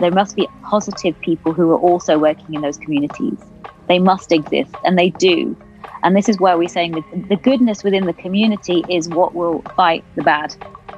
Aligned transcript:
there 0.00 0.10
must 0.10 0.36
be 0.36 0.48
positive 0.62 1.18
people 1.20 1.52
who 1.52 1.70
are 1.70 1.78
also 1.78 2.18
working 2.18 2.54
in 2.54 2.62
those 2.62 2.78
communities. 2.78 3.38
They 3.88 3.98
must 3.98 4.32
exist, 4.32 4.74
and 4.84 4.98
they 4.98 5.10
do. 5.10 5.56
And 6.02 6.16
this 6.16 6.28
is 6.28 6.38
where 6.38 6.56
we're 6.56 6.68
saying 6.68 6.92
that 6.92 7.28
the 7.28 7.36
goodness 7.36 7.84
within 7.84 8.06
the 8.06 8.12
community 8.12 8.84
is 8.88 9.08
what 9.08 9.34
will 9.34 9.62
fight 9.76 10.04
the 10.14 10.22
bad. 10.22 10.54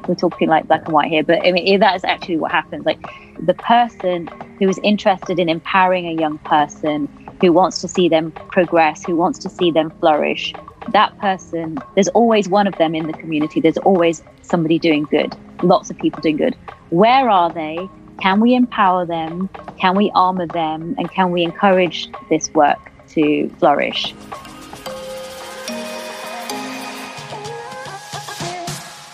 We're 0.07 0.15
talking 0.15 0.49
like 0.49 0.67
black 0.67 0.85
and 0.85 0.93
white 0.93 1.09
here, 1.09 1.23
but 1.23 1.47
I 1.47 1.53
mean, 1.53 1.81
that 1.81 1.97
is 1.97 2.05
actually 2.05 2.37
what 2.39 2.51
happens. 2.51 2.85
Like 2.85 3.01
the 3.41 3.55
person 3.55 4.29
who 4.59 4.69
is 4.69 4.79
interested 4.83 5.39
in 5.39 5.49
empowering 5.49 6.07
a 6.07 6.21
young 6.21 6.39
person, 6.39 7.09
who 7.41 7.53
wants 7.53 7.81
to 7.81 7.89
see 7.89 8.09
them 8.09 8.33
progress, 8.51 9.05
who 9.05 9.17
wants 9.17 9.39
to 9.41 9.49
see 9.49 9.71
them 9.71 9.91
flourish, 10.01 10.55
that 10.93 11.17
person, 11.19 11.79
there's 11.95 12.09
always 12.09 12.49
one 12.49 12.67
of 12.67 12.77
them 12.79 12.95
in 12.95 13.07
the 13.07 13.13
community. 13.13 13.61
There's 13.61 13.79
always 13.79 14.23
somebody 14.43 14.79
doing 14.79 15.05
good, 15.05 15.37
lots 15.63 15.91
of 15.91 15.99
people 15.99 16.21
doing 16.21 16.37
good. 16.37 16.57
Where 16.91 17.31
are 17.31 17.53
they? 17.53 17.89
Can 18.23 18.39
we 18.39 18.55
empower 18.55 19.05
them? 19.05 19.49
Can 19.81 19.97
we 19.97 20.13
armor 20.15 20.47
them? 20.47 20.95
And 20.97 21.11
can 21.11 21.33
we 21.33 21.43
encourage 21.43 22.09
this 22.31 22.55
work 22.55 22.79
to 23.09 23.49
flourish? 23.59 24.15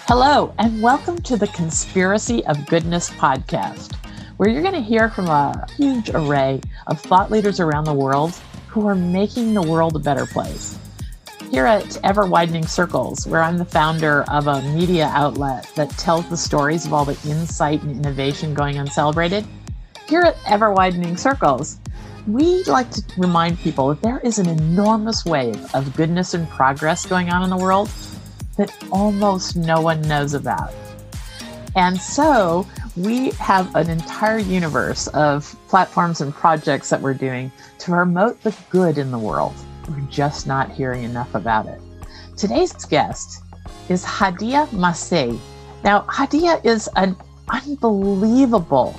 Hello, 0.06 0.52
and 0.58 0.82
welcome 0.82 1.16
to 1.22 1.38
the 1.38 1.46
Conspiracy 1.54 2.44
of 2.44 2.66
Goodness 2.66 3.08
podcast, 3.08 3.94
where 4.36 4.50
you're 4.50 4.60
going 4.60 4.74
to 4.74 4.82
hear 4.82 5.08
from 5.08 5.28
a 5.28 5.66
huge 5.78 6.10
array 6.10 6.60
of 6.88 7.00
thought 7.00 7.30
leaders 7.30 7.60
around 7.60 7.84
the 7.84 7.94
world 7.94 8.34
who 8.66 8.86
are 8.86 8.94
making 8.94 9.54
the 9.54 9.62
world 9.62 9.96
a 9.96 10.00
better 10.00 10.26
place. 10.26 10.77
Here 11.50 11.64
at 11.64 11.98
Ever 12.04 12.26
Widening 12.26 12.66
Circles, 12.66 13.26
where 13.26 13.42
I'm 13.42 13.56
the 13.56 13.64
founder 13.64 14.22
of 14.24 14.48
a 14.48 14.60
media 14.74 15.10
outlet 15.14 15.66
that 15.76 15.88
tells 15.92 16.28
the 16.28 16.36
stories 16.36 16.84
of 16.84 16.92
all 16.92 17.06
the 17.06 17.18
insight 17.26 17.82
and 17.82 17.96
innovation 17.96 18.52
going 18.52 18.76
uncelebrated, 18.76 19.46
here 20.06 20.20
at 20.20 20.36
Ever 20.46 20.70
Widening 20.70 21.16
Circles, 21.16 21.78
we 22.26 22.62
like 22.64 22.90
to 22.90 23.02
remind 23.16 23.58
people 23.60 23.88
that 23.88 24.02
there 24.02 24.18
is 24.18 24.38
an 24.38 24.46
enormous 24.46 25.24
wave 25.24 25.74
of 25.74 25.96
goodness 25.96 26.34
and 26.34 26.46
progress 26.50 27.06
going 27.06 27.30
on 27.30 27.42
in 27.42 27.48
the 27.48 27.56
world 27.56 27.88
that 28.58 28.70
almost 28.92 29.56
no 29.56 29.80
one 29.80 30.02
knows 30.02 30.34
about. 30.34 30.74
And 31.74 31.98
so 31.98 32.66
we 32.94 33.30
have 33.32 33.74
an 33.74 33.88
entire 33.88 34.38
universe 34.38 35.06
of 35.08 35.56
platforms 35.68 36.20
and 36.20 36.34
projects 36.34 36.90
that 36.90 37.00
we're 37.00 37.14
doing 37.14 37.50
to 37.78 37.90
promote 37.90 38.42
the 38.42 38.54
good 38.68 38.98
in 38.98 39.10
the 39.10 39.18
world. 39.18 39.54
We're 39.88 40.00
just 40.10 40.46
not 40.46 40.70
hearing 40.70 41.04
enough 41.04 41.34
about 41.34 41.66
it. 41.66 41.80
Today's 42.36 42.72
guest 42.72 43.42
is 43.88 44.04
Hadiya 44.04 44.68
Masieh. 44.68 45.38
Now, 45.82 46.02
Hadiya 46.02 46.64
is 46.64 46.88
an 46.96 47.16
unbelievable, 47.48 48.94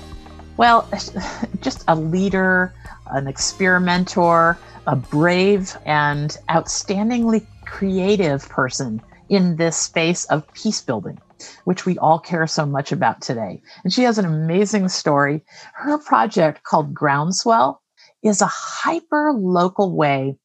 well, 0.58 0.90
just 1.62 1.84
a 1.88 1.96
leader, 1.96 2.74
an 3.12 3.28
experimenter, 3.28 4.58
a 4.88 4.96
brave 4.96 5.78
and 5.86 6.36
outstandingly 6.50 7.46
creative 7.66 8.50
person 8.50 9.02
in 9.30 9.56
this 9.58 9.78
space 9.78 10.26
of 10.26 10.52
peace 10.54 10.82
building, 10.82 11.20
which 11.66 11.86
we 11.86 11.98
all 12.00 12.18
care 12.18 12.48
so 12.48 12.66
much 12.66 12.92
about 12.92 13.22
today. 13.22 13.62
And 13.84 13.94
she 13.94 14.04
has 14.04 14.18
an 14.18 14.26
amazing 14.26 14.90
story. 14.90 15.44
Her 15.74 16.00
project 16.00 16.64
called 16.64 16.96
Groundswell 16.96 17.82
is 18.24 18.42
a 18.42 18.48
hyper 18.48 19.32
local 19.34 19.96
way 19.96 20.38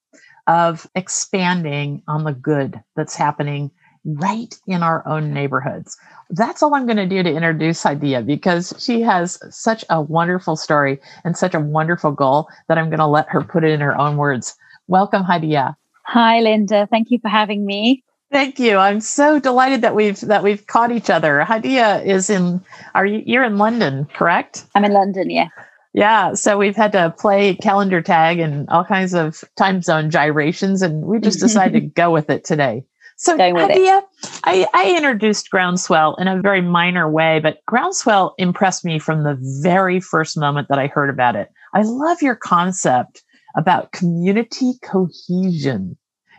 of 0.47 0.87
expanding 0.95 2.03
on 2.09 2.25
the 2.25 2.33
good 2.33 2.81
that's 2.97 3.15
happening 3.15 3.71
right 4.05 4.55
in 4.67 4.83
our 4.83 5.07
own 5.09 5.33
neighborhoods. 5.33 5.97
That's 6.31 6.63
all 6.63 6.75
I'm 6.75 6.87
going 6.87 6.99
to 6.99 7.07
do 7.07 7.23
to 7.23 7.31
introduce 7.31 7.83
Hadiya 7.83 8.27
because 8.27 8.75
she 8.79 9.01
has 9.01 9.39
such 9.51 9.85
a 9.89 10.01
wonderful 10.01 10.57
story 10.57 11.01
and 11.25 11.37
such 11.37 11.55
a 11.55 11.61
wonderful 11.61 12.13
goal 12.13 12.49
that 12.69 12.77
I'm 12.77 12.91
going 12.91 12.99
to 12.99 13.07
let 13.07 13.29
her 13.31 13.43
put 13.43 13.65
it 13.65 13.71
in 13.71 13.81
her 13.81 13.99
own 13.99 14.17
words. 14.17 14.55
Welcome, 14.89 15.25
Hadiya. 15.25 15.77
Hi, 16.07 16.41
Linda. 16.41 16.87
Thank 16.91 17.11
you 17.11 17.19
for 17.19 17.29
having 17.29 17.65
me. 17.65 18.05
Thank 18.31 18.59
you. 18.59 18.77
I'm 18.77 19.01
so 19.01 19.39
delighted 19.39 19.83
that 19.83 19.95
we've 19.95 20.21
that 20.23 20.43
we've 20.43 20.67
caught 20.67 20.91
each 20.91 21.09
other. 21.09 21.45
Hadiya 21.47 22.05
is 22.05 22.29
in 22.29 22.61
are 22.95 23.07
you 23.07 23.23
you're 23.25 23.45
in 23.45 23.59
London, 23.59 24.07
correct? 24.13 24.65
I'm 24.75 24.85
in 24.85 24.93
London, 24.93 25.31
yeah. 25.31 25.49
Yeah, 25.95 26.35
so 26.35 26.59
we've 26.59 26.75
had 26.75 26.91
to 26.93 27.15
play 27.17 27.55
calendar 27.55 28.03
tag 28.03 28.41
and 28.41 28.69
all 28.69 28.85
kinds 28.85 29.15
of 29.15 29.45
time 29.57 29.81
zone 29.81 30.11
gyrations 30.11 30.83
and 30.83 31.05
we 31.05 31.21
just 31.21 31.39
decided 31.41 31.81
to 31.81 31.87
go 31.87 32.11
with 32.11 32.29
it 32.29 32.45
today. 32.45 32.85
So 33.17 33.39
Hadiya, 33.39 34.03
I, 34.43 34.67
I 34.75 34.97
introduced 34.97 35.49
Groundswell 35.51 36.17
in 36.21 36.27
a 36.27 36.41
very 36.43 36.61
minor 36.61 37.09
way, 37.09 37.39
but 37.39 37.61
Groundswell 37.67 38.35
impressed 38.39 38.85
me 38.85 38.99
from 38.99 39.23
the 39.23 39.39
very 39.63 40.01
first 40.01 40.37
moment 40.37 40.67
that 40.69 40.81
I 40.81 40.89
heard 40.89 41.11
about 41.11 41.37
it. 41.37 41.49
I 41.75 41.83
love 41.83 42.23
your 42.23 42.35
concept 42.35 43.23
about 43.57 43.93
community 43.93 44.73
cohesion. 44.83 45.97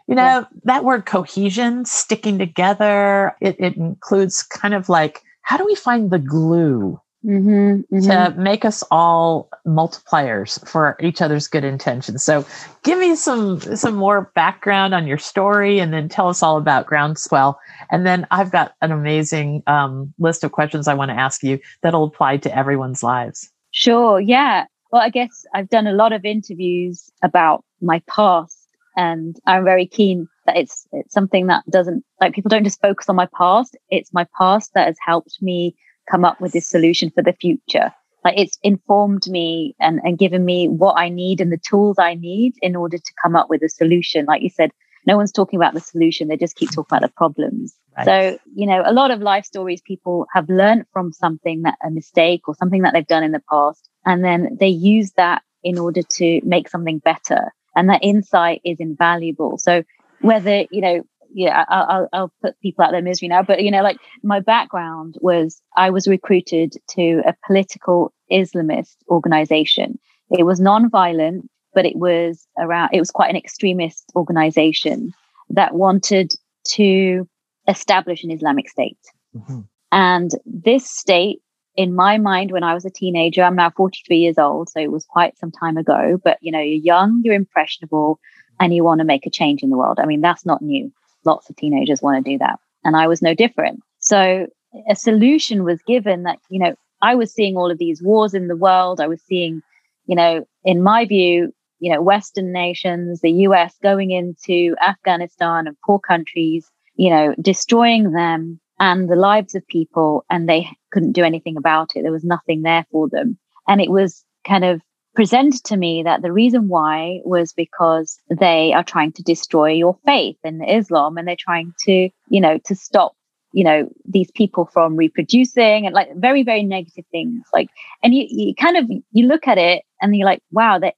You 0.08 0.16
know, 0.16 0.22
yeah. 0.22 0.44
that 0.66 0.84
word 0.84 1.06
cohesion, 1.06 1.86
sticking 1.86 2.38
together, 2.38 3.38
it, 3.40 3.56
it 3.58 3.78
includes 3.78 4.44
kind 4.44 4.74
of 4.74 4.90
like, 4.90 5.22
how 5.44 5.56
do 5.56 5.66
we 5.66 5.76
find 5.76 6.12
the 6.12 6.20
glue 6.20 7.00
Mm-hmm, 7.26 7.96
mm-hmm. 7.96 8.00
to 8.02 8.40
make 8.40 8.66
us 8.66 8.84
all 8.92 9.50
multipliers 9.66 10.64
for 10.68 10.96
each 11.00 11.24
other's 11.24 11.48
good 11.48 11.64
intentions. 11.64 12.24
So, 12.24 12.46
give 12.84 13.00
me 13.00 13.16
some 13.16 13.60
some 13.60 13.96
more 13.96 14.32
background 14.36 14.94
on 14.94 15.08
your 15.08 15.18
story, 15.18 15.80
and 15.80 15.92
then 15.92 16.08
tell 16.08 16.30
us 16.30 16.44
all 16.44 16.58
about 16.58 16.86
Groundswell. 16.86 17.56
And 17.90 18.06
then 18.06 18.28
I've 18.30 18.52
got 18.52 18.76
an 18.82 18.92
amazing 18.92 19.64
um, 19.66 20.14
list 20.20 20.44
of 20.44 20.52
questions 20.52 20.88
I 20.88 20.94
want 20.94 21.10
to 21.10 21.16
ask 21.16 21.42
you 21.42 21.60
that'll 21.82 22.04
apply 22.04 22.38
to 22.38 22.56
everyone's 22.56 23.02
lives. 23.02 23.52
Sure. 23.72 24.20
Yeah. 24.20 24.66
Well, 24.92 25.02
I 25.02 25.10
guess 25.10 25.46
I've 25.54 25.70
done 25.70 25.88
a 25.88 25.94
lot 25.94 26.14
of 26.14 26.26
interviews 26.26 27.12
about 27.24 27.66
my 27.82 28.04
past 28.08 28.66
and 28.96 29.36
I'm 29.46 29.64
very 29.64 29.86
keen 29.86 30.28
that 30.46 30.58
it's 30.58 30.88
it's 30.92 31.14
something 31.14 31.48
that 31.48 31.64
doesn't 31.70 32.04
like 32.22 32.34
people 32.34 32.50
don't 32.50 32.64
just 32.64 32.82
focus 32.82 33.10
on 33.10 33.16
my 33.16 33.28
past. 33.38 33.76
It's 33.90 34.14
my 34.14 34.26
past 34.38 34.72
that 34.74 34.88
has 34.88 34.98
helped 35.06 35.42
me 35.42 35.76
come 36.10 36.26
up 36.26 36.40
with 36.42 36.52
this 36.52 36.70
solution 36.70 37.12
for 37.12 37.24
the 37.24 37.34
future. 37.34 37.92
Like 38.24 38.40
it's 38.40 38.58
informed 38.64 39.28
me 39.28 39.76
and, 39.80 40.00
and 40.04 40.18
given 40.18 40.44
me 40.46 40.68
what 40.68 40.94
I 40.98 41.10
need 41.10 41.40
and 41.42 41.52
the 41.52 41.60
tools 41.60 41.98
I 42.00 42.16
need 42.16 42.54
in 42.62 42.76
order 42.76 42.98
to 42.98 43.14
come 43.22 43.36
up 43.36 43.50
with 43.50 43.62
a 43.62 43.70
solution. 43.70 44.26
Like 44.26 44.42
you 44.42 44.50
said, 44.50 44.72
no 45.06 45.16
one's 45.16 45.32
talking 45.32 45.60
about 45.60 45.76
the 45.76 45.80
solution. 45.80 46.28
They 46.28 46.38
just 46.38 46.56
keep 46.56 46.72
talking 46.72 46.98
about 46.98 47.08
the 47.08 47.14
problems. 47.16 47.76
Right. 47.96 48.06
So, 48.06 48.40
you 48.56 48.66
know, 48.66 48.82
a 48.84 48.92
lot 48.92 49.12
of 49.12 49.22
life 49.22 49.46
stories 49.46 49.82
people 49.86 50.26
have 50.34 50.50
learned 50.50 50.86
from 50.92 51.14
something 51.14 51.62
that 51.62 51.78
a 51.86 51.92
mistake 51.92 52.48
or 52.48 52.56
something 52.56 52.82
that 52.82 52.94
they've 52.94 53.06
done 53.06 53.24
in 53.24 53.32
the 53.32 53.44
past. 53.50 53.88
And 54.06 54.24
then 54.24 54.58
they 54.60 54.70
use 54.70 55.12
that 55.18 55.44
in 55.64 55.78
order 55.78 56.02
to 56.02 56.42
make 56.44 56.68
something 56.68 57.00
better 57.00 57.52
and 57.76 57.90
that 57.90 58.04
insight 58.04 58.62
is 58.64 58.80
invaluable. 58.80 59.58
So 59.58 59.84
whether, 60.22 60.66
you 60.72 60.82
know, 60.82 61.04
yeah, 61.34 61.66
I'll, 61.70 62.08
I'll 62.14 62.34
put 62.42 62.60
people 62.62 62.84
out 62.84 62.92
their 62.92 63.02
misery 63.02 63.28
now, 63.28 63.44
but 63.44 63.64
you 63.64 63.72
know, 63.72 63.82
like 63.82 63.98
my 64.24 64.40
background 64.40 65.16
was 65.22 65.62
I 65.76 65.90
was 65.90 66.08
recruited 66.08 66.74
to 66.92 67.22
a 67.26 67.36
political 67.46 68.14
Islamist 68.32 68.96
organization. 69.10 70.00
It 70.32 70.44
was 70.44 70.60
non-violent, 70.60 71.50
but 71.74 71.86
it 71.86 71.98
was 71.98 72.48
around, 72.58 72.90
it 72.94 73.00
was 73.00 73.12
quite 73.12 73.30
an 73.30 73.36
extremist 73.36 74.12
organization 74.16 75.14
that 75.50 75.76
wanted 75.76 76.34
to 76.70 77.28
establish 77.68 78.24
an 78.24 78.32
Islamic 78.32 78.70
state. 78.70 78.98
Mm-hmm. 79.36 79.62
And 79.92 80.32
this 80.46 80.90
state 80.90 81.42
in 81.76 81.94
my 81.94 82.18
mind 82.18 82.52
when 82.52 82.64
I 82.64 82.74
was 82.74 82.86
a 82.86 82.90
teenager, 82.90 83.44
I'm 83.44 83.56
now 83.56 83.70
43 83.70 84.18
years 84.18 84.38
old, 84.38 84.70
so 84.70 84.80
it 84.80 84.92
was 84.92 85.06
quite 85.06 85.38
some 85.38 85.52
time 85.52 85.78
ago, 85.78 86.20
but 86.24 86.38
you 86.42 86.52
know, 86.52 86.60
you're 86.60 86.80
young, 86.80 87.22
you're 87.24 87.36
impressionable, 87.36 88.20
and 88.60 88.74
you 88.74 88.84
want 88.84 89.00
to 89.00 89.06
make 89.06 89.26
a 89.26 89.30
change 89.30 89.62
in 89.62 89.70
the 89.70 89.78
world. 89.78 90.00
I 90.00 90.06
mean, 90.06 90.22
that's 90.22 90.46
not 90.46 90.62
new. 90.62 90.92
Lots 91.26 91.50
of 91.50 91.56
teenagers 91.56 92.02
want 92.02 92.24
to 92.24 92.32
do 92.32 92.38
that. 92.40 92.60
And 92.84 92.96
I 92.96 93.08
was 93.08 93.22
no 93.22 93.34
different. 93.34 93.82
So 94.00 94.48
a 94.90 94.96
solution 94.96 95.64
was 95.64 95.82
given 95.88 96.24
that, 96.24 96.40
you 96.50 96.60
know, 96.60 96.76
I 97.02 97.16
was 97.16 97.34
seeing 97.34 97.58
all 97.58 97.72
of 97.72 97.78
these 97.78 98.02
wars 98.02 98.34
in 98.34 98.48
the 98.48 98.56
world. 98.56 99.00
I 99.00 99.08
was 99.08 99.22
seeing, 99.22 99.62
you 100.06 100.16
know, 100.16 100.46
in 100.64 100.82
my 100.82 101.06
view, 101.06 101.54
you 101.80 101.92
know, 101.92 102.02
Western 102.02 102.52
nations, 102.52 103.22
the 103.22 103.32
US 103.32 103.76
going 103.82 104.12
into 104.12 104.76
Afghanistan 104.86 105.68
and 105.68 105.76
poor 105.86 106.00
countries, 106.00 106.70
you 106.96 107.10
know, 107.10 107.36
destroying 107.42 108.12
them 108.12 108.60
and 108.80 109.10
the 109.10 109.16
lives 109.16 109.56
of 109.56 109.68
people 109.68 110.26
and 110.30 110.48
they 110.48 110.68
couldn't 110.92 111.14
do 111.14 111.24
anything 111.24 111.58
about 111.58 111.96
it. 111.96 112.04
There 112.04 112.12
was 112.12 112.24
nothing 112.24 112.62
there 112.62 112.86
for 112.92 113.10
them. 113.10 113.38
And 113.68 113.82
it 113.82 113.90
was 113.90 114.24
kind 114.48 114.64
of 114.64 114.82
presented 115.16 115.64
to 115.64 115.78
me 115.78 116.04
that 116.04 116.22
the 116.22 116.32
reason 116.32 116.68
why 116.68 117.22
was 117.24 117.54
because 117.54 118.20
they 118.30 118.74
are 118.74 118.84
trying 118.84 119.14
to 119.14 119.24
destroy 119.24 119.72
your 119.72 119.98
faith 120.06 120.38
in 120.44 120.64
Islam 120.64 121.18
and 121.18 121.28
they're 121.28 121.36
trying 121.38 121.74
to, 121.86 122.10
you 122.30 122.42
know, 122.42 122.60
to 122.66 122.76
stop, 122.76 123.16
you 123.52 123.64
know, 123.64 123.90
these 124.06 124.30
people 124.32 124.66
from 124.66 124.96
reproducing 124.96 125.86
and 125.86 125.96
like 125.96 126.10
very, 126.16 126.44
very 126.44 126.64
negative 126.64 127.06
things. 127.12 127.44
Like, 127.54 127.70
and 128.04 128.14
you, 128.14 128.26
you 128.30 128.56
kind 128.56 128.78
of, 128.78 128.90
you 129.12 129.28
look 129.28 129.48
at 129.48 129.58
it 129.58 129.84
and 130.02 130.16
you're 130.16 130.26
like, 130.26 130.44
wow, 130.52 130.78
that 130.80 130.96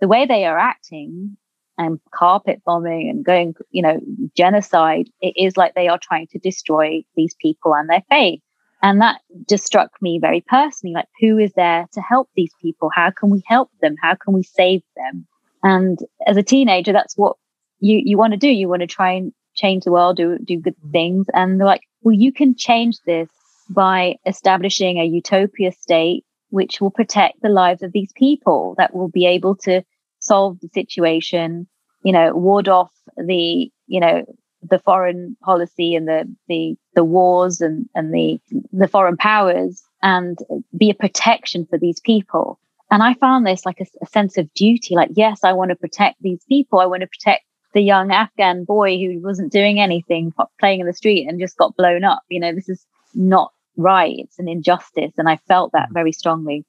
the 0.00 0.08
way 0.08 0.26
they 0.26 0.44
are 0.44 0.58
acting 0.58 1.36
and 1.78 1.98
carpet 2.14 2.62
bombing 2.64 3.10
and 3.10 3.24
going, 3.24 3.54
you 3.70 3.82
know, 3.82 4.00
genocide, 4.36 5.08
it 5.20 5.34
is 5.36 5.56
like 5.56 5.74
they 5.74 5.88
are 5.88 5.98
trying 6.00 6.26
to 6.28 6.38
destroy 6.38 7.02
these 7.16 7.34
people 7.40 7.74
and 7.74 7.88
their 7.88 8.02
faith. 8.10 8.40
And 8.86 9.00
that 9.00 9.20
just 9.48 9.64
struck 9.64 9.90
me 10.00 10.20
very 10.20 10.44
personally 10.46 10.94
like, 10.94 11.08
who 11.20 11.38
is 11.38 11.52
there 11.54 11.88
to 11.94 12.00
help 12.00 12.30
these 12.36 12.52
people? 12.62 12.88
How 12.94 13.10
can 13.10 13.30
we 13.30 13.42
help 13.44 13.68
them? 13.82 13.96
How 14.00 14.14
can 14.14 14.32
we 14.32 14.44
save 14.44 14.82
them? 14.94 15.26
And 15.64 15.98
as 16.24 16.36
a 16.36 16.42
teenager, 16.44 16.92
that's 16.92 17.16
what 17.16 17.36
you, 17.80 18.00
you 18.04 18.16
want 18.16 18.34
to 18.34 18.36
do. 18.36 18.46
You 18.46 18.68
want 18.68 18.82
to 18.82 18.86
try 18.86 19.10
and 19.10 19.32
change 19.56 19.82
the 19.82 19.90
world, 19.90 20.18
do, 20.18 20.38
do 20.38 20.60
good 20.60 20.76
mm-hmm. 20.76 20.92
things. 20.92 21.26
And 21.34 21.58
they're 21.58 21.66
like, 21.66 21.80
well, 22.02 22.14
you 22.14 22.32
can 22.32 22.54
change 22.54 22.98
this 23.04 23.28
by 23.68 24.18
establishing 24.24 24.98
a 24.98 25.04
utopia 25.04 25.72
state 25.72 26.24
which 26.50 26.80
will 26.80 26.92
protect 26.92 27.42
the 27.42 27.48
lives 27.48 27.82
of 27.82 27.90
these 27.90 28.12
people 28.14 28.76
that 28.78 28.94
will 28.94 29.08
be 29.08 29.26
able 29.26 29.56
to 29.56 29.82
solve 30.20 30.60
the 30.60 30.68
situation 30.68 31.66
you 32.04 32.12
know 32.12 32.32
ward 32.36 32.68
off 32.68 32.92
the 33.16 33.68
you 33.88 34.00
know 34.00 34.24
the 34.62 34.78
foreign 34.78 35.36
policy 35.42 35.94
and 35.94 36.08
the 36.08 36.24
the 36.48 36.76
the 36.94 37.04
wars 37.04 37.60
and 37.60 37.88
and 37.94 38.12
the 38.12 38.40
the 38.72 38.88
foreign 38.88 39.16
powers 39.16 39.82
and 40.02 40.38
be 40.76 40.90
a 40.90 40.94
protection 40.94 41.66
for 41.66 41.78
these 41.78 42.00
people. 42.00 42.58
And 42.90 43.02
i 43.02 43.14
found 43.14 43.46
this 43.46 43.66
like 43.66 43.80
a, 43.80 43.86
a 44.02 44.06
sense 44.06 44.38
of 44.38 44.52
duty 44.54 44.94
like 44.94 45.10
yes 45.14 45.40
i 45.42 45.52
want 45.52 45.70
to 45.70 45.76
protect 45.76 46.22
these 46.22 46.44
people. 46.48 46.80
I 46.80 46.86
want 46.86 47.02
to 47.02 47.08
protect 47.08 47.44
the 47.74 47.82
young 47.82 48.10
afghan 48.10 48.64
boy 48.64 48.96
who 48.98 49.20
wasn't 49.20 49.52
doing 49.52 49.80
anything 49.80 50.32
playing 50.58 50.80
in 50.80 50.86
the 50.86 50.92
street 50.92 51.26
and 51.28 51.40
just 51.40 51.56
got 51.56 51.76
blown 51.76 52.04
up. 52.04 52.22
You 52.28 52.40
know 52.40 52.54
this 52.54 52.68
is 52.68 52.84
not 53.14 53.52
right. 53.76 54.16
It's 54.18 54.38
an 54.38 54.48
injustice. 54.48 55.12
And 55.18 55.28
i 55.28 55.36
felt 55.48 55.72
that 55.72 55.90
mm. 55.90 55.94
very 55.94 56.12
strongly. 56.12 56.64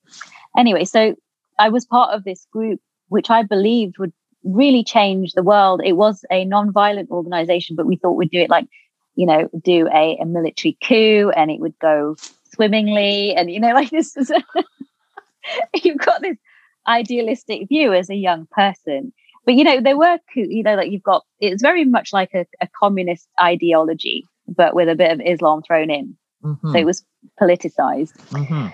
Anyway 0.58 0.86
so 0.86 1.16
i 1.60 1.70
was 1.70 1.86
part 1.86 2.14
of 2.14 2.24
this 2.24 2.46
group 2.52 2.82
which 3.10 3.30
i 3.30 3.44
believed 3.44 3.98
would 3.98 4.14
really 4.44 4.84
change 4.84 5.34
the 5.34 5.44
world. 5.44 5.82
It 5.84 5.94
was 5.94 6.24
a 6.32 6.46
non-violent 6.46 7.10
organization, 7.10 7.76
but 7.76 7.86
we 7.86 7.96
thought 7.96 8.14
we'd 8.14 8.32
do 8.32 8.40
it 8.42 8.50
like, 8.50 8.68
you 9.16 9.26
know, 9.26 9.50
do 9.62 9.88
a, 9.88 10.18
a 10.22 10.26
military 10.26 10.78
coup 10.84 11.32
and 11.36 11.52
it 11.52 11.60
would 11.60 11.78
go 11.80 12.16
swimmingly. 12.54 13.34
And, 13.36 13.52
you 13.52 13.60
know, 13.60 13.74
like 13.74 13.90
this 13.90 14.16
is, 14.16 14.32
a 14.32 14.44
you've 15.84 15.98
got 15.98 16.22
this 16.22 16.38
idealistic 16.88 17.68
view 17.68 17.94
as 17.94 18.10
a 18.10 18.16
young 18.16 18.48
person. 18.52 19.14
But, 19.46 19.56
you 19.56 19.64
know, 19.64 19.80
there 19.82 19.98
were, 19.98 20.20
you 20.36 20.64
know, 20.64 20.76
like 20.76 20.92
you've 20.92 21.04
got, 21.04 21.24
it's 21.40 21.62
very 21.62 21.86
much 21.86 22.12
like 22.12 22.34
a, 22.34 22.46
a 22.62 22.68
communist 22.80 23.30
ideology, 23.42 24.28
but 24.48 24.76
with 24.76 24.90
a 24.90 24.96
bit 24.96 25.12
of 25.12 25.22
Islam 25.26 25.62
thrown 25.62 25.90
in. 25.90 26.18
Mm-hmm. 26.44 26.72
So 26.72 26.78
it 26.78 26.86
was 26.86 27.06
politicized. 27.40 28.16
Mm-hmm. 28.30 28.68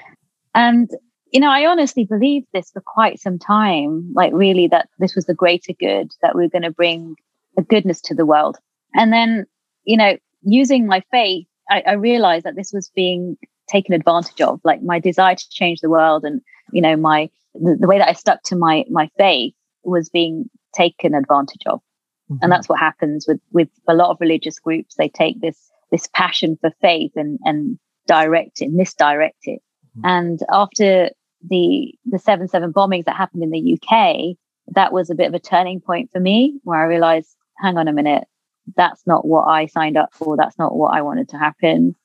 And 0.56 0.90
you 1.34 1.40
know, 1.40 1.50
I 1.50 1.66
honestly 1.66 2.06
believed 2.06 2.46
this 2.54 2.70
for 2.70 2.82
quite 2.82 3.20
some 3.20 3.40
time, 3.40 4.14
like 4.14 4.32
really 4.34 4.68
that 4.68 4.88
this 5.00 5.16
was 5.16 5.26
the 5.26 5.34
greater 5.34 5.74
good, 5.74 6.12
that 6.22 6.36
we 6.36 6.46
are 6.46 6.50
going 6.50 6.62
to 6.62 6.72
bring 6.72 7.16
a 7.58 7.64
goodness 7.64 8.00
to 8.02 8.14
the 8.14 8.26
world. 8.26 8.60
And 8.94 9.12
then, 9.12 9.46
you 9.84 9.98
know, 9.98 10.16
using 10.44 10.86
my 10.86 11.04
faith, 11.10 11.48
I, 11.72 11.84
I 11.88 11.94
realized 11.94 12.46
that 12.46 12.56
this 12.56 12.72
was 12.72 12.92
being 12.96 13.36
taken 13.68 13.96
advantage 13.96 14.42
of, 14.42 14.62
like 14.64 14.84
my 14.84 15.00
desire 15.00 15.34
to 15.34 15.50
change 15.50 15.82
the 15.82 15.90
world 15.90 16.24
and, 16.24 16.40
you 16.72 16.82
know, 16.82 16.96
my, 16.96 17.32
the, 17.56 17.78
the 17.80 17.88
way 17.88 17.98
that 17.98 18.10
I 18.10 18.14
stuck 18.14 18.44
to 18.44 18.56
my, 18.56 18.86
my 18.92 19.10
faith 19.18 19.56
was 19.84 20.10
being 20.10 20.50
taken 20.76 21.16
advantage 21.16 21.64
of. 21.66 21.80
Mm-hmm. 22.30 22.44
And 22.44 22.52
that's 22.52 22.70
what 22.70 22.80
happens 22.80 23.26
with, 23.28 23.42
with 23.52 23.70
a 23.88 23.96
lot 23.96 24.12
of 24.12 24.18
religious 24.22 24.60
groups. 24.60 24.96
They 24.96 25.10
take 25.10 25.42
this, 25.42 25.58
this 25.92 26.08
passion 26.14 26.60
for 26.62 26.72
faith 26.80 27.14
and, 27.16 27.40
and 27.44 27.80
direct 28.06 28.62
it, 28.62 28.70
misdirect 28.72 29.40
it. 29.44 29.62
Mm-hmm. 29.98 30.06
And 30.06 30.40
after 30.52 31.10
the 31.50 31.94
the 32.06 32.20
seven 32.20 32.48
seven 32.48 32.72
bombings 32.72 33.06
that 33.06 33.16
happened 33.16 33.44
in 33.44 33.52
the 33.52 33.80
UK, 33.80 34.38
that 34.76 34.94
was 34.94 35.10
a 35.10 35.16
bit 35.16 35.28
of 35.28 35.34
a 35.34 35.40
turning 35.40 35.82
point 35.82 36.12
for 36.12 36.20
me, 36.20 36.60
where 36.64 36.80
I 36.80 36.86
realized, 36.86 37.36
hang 37.58 37.78
on 37.78 37.88
a 37.88 37.94
minute, 37.94 38.26
that's 38.76 39.06
not 39.06 39.26
what 39.26 39.44
I 39.44 39.66
signed 39.66 39.98
up 39.98 40.14
for. 40.14 40.38
That's 40.38 40.58
not 40.58 40.76
what 40.76 40.94
I 40.94 41.02
wanted 41.02 41.30
to 41.30 41.38
happen. 41.38 41.96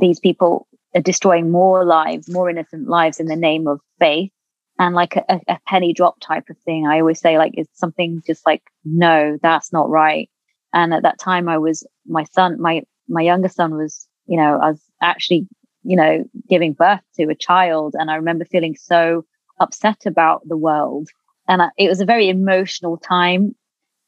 These 0.00 0.20
people 0.20 0.66
are 0.94 1.00
destroying 1.00 1.50
more 1.50 1.84
lives, 1.84 2.28
more 2.28 2.50
innocent 2.50 2.88
lives 2.88 3.20
in 3.20 3.26
the 3.26 3.36
name 3.36 3.66
of 3.66 3.80
faith. 3.98 4.32
And 4.78 4.94
like 4.94 5.16
a, 5.16 5.40
a 5.46 5.58
penny 5.66 5.92
drop 5.92 6.18
type 6.20 6.48
of 6.48 6.56
thing. 6.58 6.86
I 6.86 7.00
always 7.00 7.20
say, 7.20 7.36
like, 7.36 7.52
it's 7.54 7.78
something 7.78 8.22
just 8.26 8.46
like, 8.46 8.62
no, 8.84 9.38
that's 9.42 9.74
not 9.74 9.90
right. 9.90 10.30
And 10.72 10.94
at 10.94 11.02
that 11.02 11.18
time, 11.18 11.50
I 11.50 11.58
was, 11.58 11.86
my 12.06 12.24
son, 12.24 12.60
my, 12.60 12.82
my 13.06 13.20
younger 13.20 13.50
son 13.50 13.76
was, 13.76 14.08
you 14.26 14.38
know, 14.38 14.58
I 14.58 14.70
was 14.70 14.80
actually 15.02 15.46
you 15.82 15.96
know, 15.96 16.24
giving 16.48 16.72
birth 16.72 17.00
to 17.16 17.24
a 17.24 17.34
child. 17.34 17.94
And 17.98 18.10
I 18.10 18.16
remember 18.16 18.44
feeling 18.44 18.76
so 18.76 19.24
upset 19.60 20.06
about 20.06 20.46
the 20.46 20.56
world. 20.56 21.08
And 21.48 21.62
I, 21.62 21.70
it 21.78 21.88
was 21.88 22.00
a 22.00 22.06
very 22.06 22.28
emotional 22.28 22.96
time. 22.96 23.54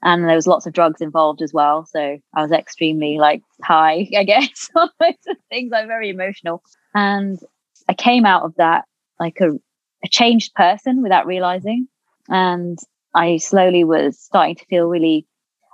And 0.02 0.28
there 0.28 0.34
was 0.36 0.46
lots 0.46 0.66
of 0.66 0.72
drugs 0.72 1.00
involved 1.00 1.42
as 1.42 1.52
well. 1.52 1.86
So 1.86 2.18
I 2.34 2.42
was 2.42 2.50
extremely 2.52 3.18
like 3.18 3.42
high, 3.62 4.08
I 4.16 4.24
guess. 4.24 4.70
Those 4.74 5.36
things. 5.48 5.72
I'm 5.72 5.86
very 5.86 6.10
emotional. 6.10 6.62
And 6.94 7.38
I 7.88 7.94
came 7.94 8.26
out 8.26 8.42
of 8.42 8.54
that 8.56 8.84
like 9.20 9.38
a, 9.40 9.50
a 10.04 10.08
changed 10.08 10.54
person 10.54 11.02
without 11.02 11.26
realizing. 11.26 11.88
And 12.28 12.78
I 13.14 13.36
slowly 13.38 13.84
was 13.84 14.18
starting 14.18 14.56
to 14.56 14.64
feel 14.66 14.86
really 14.86 15.26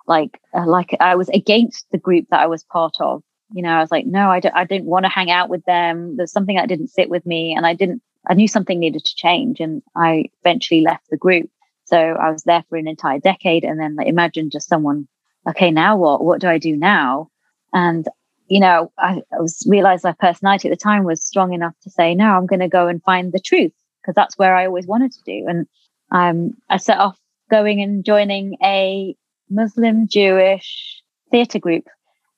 like 0.07 0.41
uh, 0.55 0.67
like 0.67 0.97
I 1.01 1.15
was 1.15 1.29
against 1.29 1.87
the 1.93 1.99
group 1.99 2.27
that 2.31 2.41
I 2.41 2.47
was 2.47 2.65
part 2.65 2.97
of 3.01 3.23
you 3.53 3.63
know, 3.63 3.71
I 3.71 3.81
was 3.81 3.91
like, 3.91 4.07
no, 4.07 4.31
I, 4.31 4.41
don't, 4.41 4.55
I 4.55 4.65
didn't 4.65 4.87
want 4.87 5.05
to 5.05 5.11
hang 5.11 5.31
out 5.31 5.49
with 5.49 5.65
them. 5.65 6.17
There's 6.17 6.33
something 6.33 6.57
that 6.57 6.69
didn't 6.69 6.89
sit 6.89 7.09
with 7.09 7.25
me. 7.25 7.55
And 7.55 7.67
I 7.67 7.75
didn't, 7.75 8.03
I 8.29 8.35
knew 8.35 8.49
something 8.49 8.79
needed 8.79 9.05
to 9.05 9.15
change. 9.15 9.61
And 9.61 9.83
I 9.97 10.27
eventually 10.43 10.83
left 10.83 11.09
the 11.11 11.17
group. 11.17 11.51
So 11.85 11.97
I 11.97 12.31
was 12.31 12.43
there 12.43 12.65
for 12.69 12.77
an 12.77 12.89
entire 12.89 13.19
decade. 13.19 13.65
And 13.65 13.81
then 13.81 13.97
like, 13.97 14.07
imagine 14.07 14.51
just 14.51 14.69
someone, 14.69 15.09
okay, 15.49 15.71
now 15.71 15.97
what? 15.97 16.23
What 16.23 16.41
do 16.41 16.49
I 16.49 16.59
do 16.59 16.77
now? 16.77 17.31
And, 17.73 18.07
you 18.49 18.61
know, 18.61 18.93
I, 18.99 19.23
I 19.33 19.41
was 19.41 19.65
realized 19.67 20.05
my 20.05 20.13
personality 20.13 20.69
at 20.69 20.73
the 20.73 20.83
time 20.83 21.05
was 21.05 21.25
strong 21.25 21.55
enough 21.55 21.75
to 21.83 21.91
say, 21.91 22.15
no, 22.15 22.27
I'm 22.27 22.47
going 22.47 22.61
to 22.61 22.69
go 22.69 22.87
and 22.87 23.03
find 23.03 23.33
the 23.33 23.41
truth 23.41 23.73
because 24.03 24.15
that's 24.15 24.37
where 24.37 24.55
I 24.55 24.67
always 24.67 24.87
wanted 24.87 25.13
to 25.13 25.23
do. 25.25 25.47
And 25.49 25.67
um, 26.11 26.53
I 26.69 26.77
set 26.77 26.99
off 26.99 27.19
going 27.51 27.81
and 27.81 28.05
joining 28.05 28.57
a 28.63 29.17
Muslim 29.49 30.07
Jewish 30.07 31.03
theatre 31.31 31.59
group. 31.59 31.85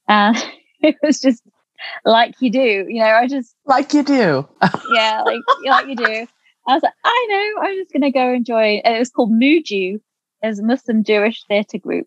Uh, 0.09 0.41
it 0.83 0.97
was 1.03 1.21
just 1.21 1.43
like 2.05 2.35
you 2.41 2.51
do, 2.51 2.87
you 2.89 3.01
know, 3.01 3.07
I 3.07 3.27
just 3.27 3.55
like 3.67 3.93
you 3.95 4.03
do. 4.03 4.49
yeah, 4.93 5.23
like 5.25 5.41
like 5.65 5.87
you 5.87 5.97
do. 5.97 6.27
I 6.69 6.75
was 6.75 6.83
like, 6.83 6.93
I 7.05 7.27
know, 7.31 7.63
I'm 7.63 7.77
just 7.77 7.93
gonna 7.93 8.13
go 8.13 8.33
enjoy 8.33 8.81
and 8.85 8.97
it 8.97 8.99
was 8.99 9.11
called 9.11 9.33
Muju 9.33 10.01
as 10.43 10.59
a 10.59 10.63
Muslim 10.63 11.05
Jewish 11.05 11.45
theatre 11.49 11.79
group. 11.79 12.07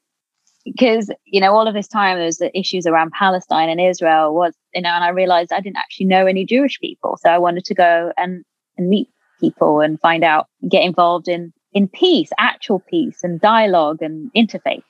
Because, 0.65 1.11
you 1.25 1.41
know, 1.41 1.53
all 1.53 1.67
of 1.67 1.73
this 1.73 1.89
time 1.89 2.17
there's 2.17 2.37
the 2.37 2.57
issues 2.57 2.87
around 2.87 3.11
Palestine 3.11 3.67
and 3.67 3.81
Israel 3.81 4.33
was, 4.33 4.53
you 4.73 4.81
know, 4.81 4.89
and 4.89 5.03
I 5.03 5.09
realized 5.09 5.51
I 5.51 5.59
didn't 5.59 5.77
actually 5.77 6.05
know 6.05 6.25
any 6.25 6.45
Jewish 6.45 6.79
people. 6.79 7.17
So 7.21 7.29
I 7.29 7.37
wanted 7.37 7.65
to 7.65 7.73
go 7.73 8.13
and, 8.15 8.45
and 8.77 8.87
meet 8.87 9.09
people 9.41 9.81
and 9.81 9.99
find 9.99 10.23
out 10.23 10.47
and 10.61 10.71
get 10.71 10.83
involved 10.83 11.27
in 11.27 11.51
in 11.73 11.87
peace, 11.87 12.29
actual 12.37 12.79
peace 12.79 13.23
and 13.23 13.41
dialogue 13.41 14.01
and 14.01 14.31
interfaith. 14.33 14.83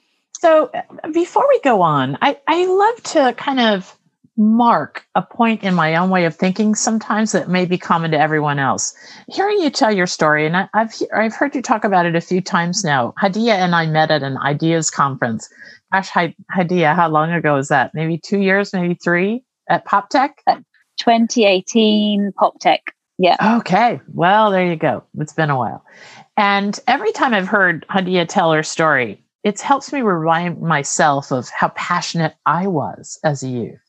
So 0.44 0.70
before 1.14 1.48
we 1.48 1.62
go 1.62 1.82
on, 1.82 2.18
I, 2.22 2.38
I 2.50 2.66
love 2.66 3.04
to 3.14 3.34
kind 3.38 3.62
of 3.62 3.98
mark 4.36 5.06
a 5.16 5.22
point 5.22 5.64
in 5.64 5.74
my 5.74 5.96
own 5.96 6.10
way 6.10 6.26
of 6.26 6.36
thinking 6.36 6.76
sometimes 6.76 7.32
that 7.32 7.48
may 7.48 7.66
be 7.66 7.78
common 7.78 8.12
to 8.12 8.20
everyone 8.20 8.60
else. 8.60 8.94
Hearing 9.30 9.62
you 9.62 9.70
tell 9.70 9.94
your 9.94 10.06
story, 10.06 10.46
and 10.46 10.58
I, 10.58 10.68
have 10.74 10.94
I've 11.16 11.34
heard 11.34 11.56
you 11.56 11.62
talk 11.62 11.86
about 11.86 12.06
it 12.06 12.18
a 12.18 12.20
few 12.20 12.42
times 12.42 12.84
now. 12.84 13.14
Hadiya 13.22 13.54
and 13.54 13.74
I 13.74 13.86
met 13.86 14.12
at 14.12 14.22
an 14.22 14.38
ideas 14.40 14.92
conference. 14.92 15.48
Gosh, 15.94 16.10
Hadiya, 16.10 16.94
how 16.94 17.08
long 17.08 17.32
ago 17.32 17.56
was 17.56 17.70
that? 17.70 17.92
Maybe 17.94 18.18
two 18.18 18.40
years, 18.40 18.74
maybe 18.74 18.96
three 18.96 19.46
at 19.70 19.88
PopTech? 19.88 20.32
Uh, 20.46 20.58
2018 20.98 22.34
PopTech. 22.38 22.80
Yeah. 23.18 23.38
Okay. 23.60 24.02
Well, 24.14 24.52
there 24.52 24.68
you 24.68 24.76
go. 24.76 25.06
It's 25.20 25.32
been 25.32 25.52
a 25.52 25.58
while. 25.58 25.86
And 26.36 26.78
every 26.86 27.14
time 27.14 27.34
I've 27.34 27.48
heard 27.48 27.86
Hadiya 27.90 28.28
tell 28.28 28.52
her 28.52 28.64
story, 28.64 29.23
it 29.44 29.60
helps 29.60 29.92
me 29.92 30.02
remind 30.02 30.62
myself 30.62 31.32
of 31.32 31.50
how 31.50 31.70
passionate 31.70 32.36
I 32.46 32.68
was 32.68 33.20
as 33.24 33.44
a 33.44 33.50
youth, 33.50 33.82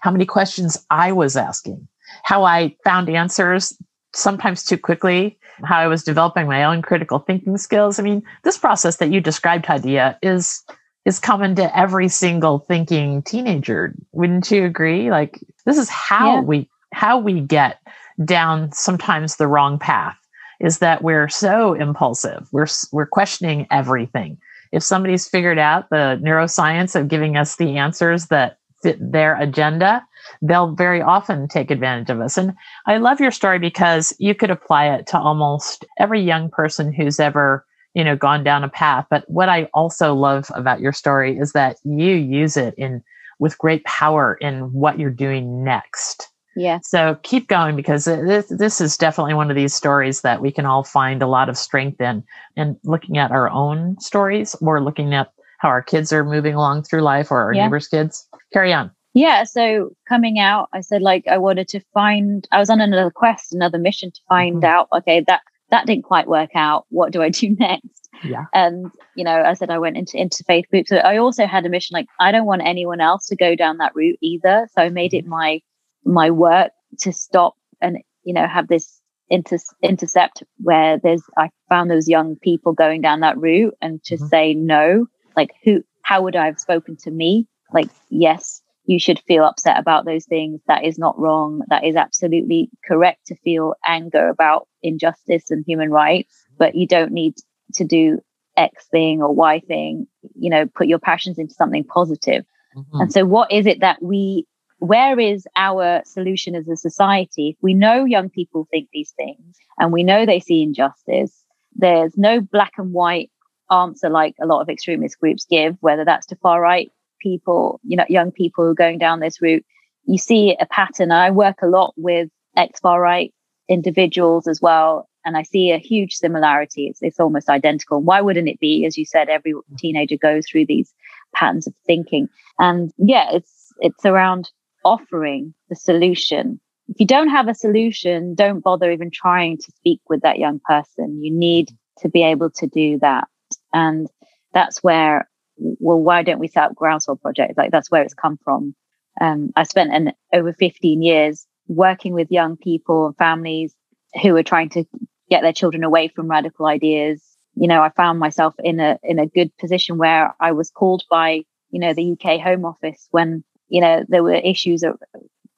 how 0.00 0.10
many 0.10 0.24
questions 0.24 0.84
I 0.90 1.12
was 1.12 1.36
asking, 1.36 1.86
how 2.22 2.44
I 2.44 2.76
found 2.84 3.10
answers 3.10 3.76
sometimes 4.14 4.64
too 4.64 4.78
quickly, 4.78 5.38
how 5.64 5.78
I 5.78 5.86
was 5.88 6.02
developing 6.02 6.46
my 6.46 6.64
own 6.64 6.82
critical 6.82 7.18
thinking 7.18 7.58
skills. 7.58 7.98
I 7.98 8.02
mean, 8.02 8.22
this 8.44 8.58
process 8.58 8.96
that 8.96 9.10
you 9.10 9.20
described, 9.20 9.66
Hadiya, 9.66 10.16
is 10.22 10.62
is 11.04 11.18
common 11.18 11.54
to 11.54 11.78
every 11.78 12.08
single 12.08 12.60
thinking 12.60 13.22
teenager. 13.22 13.94
Wouldn't 14.12 14.50
you 14.50 14.64
agree? 14.64 15.10
Like 15.10 15.38
this 15.66 15.76
is 15.76 15.90
how 15.90 16.36
yeah. 16.36 16.40
we 16.40 16.70
how 16.94 17.18
we 17.18 17.40
get 17.40 17.78
down 18.24 18.72
sometimes 18.72 19.36
the 19.36 19.48
wrong 19.48 19.78
path 19.78 20.16
is 20.60 20.78
that 20.78 21.02
we're 21.02 21.28
so 21.28 21.74
impulsive. 21.74 22.48
We're 22.52 22.68
we're 22.90 23.06
questioning 23.06 23.66
everything 23.70 24.38
if 24.74 24.82
somebody's 24.82 25.28
figured 25.28 25.58
out 25.58 25.88
the 25.90 26.20
neuroscience 26.22 26.98
of 26.98 27.08
giving 27.08 27.36
us 27.36 27.56
the 27.56 27.78
answers 27.78 28.26
that 28.26 28.58
fit 28.82 28.98
their 29.00 29.40
agenda, 29.40 30.04
they'll 30.42 30.74
very 30.74 31.00
often 31.00 31.46
take 31.46 31.70
advantage 31.70 32.10
of 32.10 32.20
us. 32.20 32.36
And 32.36 32.54
I 32.86 32.96
love 32.96 33.20
your 33.20 33.30
story 33.30 33.58
because 33.60 34.12
you 34.18 34.34
could 34.34 34.50
apply 34.50 34.86
it 34.86 35.06
to 35.08 35.18
almost 35.18 35.84
every 35.98 36.20
young 36.20 36.50
person 36.50 36.92
who's 36.92 37.20
ever 37.20 37.64
you 37.94 38.02
know 38.02 38.16
gone 38.16 38.42
down 38.42 38.64
a 38.64 38.68
path 38.68 39.06
but 39.08 39.22
what 39.28 39.48
i 39.48 39.68
also 39.72 40.14
love 40.14 40.50
about 40.56 40.80
your 40.80 40.92
story 40.92 41.38
is 41.38 41.52
that 41.52 41.76
you 41.84 42.14
use 42.14 42.56
it 42.56 42.74
in 42.76 43.00
with 43.38 43.56
great 43.58 43.84
power 43.84 44.34
in 44.40 44.72
what 44.72 44.98
you're 44.98 45.10
doing 45.10 45.62
next 45.62 46.28
Yeah. 46.56 46.78
So 46.82 47.18
keep 47.22 47.48
going 47.48 47.76
because 47.76 48.04
this, 48.04 48.46
this 48.48 48.80
is 48.80 48.96
definitely 48.96 49.34
one 49.34 49.50
of 49.50 49.56
these 49.56 49.74
stories 49.74 50.20
that 50.22 50.40
we 50.40 50.50
can 50.50 50.66
all 50.66 50.84
find 50.84 51.22
a 51.22 51.26
lot 51.26 51.48
of 51.48 51.58
strength 51.58 52.00
in. 52.00 52.22
And 52.56 52.76
looking 52.84 53.18
at 53.18 53.30
our 53.30 53.50
own 53.50 53.98
stories 54.00 54.54
or 54.60 54.80
looking 54.80 55.14
at 55.14 55.32
how 55.58 55.68
our 55.68 55.82
kids 55.82 56.12
are 56.12 56.24
moving 56.24 56.54
along 56.54 56.84
through 56.84 57.02
life 57.02 57.30
or 57.30 57.40
our 57.40 57.54
yeah. 57.54 57.64
neighbors' 57.64 57.88
kids. 57.88 58.28
Carry 58.52 58.72
on. 58.72 58.90
Yeah. 59.14 59.44
So 59.44 59.90
coming 60.08 60.38
out, 60.38 60.68
I 60.72 60.80
said, 60.80 61.00
like, 61.00 61.26
I 61.28 61.38
wanted 61.38 61.68
to 61.68 61.80
find, 61.94 62.46
I 62.50 62.58
was 62.58 62.68
on 62.68 62.80
another 62.80 63.10
quest, 63.10 63.54
another 63.54 63.78
mission 63.78 64.10
to 64.10 64.20
find 64.28 64.56
mm-hmm. 64.56 64.64
out, 64.64 64.88
okay, 64.92 65.24
that, 65.26 65.40
that 65.70 65.86
didn't 65.86 66.04
quite 66.04 66.26
work 66.26 66.50
out. 66.54 66.86
What 66.90 67.12
do 67.12 67.22
I 67.22 67.30
do 67.30 67.50
next? 67.58 68.08
Yeah. 68.22 68.44
And, 68.52 68.90
you 69.16 69.24
know, 69.24 69.42
I 69.42 69.54
said 69.54 69.70
I 69.70 69.78
went 69.78 69.96
into 69.96 70.16
interfaith 70.16 70.68
groups. 70.68 70.90
So 70.90 70.96
I 70.98 71.16
also 71.16 71.46
had 71.46 71.64
a 71.64 71.68
mission 71.68 71.94
like 71.94 72.06
I 72.20 72.32
don't 72.32 72.46
want 72.46 72.62
anyone 72.64 73.00
else 73.00 73.26
to 73.26 73.36
go 73.36 73.54
down 73.54 73.78
that 73.78 73.94
route 73.94 74.18
either. 74.20 74.68
So 74.72 74.82
I 74.82 74.88
made 74.88 75.14
it 75.14 75.22
mm-hmm. 75.22 75.30
my 75.30 75.62
my 76.04 76.30
work 76.30 76.72
to 77.00 77.12
stop 77.12 77.54
and, 77.80 77.98
you 78.24 78.34
know, 78.34 78.46
have 78.46 78.68
this 78.68 79.00
inter- 79.28 79.58
intercept 79.82 80.42
where 80.58 80.98
there's 80.98 81.22
I 81.36 81.50
found 81.68 81.90
those 81.90 82.08
young 82.08 82.36
people 82.36 82.72
going 82.72 83.00
down 83.00 83.20
that 83.20 83.38
route 83.38 83.74
and 83.80 84.02
to 84.04 84.16
mm-hmm. 84.16 84.26
say 84.26 84.54
no, 84.54 85.06
like 85.36 85.54
who 85.64 85.82
how 86.02 86.22
would 86.22 86.36
I 86.36 86.46
have 86.46 86.60
spoken 86.60 86.96
to 86.98 87.10
me? 87.10 87.46
Like, 87.72 87.88
yes, 88.10 88.62
you 88.86 88.98
should 89.00 89.20
feel 89.20 89.44
upset 89.44 89.78
about 89.78 90.04
those 90.04 90.26
things. 90.26 90.60
That 90.66 90.84
is 90.84 90.98
not 90.98 91.18
wrong. 91.18 91.62
That 91.68 91.84
is 91.84 91.96
absolutely 91.96 92.70
correct 92.86 93.26
to 93.26 93.36
feel 93.36 93.74
anger 93.86 94.28
about 94.28 94.68
injustice 94.82 95.50
and 95.50 95.64
human 95.66 95.90
rights, 95.90 96.34
but 96.58 96.74
you 96.74 96.86
don't 96.86 97.12
need 97.12 97.34
to 97.74 97.84
do 97.84 98.20
X 98.56 98.86
thing 98.90 99.22
or 99.22 99.34
Y 99.34 99.60
thing, 99.60 100.06
you 100.34 100.50
know, 100.50 100.66
put 100.66 100.86
your 100.86 100.98
passions 100.98 101.38
into 101.38 101.54
something 101.54 101.84
positive. 101.84 102.44
Mm-hmm. 102.76 103.00
And 103.00 103.12
so, 103.12 103.24
what 103.24 103.50
is 103.50 103.66
it 103.66 103.80
that 103.80 104.02
we, 104.02 104.46
where 104.84 105.18
is 105.18 105.46
our 105.56 106.02
solution 106.04 106.54
as 106.54 106.68
a 106.68 106.76
society? 106.76 107.56
we 107.62 107.74
know 107.74 108.04
young 108.04 108.28
people 108.28 108.66
think 108.70 108.88
these 108.92 109.12
things 109.12 109.56
and 109.78 109.92
we 109.92 110.02
know 110.02 110.24
they 110.26 110.40
see 110.40 110.62
injustice, 110.62 111.44
there's 111.74 112.16
no 112.16 112.40
black 112.40 112.72
and 112.78 112.92
white 112.92 113.30
answer 113.70 114.08
like 114.08 114.34
a 114.40 114.46
lot 114.46 114.60
of 114.60 114.68
extremist 114.68 115.18
groups 115.18 115.46
give, 115.48 115.76
whether 115.80 116.04
that's 116.04 116.26
to 116.26 116.36
far 116.36 116.60
right 116.60 116.90
people, 117.20 117.80
you 117.82 117.96
know, 117.96 118.04
young 118.08 118.30
people 118.30 118.74
going 118.74 118.98
down 118.98 119.20
this 119.20 119.40
route. 119.40 119.64
You 120.04 120.18
see 120.18 120.56
a 120.60 120.66
pattern. 120.66 121.10
I 121.10 121.30
work 121.30 121.62
a 121.62 121.66
lot 121.66 121.94
with 121.96 122.28
ex 122.56 122.80
far 122.80 123.00
right 123.00 123.32
individuals 123.68 124.46
as 124.46 124.60
well 124.60 125.08
and 125.24 125.36
I 125.36 125.42
see 125.42 125.70
a 125.70 125.78
huge 125.78 126.14
similarity. 126.14 126.86
It's, 126.86 127.02
it's 127.02 127.18
almost 127.18 127.48
identical. 127.48 128.02
Why 128.02 128.20
wouldn't 128.20 128.48
it 128.48 128.60
be? 128.60 128.84
As 128.84 128.98
you 128.98 129.06
said, 129.06 129.28
every 129.28 129.54
teenager 129.78 130.16
goes 130.16 130.46
through 130.46 130.66
these 130.66 130.92
patterns 131.34 131.66
of 131.66 131.74
thinking. 131.86 132.28
And 132.58 132.92
yeah, 132.98 133.28
it's, 133.32 133.72
it's 133.80 134.04
around 134.04 134.50
offering 134.84 135.54
the 135.68 135.76
solution. 135.76 136.60
If 136.88 137.00
you 137.00 137.06
don't 137.06 137.28
have 137.28 137.48
a 137.48 137.54
solution, 137.54 138.34
don't 138.34 138.60
bother 138.60 138.90
even 138.90 139.10
trying 139.10 139.56
to 139.58 139.72
speak 139.72 140.00
with 140.08 140.20
that 140.22 140.38
young 140.38 140.60
person. 140.64 141.22
You 141.22 141.32
need 141.32 141.70
to 141.98 142.08
be 142.08 142.22
able 142.22 142.50
to 142.50 142.66
do 142.66 142.98
that. 143.00 143.28
And 143.72 144.08
that's 144.52 144.82
where, 144.82 145.28
well, 145.56 146.00
why 146.00 146.22
don't 146.22 146.38
we 146.38 146.48
set 146.48 146.64
up 146.64 146.74
Groundswell 146.74 147.20
Project? 147.20 147.56
Like 147.56 147.70
that's 147.70 147.90
where 147.90 148.02
it's 148.02 148.14
come 148.14 148.38
from. 148.44 148.74
Um, 149.20 149.50
I 149.56 149.62
spent 149.62 149.94
an 149.94 150.12
over 150.32 150.52
15 150.52 151.02
years 151.02 151.46
working 151.68 152.12
with 152.12 152.30
young 152.30 152.56
people 152.56 153.06
and 153.06 153.16
families 153.16 153.74
who 154.22 154.36
are 154.36 154.42
trying 154.42 154.68
to 154.70 154.84
get 155.30 155.42
their 155.42 155.52
children 155.52 155.84
away 155.84 156.08
from 156.08 156.28
radical 156.28 156.66
ideas. 156.66 157.22
You 157.54 157.68
know, 157.68 157.82
I 157.82 157.90
found 157.90 158.18
myself 158.18 158.54
in 158.62 158.80
a 158.80 158.98
in 159.02 159.18
a 159.18 159.26
good 159.26 159.56
position 159.58 159.98
where 159.98 160.34
I 160.40 160.52
was 160.52 160.70
called 160.70 161.04
by, 161.10 161.44
you 161.70 161.80
know, 161.80 161.94
the 161.94 162.12
UK 162.12 162.40
Home 162.40 162.64
Office 162.64 163.08
when, 163.10 163.44
you 163.68 163.80
know, 163.80 164.04
there 164.08 164.22
were 164.22 164.34
issues 164.34 164.84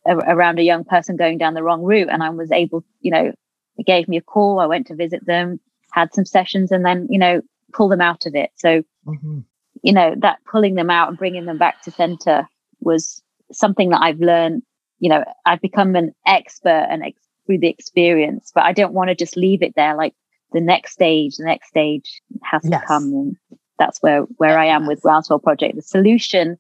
around 0.07 0.59
a 0.59 0.63
young 0.63 0.85
person 0.85 1.17
going 1.17 1.39
down 1.39 1.55
the 1.55 1.63
wrong 1.63 1.83
route 1.83 2.09
and 2.11 2.23
I 2.23 2.31
was 2.31 2.53
able, 2.53 2.85
you 3.01 3.11
know, 3.11 3.33
they 3.77 3.83
gave 3.83 4.09
me 4.09 4.17
a 4.17 4.23
call, 4.23 4.61
I 4.61 4.67
went 4.67 4.87
to 4.87 4.95
visit 4.95 5.27
them, 5.27 5.61
had 5.93 6.15
some 6.15 6.25
sessions 6.25 6.71
and 6.71 6.85
then, 6.85 7.07
you 7.11 7.19
know, 7.19 7.43
pull 7.73 7.89
them 7.89 8.01
out 8.01 8.27
of 8.27 8.35
it. 8.35 8.51
So, 8.57 8.83
mm-hmm. 9.07 9.41
you 9.83 9.93
know, 9.93 10.15
that 10.19 10.39
pulling 10.51 10.75
them 10.75 10.91
out 10.91 11.09
and 11.09 11.19
bringing 11.19 11.47
them 11.47 11.59
back 11.59 11.83
to 11.83 11.91
center 11.91 12.49
was 12.81 13.23
something 13.53 13.91
that 13.91 14.01
I've 14.03 14.21
learned, 14.21 14.63
you 14.99 15.09
know, 15.09 15.25
I've 15.45 15.61
become 15.61 15.97
an 15.97 16.15
expert 16.27 16.87
and 16.91 17.03
ex- 17.05 17.21
through 17.47 17.59
the 17.59 17.69
experience, 17.69 18.51
but 18.55 18.65
I 18.65 18.73
don't 18.73 18.95
want 18.95 19.09
to 19.09 19.15
just 19.15 19.37
leave 19.37 19.63
it 19.63 19.75
there. 19.77 19.97
Like 19.97 20.15
the 20.53 20.61
next 20.61 20.93
stage, 20.93 21.37
the 21.37 21.45
next 21.45 21.69
stage 21.69 22.23
has 22.43 22.63
yes. 22.65 22.81
to 22.81 22.87
come. 22.87 23.05
And 23.05 23.37
that's 23.79 24.03
where, 24.03 24.23
where 24.39 24.59
I 24.59 24.67
am 24.67 24.87
with 24.87 25.03
Groundswell 25.03 25.43
Project. 25.43 25.77
The 25.77 25.83
solution 25.83 26.59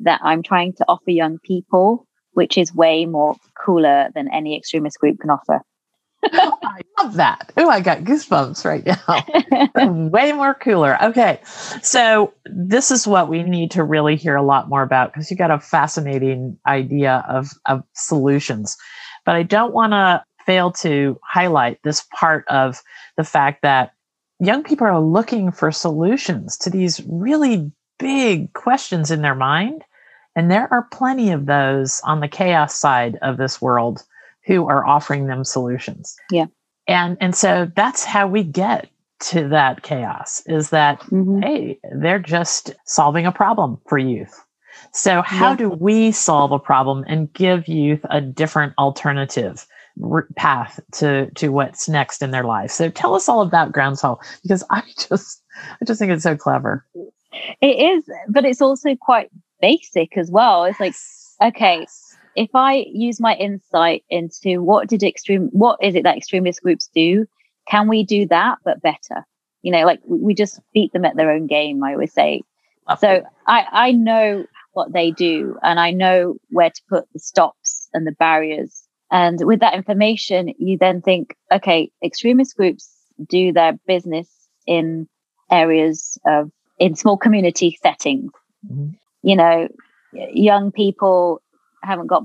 that 0.00 0.20
I'm 0.22 0.42
trying 0.42 0.72
to 0.74 0.84
offer 0.88 1.10
young 1.10 1.38
people, 1.38 2.06
which 2.32 2.58
is 2.58 2.74
way 2.74 3.06
more 3.06 3.36
cooler 3.64 4.08
than 4.14 4.32
any 4.32 4.56
extremist 4.56 4.98
group 4.98 5.20
can 5.20 5.30
offer. 5.30 5.62
I 6.24 6.80
love 6.98 7.14
that. 7.14 7.52
Oh, 7.56 7.68
I 7.68 7.80
got 7.80 7.98
goosebumps 7.98 8.64
right 8.64 8.84
now. 8.84 10.08
Way 10.10 10.32
more 10.32 10.54
cooler. 10.54 11.00
Okay. 11.02 11.40
So, 11.80 12.34
this 12.44 12.90
is 12.90 13.06
what 13.06 13.28
we 13.28 13.44
need 13.44 13.70
to 13.72 13.84
really 13.84 14.16
hear 14.16 14.34
a 14.34 14.42
lot 14.42 14.68
more 14.68 14.82
about 14.82 15.12
because 15.12 15.30
you 15.30 15.36
got 15.36 15.52
a 15.52 15.60
fascinating 15.60 16.58
idea 16.66 17.24
of, 17.28 17.50
of 17.66 17.84
solutions. 17.94 18.76
But 19.24 19.36
I 19.36 19.42
don't 19.44 19.72
want 19.72 19.92
to 19.92 20.24
fail 20.44 20.72
to 20.72 21.18
highlight 21.24 21.78
this 21.84 22.04
part 22.14 22.44
of 22.48 22.80
the 23.16 23.24
fact 23.24 23.62
that 23.62 23.92
young 24.40 24.62
people 24.62 24.86
are 24.86 25.00
looking 25.00 25.52
for 25.52 25.70
solutions 25.70 26.56
to 26.58 26.70
these 26.70 27.00
really 27.06 27.70
big 27.98 28.52
questions 28.54 29.10
in 29.10 29.22
their 29.22 29.34
mind. 29.34 29.84
And 30.38 30.52
there 30.52 30.72
are 30.72 30.86
plenty 30.92 31.32
of 31.32 31.46
those 31.46 32.00
on 32.04 32.20
the 32.20 32.28
chaos 32.28 32.72
side 32.72 33.18
of 33.22 33.38
this 33.38 33.60
world 33.60 34.04
who 34.46 34.68
are 34.68 34.86
offering 34.86 35.26
them 35.26 35.42
solutions. 35.42 36.14
Yeah. 36.30 36.46
And 36.86 37.16
and 37.20 37.34
so 37.34 37.68
that's 37.74 38.04
how 38.04 38.28
we 38.28 38.44
get 38.44 38.88
to 39.30 39.48
that 39.48 39.82
chaos 39.82 40.40
is 40.46 40.70
that 40.70 41.00
mm-hmm. 41.00 41.42
hey, 41.42 41.80
they're 41.92 42.20
just 42.20 42.72
solving 42.86 43.26
a 43.26 43.32
problem 43.32 43.80
for 43.88 43.98
youth. 43.98 44.40
So 44.92 45.22
how 45.22 45.50
yeah. 45.50 45.56
do 45.56 45.70
we 45.70 46.12
solve 46.12 46.52
a 46.52 46.58
problem 46.60 47.04
and 47.08 47.32
give 47.32 47.66
youth 47.66 48.06
a 48.08 48.20
different 48.20 48.74
alternative? 48.78 49.66
path 50.36 50.78
to 50.92 51.28
to 51.32 51.48
what's 51.48 51.88
next 51.88 52.22
in 52.22 52.30
their 52.30 52.44
life. 52.44 52.70
So 52.70 52.88
tell 52.88 53.16
us 53.16 53.28
all 53.28 53.42
about 53.42 53.72
Groundswell 53.72 54.20
because 54.44 54.62
I 54.70 54.84
just 55.08 55.42
I 55.80 55.84
just 55.84 55.98
think 55.98 56.12
it's 56.12 56.22
so 56.22 56.36
clever. 56.36 56.86
It 57.60 57.66
is, 57.66 58.04
but 58.28 58.44
it's 58.44 58.62
also 58.62 58.94
quite 58.94 59.28
basic 59.60 60.16
as 60.16 60.30
well. 60.30 60.64
It's 60.64 60.80
like 60.80 60.94
okay, 61.42 61.86
if 62.34 62.50
I 62.54 62.84
use 62.88 63.20
my 63.20 63.34
insight 63.34 64.04
into 64.10 64.62
what 64.62 64.88
did 64.88 65.02
extreme 65.02 65.48
what 65.52 65.78
is 65.82 65.94
it 65.94 66.04
that 66.04 66.16
extremist 66.16 66.62
groups 66.62 66.88
do? 66.94 67.26
Can 67.68 67.88
we 67.88 68.04
do 68.04 68.26
that 68.28 68.58
but 68.64 68.82
better? 68.82 69.26
You 69.62 69.72
know, 69.72 69.84
like 69.84 70.00
we 70.06 70.34
just 70.34 70.60
beat 70.72 70.92
them 70.92 71.04
at 71.04 71.16
their 71.16 71.30
own 71.30 71.46
game, 71.46 71.82
I 71.82 71.92
always 71.92 72.12
say. 72.12 72.42
So 73.00 73.22
I, 73.46 73.66
I 73.70 73.92
know 73.92 74.46
what 74.72 74.94
they 74.94 75.10
do 75.10 75.58
and 75.62 75.78
I 75.78 75.90
know 75.90 76.36
where 76.48 76.70
to 76.70 76.82
put 76.88 77.04
the 77.12 77.18
stops 77.18 77.86
and 77.92 78.06
the 78.06 78.12
barriers 78.12 78.88
and 79.10 79.38
with 79.44 79.60
that 79.60 79.74
information, 79.74 80.52
you 80.58 80.76
then 80.78 81.00
think, 81.00 81.34
okay, 81.50 81.90
extremist 82.04 82.56
groups 82.56 82.90
do 83.26 83.52
their 83.52 83.78
business 83.86 84.28
in 84.66 85.08
areas 85.50 86.18
of, 86.26 86.50
in 86.78 86.94
small 86.94 87.16
community 87.16 87.78
settings. 87.82 88.30
Mm-hmm. 88.70 88.90
You 89.22 89.36
know, 89.36 89.68
young 90.12 90.72
people 90.72 91.42
haven't 91.82 92.06
got, 92.06 92.24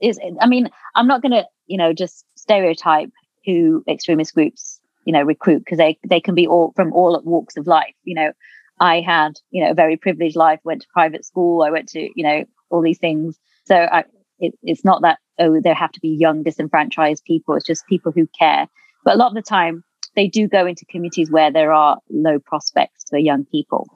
is, 0.00 0.18
I 0.40 0.46
mean, 0.46 0.70
I'm 0.94 1.06
not 1.06 1.22
going 1.22 1.32
to, 1.32 1.44
you 1.66 1.76
know, 1.76 1.92
just 1.92 2.24
stereotype 2.36 3.10
who 3.44 3.84
extremist 3.88 4.34
groups, 4.34 4.80
you 5.04 5.12
know, 5.12 5.22
recruit 5.22 5.60
because 5.60 5.78
they, 5.78 5.98
they 6.06 6.20
can 6.20 6.34
be 6.34 6.46
all 6.46 6.72
from 6.76 6.92
all 6.92 7.20
walks 7.24 7.56
of 7.56 7.66
life. 7.66 7.94
You 8.04 8.14
know, 8.14 8.32
I 8.80 9.00
had, 9.00 9.32
you 9.50 9.64
know, 9.64 9.70
a 9.70 9.74
very 9.74 9.96
privileged 9.96 10.36
life, 10.36 10.60
went 10.64 10.82
to 10.82 10.88
private 10.92 11.24
school. 11.24 11.62
I 11.62 11.70
went 11.70 11.88
to, 11.90 12.00
you 12.14 12.24
know, 12.24 12.44
all 12.70 12.82
these 12.82 12.98
things. 12.98 13.38
So 13.64 13.74
I, 13.76 14.04
it, 14.38 14.54
it's 14.62 14.84
not 14.84 15.02
that 15.02 15.18
oh 15.38 15.60
there 15.60 15.74
have 15.74 15.92
to 15.92 16.00
be 16.00 16.08
young 16.08 16.42
disenfranchised 16.42 17.24
people 17.24 17.54
it's 17.54 17.66
just 17.66 17.86
people 17.86 18.12
who 18.12 18.28
care 18.38 18.66
but 19.04 19.14
a 19.14 19.18
lot 19.18 19.28
of 19.28 19.34
the 19.34 19.42
time 19.42 19.84
they 20.16 20.28
do 20.28 20.48
go 20.48 20.66
into 20.66 20.84
communities 20.86 21.30
where 21.30 21.52
there 21.52 21.72
are 21.72 21.98
low 22.10 22.38
prospects 22.38 23.04
for 23.08 23.18
young 23.18 23.44
people 23.44 23.86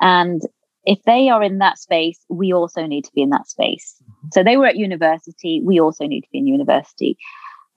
and 0.00 0.42
if 0.88 1.02
they 1.04 1.28
are 1.28 1.42
in 1.42 1.58
that 1.58 1.78
space 1.78 2.18
we 2.28 2.52
also 2.52 2.86
need 2.86 3.04
to 3.04 3.12
be 3.14 3.22
in 3.22 3.30
that 3.30 3.46
space 3.46 3.96
mm-hmm. 4.02 4.28
so 4.32 4.42
they 4.42 4.56
were 4.56 4.66
at 4.66 4.76
university 4.76 5.62
we 5.64 5.80
also 5.80 6.06
need 6.06 6.22
to 6.22 6.28
be 6.32 6.38
in 6.38 6.46
university 6.46 7.16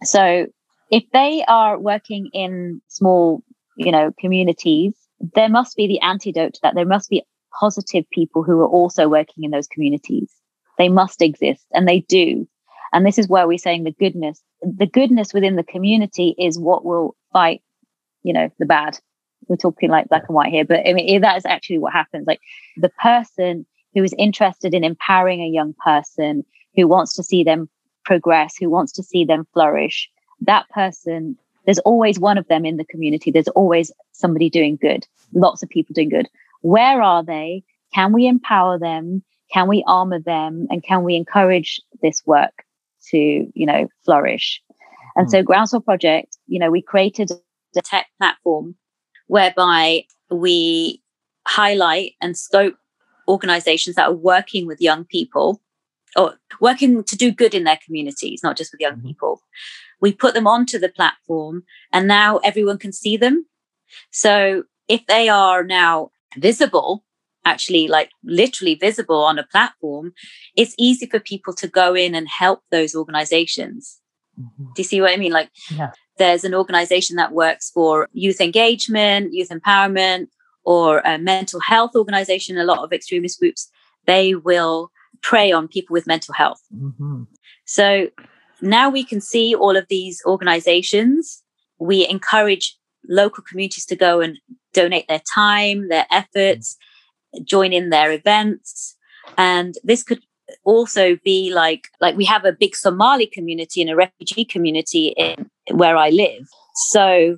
so 0.03 0.48
if 0.89 1.03
they 1.13 1.44
are 1.48 1.80
working 1.80 2.30
in 2.34 2.82
small 2.88 3.44
you 3.75 3.91
know 3.91 4.12
communities 4.20 4.94
there 5.36 5.50
must 5.50 5.75
be 5.75 5.88
the 5.88 6.00
antidote 6.01 6.53
to 6.53 6.60
that 6.63 6.75
there 6.75 6.86
must 6.86 7.10
be 7.10 7.24
positive 7.60 8.06
people 8.12 8.44
who 8.44 8.60
are 8.62 8.68
also 8.68 9.08
working 9.08 9.44
in 9.44 9.51
those 9.51 9.68
communities 9.68 10.41
they 10.82 10.89
must 10.89 11.22
exist 11.22 11.65
and 11.74 11.88
they 11.88 12.00
do. 12.01 12.48
And 12.91 13.06
this 13.06 13.20
is 13.20 13.27
where 13.27 13.48
we're 13.48 13.58
saying 13.58 13.84
the 13.84 13.91
goodness, 13.91 14.41
the 14.62 14.88
goodness 14.88 15.34
within 15.34 15.56
the 15.56 15.63
community 15.63 16.36
is 16.39 16.60
what 16.60 16.84
will 16.84 17.15
fight, 17.32 17.62
you 18.24 18.34
know, 18.34 18.50
the 18.58 18.65
bad. 18.65 19.00
We're 19.48 19.57
talking 19.57 19.89
like 19.89 20.10
black 20.10 20.24
and 20.27 20.36
white 20.36 20.51
here, 20.51 20.65
but 20.65 20.88
I 20.88 20.93
mean, 20.93 21.21
that 21.21 21.38
is 21.38 21.45
actually 21.45 21.79
what 21.79 21.93
happens. 21.93 22.27
Like 22.27 22.41
the 22.77 22.89
person 23.01 23.65
who 23.93 24.03
is 24.03 24.13
interested 24.17 24.74
in 24.74 24.83
empowering 24.83 25.41
a 25.41 25.48
young 25.48 25.74
person 25.83 26.45
who 26.75 26.88
wants 26.88 27.15
to 27.15 27.24
see 27.24 27.43
them 27.43 27.69
progress, 28.05 28.55
who 28.57 28.69
wants 28.69 28.91
to 28.93 29.03
see 29.03 29.25
them 29.25 29.45
flourish, 29.53 30.10
that 30.41 30.69
person, 30.69 31.38
there's 31.65 31.79
always 31.79 32.19
one 32.19 32.38
of 32.38 32.48
them 32.48 32.65
in 32.65 32.77
the 32.77 32.86
community. 32.86 33.31
There's 33.31 33.48
always 33.50 33.91
somebody 34.12 34.50
doing 34.50 34.77
good, 34.81 35.05
lots 35.33 35.62
of 35.63 35.69
people 35.69 35.93
doing 35.93 36.10
good. 36.10 36.27
Where 36.62 37.01
are 37.01 37.24
they? 37.24 37.63
Can 37.93 38.13
we 38.13 38.27
empower 38.27 38.79
them? 38.79 39.24
Can 39.53 39.67
we 39.67 39.83
armor 39.88 40.19
them? 40.19 40.67
And 40.69 40.83
can 40.83 41.03
we 41.03 41.15
encourage 41.15 41.81
this 42.01 42.21
work 42.25 42.63
to, 43.10 43.17
you 43.17 43.65
know, 43.65 43.89
flourish? 44.05 44.62
And 45.15 45.27
mm. 45.27 45.31
so 45.31 45.43
Groundswell 45.43 45.83
Project, 45.83 46.38
you 46.48 46.60
know, 46.60 46.71
we 46.71 46.81
created 46.81 47.31
a 47.75 47.81
tech 47.81 48.07
platform 48.17 48.75
whereby 49.32 50.04
we 50.30 51.02
highlight 51.48 52.12
and 52.22 52.38
scope 52.38 52.76
organizations 53.30 53.96
that 53.96 54.10
are 54.10 54.14
working 54.14 54.68
with 54.68 54.82
young 54.82 55.06
people 55.06 55.62
or 56.18 56.38
working 56.60 57.02
to 57.02 57.16
do 57.16 57.32
good 57.32 57.54
in 57.54 57.64
their 57.64 57.80
communities, 57.86 58.42
not 58.44 58.58
just 58.58 58.74
with 58.74 58.82
young 58.82 58.98
mm-hmm. 58.98 59.08
people. 59.08 59.42
We 60.02 60.12
put 60.12 60.34
them 60.34 60.48
onto 60.48 60.78
the 60.78 60.90
platform 60.90 61.64
and 61.94 62.10
now 62.10 62.40
everyone 62.40 62.78
can 62.78 62.92
see 62.92 63.16
them. 63.16 63.46
So 64.12 64.64
if 64.90 65.06
they 65.08 65.30
are 65.30 65.64
now 65.64 66.12
visible, 66.36 67.06
actually 67.46 67.88
like 67.88 68.10
literally 68.26 68.76
visible 68.76 69.24
on 69.24 69.40
a 69.40 69.48
platform, 69.48 70.12
it's 70.58 70.76
easy 70.78 71.06
for 71.06 71.22
people 71.22 71.54
to 71.54 71.70
go 71.70 71.94
in 71.94 72.16
and 72.16 72.28
help 72.28 72.64
those 72.70 72.94
organizations. 72.94 74.02
Mm-hmm. 74.38 74.74
Do 74.76 74.82
you 74.82 74.84
see 74.84 75.00
what 75.00 75.14
I 75.14 75.16
mean? 75.16 75.32
Like 75.32 75.52
yeah. 75.74 75.92
There's 76.18 76.44
an 76.44 76.53
organization 76.53 77.15
that 77.15 77.32
works 77.32 77.70
for 77.72 78.08
youth 78.13 78.41
engagement, 78.41 79.34
youth 79.34 79.50
empowerment, 79.50 80.27
or 80.63 81.00
a 81.00 81.18
mental 81.18 81.60
health 81.60 81.96
organization, 81.96 82.58
a 82.58 82.63
lot 82.63 82.80
of 82.80 82.94
extremist 82.94 83.39
groups, 83.39 83.70
they 84.06 84.36
will 84.36 84.91
prey 85.22 85.51
on 85.51 85.68
people 85.68 85.94
with 85.94 86.08
mental 86.08 86.34
health. 86.34 86.62
Mm-hmm. 86.75 87.24
So 87.65 88.10
now 88.62 88.89
we 88.89 89.03
can 89.03 89.22
see 89.22 89.56
all 89.56 89.75
of 89.75 89.88
these 89.89 90.22
organizations. 90.25 91.44
We 91.80 92.08
encourage 92.08 92.77
local 93.08 93.44
communities 93.44 93.86
to 93.88 93.96
go 93.96 94.22
and 94.22 94.38
donate 94.74 95.08
their 95.08 95.22
time, 95.34 95.89
their 95.89 96.06
efforts, 96.12 96.77
join 97.44 97.74
in 97.74 97.89
their 97.89 98.12
events. 98.12 98.96
And 99.38 99.75
this 99.84 100.03
could 100.03 100.22
also 100.63 101.17
be 101.24 101.51
like 101.53 101.88
like 102.00 102.15
we 102.15 102.25
have 102.25 102.46
a 102.46 102.51
big 102.51 102.75
Somali 102.75 103.27
community 103.27 103.81
and 103.81 103.89
a 103.89 103.96
refugee 103.96 104.46
community 104.46 105.13
in 105.17 105.50
where 105.72 105.98
I 105.98 106.10
live. 106.10 106.48
So 106.75 107.38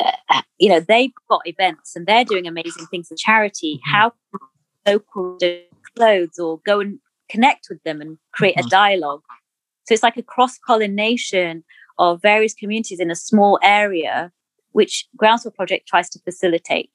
uh, 0.00 0.42
you 0.58 0.68
know 0.68 0.80
they've 0.80 1.12
got 1.28 1.46
events 1.46 1.96
and 1.96 2.06
they're 2.06 2.24
doing 2.24 2.46
amazing 2.46 2.86
things 2.86 3.08
for 3.08 3.16
charity. 3.16 3.76
Mm-hmm. 3.76 3.94
How 3.94 4.12
local 4.86 5.38
clothes 5.96 6.38
or 6.38 6.60
go 6.64 6.80
and 6.80 6.98
connect 7.28 7.66
with 7.68 7.82
them 7.82 8.00
and 8.00 8.18
create 8.32 8.56
mm-hmm. 8.56 8.66
a 8.66 8.70
dialogue. 8.70 9.22
So 9.86 9.94
it's 9.94 10.02
like 10.02 10.16
a 10.16 10.22
cross 10.22 10.58
pollination 10.66 11.64
of 11.98 12.20
various 12.20 12.54
communities 12.54 13.00
in 13.00 13.10
a 13.10 13.16
small 13.16 13.58
area, 13.62 14.32
which 14.72 15.06
Groundswell 15.16 15.54
Project 15.54 15.88
tries 15.88 16.10
to 16.10 16.18
facilitate. 16.20 16.90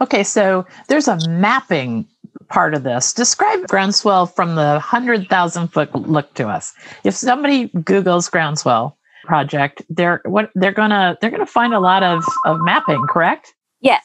Okay, 0.00 0.22
so 0.22 0.66
there's 0.88 1.08
a 1.08 1.18
mapping 1.28 2.06
part 2.48 2.74
of 2.74 2.82
this. 2.82 3.12
Describe 3.12 3.66
Groundswell 3.68 4.26
from 4.26 4.54
the 4.54 4.72
100,000 4.72 5.68
foot 5.68 5.94
look 5.94 6.34
to 6.34 6.48
us. 6.48 6.72
If 7.04 7.14
somebody 7.14 7.68
Googles 7.68 8.30
Groundswell 8.30 8.94
project, 9.24 9.82
they're 9.90 10.20
what 10.24 10.50
they're 10.54 10.72
gonna 10.72 11.16
they're 11.20 11.30
gonna 11.30 11.46
find 11.46 11.74
a 11.74 11.80
lot 11.80 12.02
of, 12.02 12.24
of 12.44 12.60
mapping, 12.60 13.06
correct? 13.08 13.54
Yes. 13.80 14.02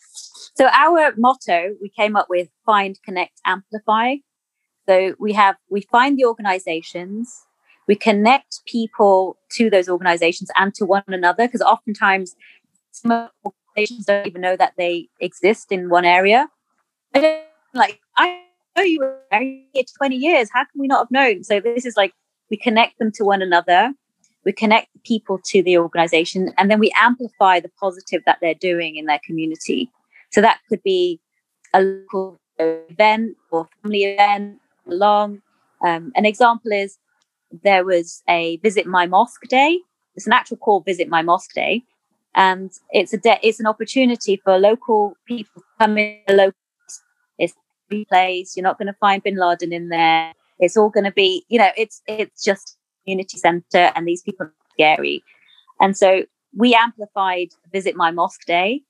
So 0.56 0.68
our 0.68 1.14
motto 1.18 1.76
we 1.82 1.90
came 1.90 2.16
up 2.16 2.28
with 2.30 2.50
find, 2.66 3.00
connect, 3.04 3.40
amplify. 3.46 4.16
So 4.88 5.16
we 5.20 5.34
have 5.34 5.56
we 5.70 5.82
find 5.82 6.18
the 6.18 6.26
organizations, 6.26 7.46
we 7.88 7.96
connect 7.96 8.62
people 8.66 9.38
to 9.54 9.70
those 9.70 9.90
organizations 9.90 10.50
and 10.58 10.74
to 10.76 10.86
one 10.86 11.04
another 11.08 11.48
because 11.48 11.62
oftentimes 11.62 12.36
some 12.92 13.30
organizations 13.46 14.06
don't 14.06 14.28
even 14.28 14.42
know 14.42 14.56
that 14.56 14.74
they 14.78 15.08
exist 15.20 15.72
in 15.72 15.90
one 15.90 16.06
area. 16.06 16.50
I 17.14 17.46
like 17.74 18.00
I 18.18 18.42
know 18.78 18.84
you 18.84 19.00
were 19.00 19.20
here 19.32 19.84
20 19.98 20.16
years. 20.16 20.50
How 20.54 20.64
can 20.64 20.80
we 20.80 20.88
not 20.88 21.00
have 21.00 21.12
known? 21.12 21.44
So 21.44 21.60
this 21.60 21.86
is 21.86 21.96
like 21.98 22.14
we 22.50 22.58
connect 22.58 23.00
them 23.00 23.12
to 23.16 23.24
one 23.24 23.42
another, 23.42 23.94
we 24.46 24.52
connect 24.52 24.88
people 25.04 25.40
to 25.46 25.64
the 25.64 25.78
organization, 25.78 26.54
and 26.58 26.70
then 26.70 26.80
we 26.80 26.94
amplify 27.02 27.60
the 27.60 27.72
positive 27.80 28.22
that 28.26 28.38
they're 28.42 28.54
doing 28.54 28.98
in 28.98 29.06
their 29.06 29.20
community. 29.26 29.90
So 30.32 30.42
that 30.42 30.60
could 30.70 30.84
be 30.84 31.20
a 31.74 31.82
local 31.82 32.40
event 32.60 33.36
or 33.52 33.68
family 33.82 34.04
event 34.04 34.60
along. 34.88 35.42
Um, 35.86 36.12
an 36.16 36.26
example 36.26 36.72
is 36.72 36.98
there 37.64 37.86
was 37.86 38.24
a 38.30 38.58
visit 38.58 38.86
my 38.86 39.06
mosque 39.06 39.48
day. 39.50 39.80
It's 40.16 40.28
an 40.28 40.34
actual 40.34 40.58
called 40.58 40.86
visit 40.86 41.10
my 41.10 41.22
mosque 41.22 41.54
day, 41.54 41.84
and 42.36 42.72
it's 42.92 43.14
a 43.14 43.18
de- 43.18 43.40
it's 43.42 43.60
an 43.60 43.66
opportunity 43.66 44.40
for 44.44 44.58
local 44.60 45.16
people 45.26 45.62
to 45.62 45.68
come 45.80 45.98
in. 45.98 46.20
The 46.28 46.34
local 46.34 46.63
place. 48.10 48.56
You're 48.56 48.64
not 48.64 48.78
going 48.78 48.88
to 48.88 49.00
find 49.00 49.24
Bin 49.24 49.38
Laden 49.38 49.74
in 49.74 49.90
there. 49.90 50.34
It's 50.60 50.78
all 50.78 50.90
going 50.90 51.06
to 51.06 51.12
be, 51.12 51.46
you 51.50 51.60
know, 51.60 51.72
it's 51.78 52.02
it's 52.08 52.44
just 52.44 52.78
community 53.04 53.38
center, 53.38 53.92
and 53.96 54.08
these 54.08 54.22
people 54.22 54.48
are 54.48 54.54
scary, 54.74 55.24
and 55.82 55.98
so 55.98 56.24
we 56.56 56.76
amplified 56.76 57.50
visit 57.72 57.96
my 57.96 58.12
mosque 58.12 58.46
day 58.46 58.84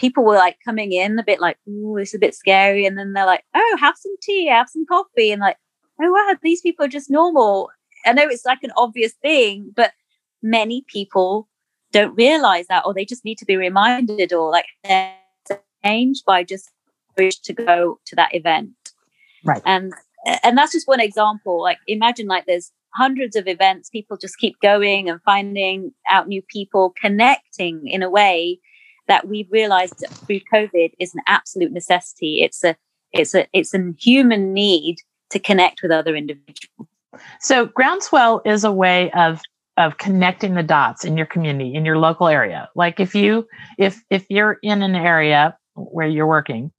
people 0.00 0.24
were 0.24 0.36
like 0.36 0.56
coming 0.64 0.92
in 0.92 1.18
a 1.18 1.22
bit 1.24 1.40
like, 1.40 1.58
oh, 1.68 1.96
it's 1.96 2.14
a 2.14 2.18
bit 2.18 2.34
scary. 2.34 2.86
And 2.86 2.98
then 2.98 3.12
they're 3.12 3.26
like, 3.26 3.44
oh, 3.54 3.76
have 3.78 3.96
some 3.98 4.16
tea, 4.22 4.48
have 4.48 4.68
some 4.68 4.86
coffee. 4.86 5.30
And 5.30 5.40
like, 5.40 5.58
oh, 6.00 6.10
wow, 6.10 6.36
these 6.42 6.62
people 6.62 6.86
are 6.86 6.88
just 6.88 7.10
normal. 7.10 7.70
I 8.06 8.14
know 8.14 8.26
it's 8.26 8.46
like 8.46 8.62
an 8.62 8.72
obvious 8.76 9.12
thing, 9.12 9.72
but 9.76 9.92
many 10.42 10.84
people 10.88 11.48
don't 11.92 12.16
realize 12.16 12.66
that, 12.68 12.86
or 12.86 12.94
they 12.94 13.04
just 13.04 13.24
need 13.24 13.36
to 13.38 13.44
be 13.44 13.56
reminded, 13.56 14.32
or 14.32 14.50
like 14.50 14.66
they're 14.84 15.14
changed 15.84 16.24
by 16.24 16.44
just 16.44 16.70
wish 17.24 17.38
to 17.40 17.52
go 17.52 17.98
to 18.06 18.16
that 18.16 18.34
event. 18.34 18.70
Right. 19.44 19.62
Um, 19.64 19.90
and 20.26 20.40
and 20.42 20.58
that's 20.58 20.72
just 20.72 20.88
one 20.88 21.00
example. 21.00 21.62
Like 21.62 21.78
imagine 21.86 22.26
like 22.26 22.46
there's 22.46 22.72
hundreds 22.94 23.36
of 23.36 23.46
events, 23.46 23.88
people 23.88 24.16
just 24.16 24.38
keep 24.38 24.56
going 24.60 25.08
and 25.08 25.20
finding 25.22 25.92
out 26.10 26.28
new 26.28 26.42
people, 26.42 26.94
connecting 27.00 27.86
in 27.86 28.02
a 28.02 28.10
way 28.10 28.58
that 29.08 29.28
we've 29.28 29.50
realized 29.50 30.04
through 30.26 30.40
COVID 30.52 30.92
is 30.98 31.14
an 31.14 31.22
absolute 31.26 31.72
necessity. 31.72 32.42
It's 32.42 32.62
a 32.64 32.76
it's 33.12 33.34
a 33.34 33.46
it's 33.52 33.74
a 33.74 33.92
human 33.98 34.52
need 34.52 34.96
to 35.30 35.38
connect 35.38 35.82
with 35.82 35.90
other 35.90 36.14
individuals. 36.14 36.88
So 37.40 37.66
groundswell 37.66 38.42
is 38.44 38.64
a 38.64 38.72
way 38.72 39.10
of 39.12 39.40
of 39.76 39.98
connecting 39.98 40.54
the 40.54 40.62
dots 40.62 41.04
in 41.04 41.16
your 41.16 41.26
community 41.26 41.74
in 41.74 41.84
your 41.84 41.96
local 41.96 42.28
area 42.28 42.68
like 42.74 43.00
if 43.00 43.14
you 43.14 43.46
if 43.78 44.02
if 44.10 44.26
you're 44.28 44.58
in 44.62 44.82
an 44.82 44.94
area 44.94 45.56
where 45.74 46.08
you're 46.08 46.26
working 46.26 46.70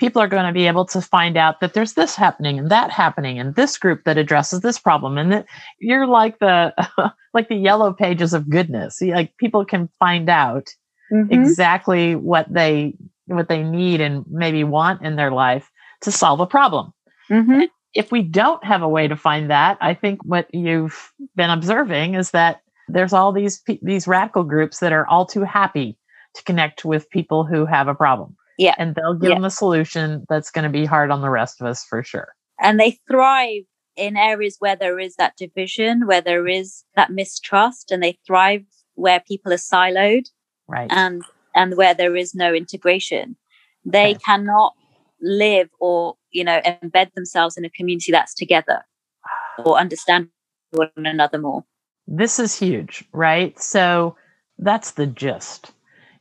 people 0.00 0.20
are 0.20 0.28
going 0.28 0.46
to 0.46 0.52
be 0.52 0.66
able 0.66 0.86
to 0.86 1.00
find 1.00 1.36
out 1.36 1.60
that 1.60 1.74
there's 1.74 1.92
this 1.92 2.16
happening 2.16 2.58
and 2.58 2.70
that 2.70 2.90
happening 2.90 3.38
and 3.38 3.54
this 3.54 3.78
group 3.78 4.02
that 4.04 4.18
addresses 4.18 4.60
this 4.60 4.78
problem 4.78 5.18
and 5.18 5.30
that 5.30 5.46
you're 5.78 6.06
like 6.06 6.38
the 6.38 6.74
like 7.34 7.48
the 7.48 7.54
yellow 7.54 7.92
pages 7.92 8.32
of 8.32 8.48
goodness 8.48 9.00
like 9.02 9.36
people 9.36 9.64
can 9.64 9.88
find 9.98 10.28
out 10.28 10.68
mm-hmm. 11.12 11.32
exactly 11.32 12.16
what 12.16 12.52
they 12.52 12.94
what 13.26 13.48
they 13.48 13.62
need 13.62 14.00
and 14.00 14.24
maybe 14.28 14.64
want 14.64 15.02
in 15.02 15.16
their 15.16 15.30
life 15.30 15.70
to 16.00 16.10
solve 16.10 16.40
a 16.40 16.46
problem. 16.46 16.92
Mm-hmm. 17.30 17.62
If 17.94 18.10
we 18.10 18.22
don't 18.22 18.62
have 18.64 18.82
a 18.82 18.88
way 18.88 19.08
to 19.08 19.16
find 19.16 19.50
that, 19.50 19.78
I 19.80 19.94
think 19.94 20.24
what 20.24 20.52
you've 20.52 21.12
been 21.36 21.50
observing 21.50 22.14
is 22.14 22.30
that 22.32 22.62
there's 22.88 23.12
all 23.12 23.32
these 23.32 23.62
these 23.82 24.08
radical 24.08 24.42
groups 24.42 24.80
that 24.80 24.92
are 24.92 25.06
all 25.06 25.26
too 25.26 25.42
happy 25.42 25.96
to 26.34 26.42
connect 26.44 26.84
with 26.84 27.10
people 27.10 27.44
who 27.44 27.66
have 27.66 27.88
a 27.88 27.94
problem. 27.94 28.36
Yeah. 28.60 28.74
And 28.78 28.94
they'll 28.94 29.14
give 29.14 29.30
yeah. 29.30 29.36
them 29.36 29.44
a 29.44 29.50
solution 29.50 30.24
that's 30.28 30.50
going 30.50 30.64
to 30.64 30.70
be 30.70 30.84
hard 30.84 31.10
on 31.10 31.22
the 31.22 31.30
rest 31.30 31.60
of 31.60 31.66
us 31.66 31.84
for 31.84 32.02
sure. 32.02 32.34
And 32.60 32.78
they 32.78 32.98
thrive 33.10 33.62
in 33.96 34.16
areas 34.16 34.56
where 34.58 34.76
there 34.76 34.98
is 34.98 35.16
that 35.16 35.36
division, 35.36 36.06
where 36.06 36.20
there 36.20 36.46
is 36.46 36.84
that 36.94 37.10
mistrust, 37.10 37.90
and 37.90 38.02
they 38.02 38.18
thrive 38.26 38.64
where 39.00 39.22
people 39.26 39.52
are 39.52 39.56
siloed 39.56 40.28
right 40.68 40.90
and 40.92 41.22
and 41.54 41.76
where 41.76 41.94
there 41.94 42.16
is 42.16 42.34
no 42.34 42.54
integration 42.54 43.36
they 43.84 44.10
okay. 44.10 44.20
cannot 44.24 44.74
live 45.20 45.68
or 45.80 46.14
you 46.30 46.44
know 46.44 46.60
embed 46.64 47.12
themselves 47.14 47.56
in 47.56 47.64
a 47.64 47.70
community 47.70 48.12
that's 48.12 48.34
together 48.34 48.84
or 49.64 49.76
understand 49.76 50.28
one 50.70 50.90
another 50.96 51.38
more 51.38 51.64
this 52.06 52.38
is 52.38 52.56
huge 52.58 53.04
right 53.12 53.60
so 53.60 54.16
that's 54.58 54.92
the 54.92 55.06
gist 55.06 55.72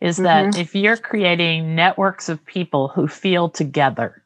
is 0.02 0.18
that 0.18 0.46
mm-hmm. 0.46 0.62
if 0.62 0.76
you're 0.76 0.98
creating 0.98 1.76
networks 1.76 2.30
of 2.30 2.44
people 2.46 2.88
who 2.88 3.08
feel 3.08 3.50
together 3.50 4.24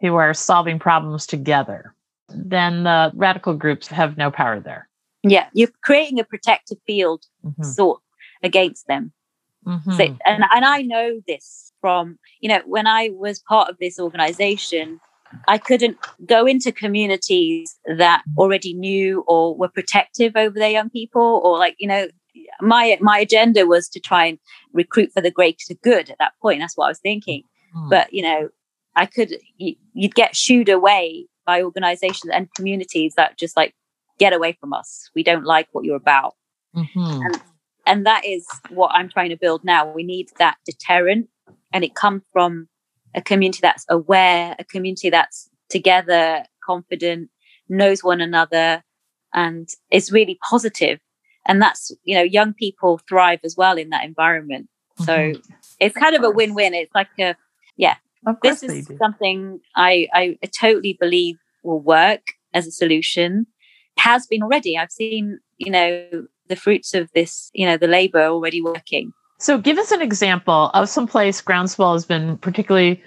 who 0.00 0.14
are 0.14 0.34
solving 0.34 0.78
problems 0.78 1.26
together 1.26 1.94
then 2.28 2.84
the 2.84 3.12
radical 3.14 3.54
groups 3.54 3.86
have 3.86 4.16
no 4.16 4.30
power 4.30 4.60
there 4.60 4.88
yeah 5.22 5.46
you're 5.52 5.70
creating 5.82 6.20
a 6.20 6.24
protective 6.24 6.78
field 6.86 7.24
mm-hmm. 7.44 7.62
sort 7.62 8.00
against 8.42 8.86
them 8.86 9.12
Mm-hmm. 9.66 9.92
So, 9.92 10.04
and, 10.24 10.44
and 10.54 10.64
I 10.64 10.82
know 10.82 11.20
this 11.26 11.72
from, 11.80 12.18
you 12.40 12.48
know, 12.48 12.62
when 12.66 12.86
I 12.86 13.10
was 13.12 13.40
part 13.40 13.68
of 13.68 13.76
this 13.78 13.98
organization, 13.98 15.00
I 15.48 15.58
couldn't 15.58 15.96
go 16.24 16.46
into 16.46 16.70
communities 16.70 17.76
that 17.96 18.22
already 18.38 18.74
knew 18.74 19.24
or 19.26 19.56
were 19.56 19.68
protective 19.68 20.36
over 20.36 20.56
their 20.56 20.70
young 20.70 20.88
people, 20.88 21.40
or 21.44 21.58
like, 21.58 21.74
you 21.78 21.88
know, 21.88 22.06
my 22.60 22.98
my 23.00 23.18
agenda 23.18 23.66
was 23.66 23.88
to 23.90 24.00
try 24.00 24.26
and 24.26 24.38
recruit 24.72 25.10
for 25.12 25.20
the 25.20 25.30
greater 25.30 25.74
good 25.82 26.10
at 26.10 26.18
that 26.18 26.32
point. 26.40 26.60
That's 26.60 26.76
what 26.76 26.86
I 26.86 26.88
was 26.90 26.98
thinking. 26.98 27.42
Mm. 27.76 27.90
But 27.90 28.12
you 28.12 28.22
know, 28.22 28.48
I 28.94 29.06
could 29.06 29.36
you, 29.56 29.76
would 29.94 30.14
get 30.14 30.36
shooed 30.36 30.68
away 30.68 31.26
by 31.46 31.62
organizations 31.62 32.30
and 32.32 32.52
communities 32.54 33.14
that 33.16 33.38
just 33.38 33.56
like 33.56 33.74
get 34.18 34.32
away 34.32 34.56
from 34.60 34.72
us. 34.72 35.10
We 35.14 35.22
don't 35.22 35.44
like 35.44 35.68
what 35.72 35.84
you're 35.84 35.96
about. 35.96 36.34
Mm-hmm. 36.74 37.22
And 37.24 37.42
and 37.86 38.06
that 38.06 38.24
is 38.24 38.46
what 38.70 38.90
I'm 38.92 39.08
trying 39.08 39.30
to 39.30 39.36
build 39.36 39.64
now. 39.64 39.90
We 39.90 40.02
need 40.02 40.30
that 40.38 40.56
deterrent 40.66 41.28
and 41.72 41.84
it 41.84 41.94
comes 41.94 42.22
from 42.32 42.68
a 43.14 43.22
community 43.22 43.60
that's 43.62 43.84
aware, 43.88 44.56
a 44.58 44.64
community 44.64 45.10
that's 45.10 45.48
together, 45.68 46.44
confident, 46.64 47.30
knows 47.68 48.04
one 48.04 48.20
another, 48.20 48.82
and 49.32 49.68
is 49.90 50.12
really 50.12 50.38
positive. 50.48 50.98
And 51.46 51.62
that's, 51.62 51.92
you 52.04 52.14
know, 52.16 52.22
young 52.22 52.54
people 52.54 53.00
thrive 53.08 53.40
as 53.44 53.56
well 53.56 53.76
in 53.78 53.90
that 53.90 54.04
environment. 54.04 54.68
So 55.04 55.16
mm-hmm. 55.16 55.52
it's 55.80 55.96
kind 55.96 56.16
of 56.16 56.22
a 56.22 56.30
win-win. 56.30 56.74
It's 56.74 56.94
like 56.94 57.08
a, 57.18 57.36
yeah, 57.76 57.96
this 58.42 58.62
is 58.62 58.90
something 58.98 59.60
I, 59.76 60.08
I 60.12 60.38
totally 60.58 60.96
believe 60.98 61.36
will 61.62 61.80
work 61.80 62.32
as 62.54 62.66
a 62.66 62.72
solution. 62.72 63.46
It 63.96 64.00
has 64.00 64.26
been 64.26 64.42
already. 64.42 64.78
I've 64.78 64.90
seen, 64.90 65.38
you 65.58 65.70
know, 65.70 66.26
the 66.48 66.56
fruits 66.56 66.94
of 66.94 67.10
this, 67.14 67.50
you 67.54 67.66
know, 67.66 67.76
the 67.76 67.86
labor 67.86 68.22
already 68.22 68.62
working. 68.62 69.12
So, 69.38 69.58
give 69.58 69.76
us 69.76 69.90
an 69.92 70.00
example 70.00 70.70
of 70.72 70.88
some 70.88 71.06
place 71.06 71.42
Groundswell 71.42 71.92
has 71.92 72.06
been 72.06 72.38
particularly 72.38 73.02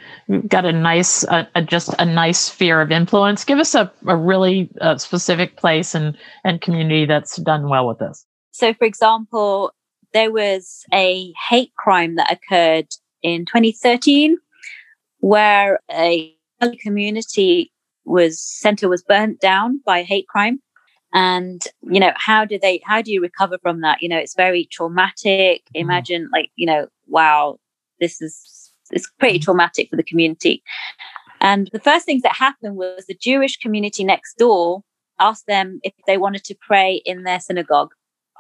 got 0.48 0.64
a 0.64 0.72
nice, 0.72 1.24
uh, 1.26 1.46
a, 1.56 1.64
just 1.64 1.96
a 1.98 2.06
nice 2.06 2.38
sphere 2.38 2.82
of 2.82 2.92
influence. 2.92 3.44
Give 3.44 3.58
us 3.58 3.74
a, 3.74 3.92
a 4.06 4.16
really 4.16 4.70
uh, 4.80 4.98
specific 4.98 5.58
place 5.58 5.96
and 5.96 6.16
and 6.44 6.62
community 6.62 7.08
that's 7.08 7.38
done 7.38 7.68
well 7.68 7.88
with 7.88 7.98
this. 7.98 8.28
So, 8.52 8.74
for 8.74 8.86
example, 8.86 9.72
there 10.14 10.32
was 10.32 10.84
a 10.94 11.34
hate 11.50 11.74
crime 11.76 12.16
that 12.16 12.32
occurred 12.32 12.88
in 13.22 13.46
2013, 13.46 14.38
where 15.20 15.80
a 15.92 16.36
community 16.82 17.72
was 18.06 18.42
center 18.42 18.90
was 18.90 19.04
burnt 19.04 19.40
down 19.40 19.82
by 19.86 20.04
hate 20.04 20.28
crime. 20.28 20.60
And 21.14 21.64
you 21.82 22.00
know 22.00 22.12
how 22.16 22.46
do 22.46 22.60
they 22.60 22.82
how 22.86 23.02
do 23.02 23.12
you 23.12 23.22
recover 23.22 23.58
from 23.62 23.82
that? 23.82 24.02
You 24.02 24.10
know 24.10 24.18
it's 24.18 24.36
very 24.36 24.68
traumatic. 24.72 25.64
Mm. 25.76 25.82
imagine 25.82 26.30
like 26.32 26.52
you 26.56 26.68
know 26.68 26.88
wow 27.08 27.60
this 28.00 28.22
is 28.22 28.72
it's 28.92 29.10
pretty 29.20 29.40
mm. 29.40 29.44
traumatic 29.44 29.90
for 29.90 29.96
the 29.96 30.04
community. 30.04 30.64
And 31.42 31.70
the 31.72 31.80
first 31.80 32.06
things 32.06 32.22
that 32.24 32.36
happened 32.36 32.76
was 32.76 33.06
the 33.08 33.18
jewish 33.20 33.58
community 33.58 34.04
next 34.04 34.38
door 34.38 34.84
asked 35.20 35.48
them 35.48 35.80
if 35.84 35.94
they 36.06 36.18
wanted 36.18 36.44
to 36.46 36.56
pray 36.56 37.02
in 37.06 37.24
their 37.24 37.40
synagogue 37.40 37.94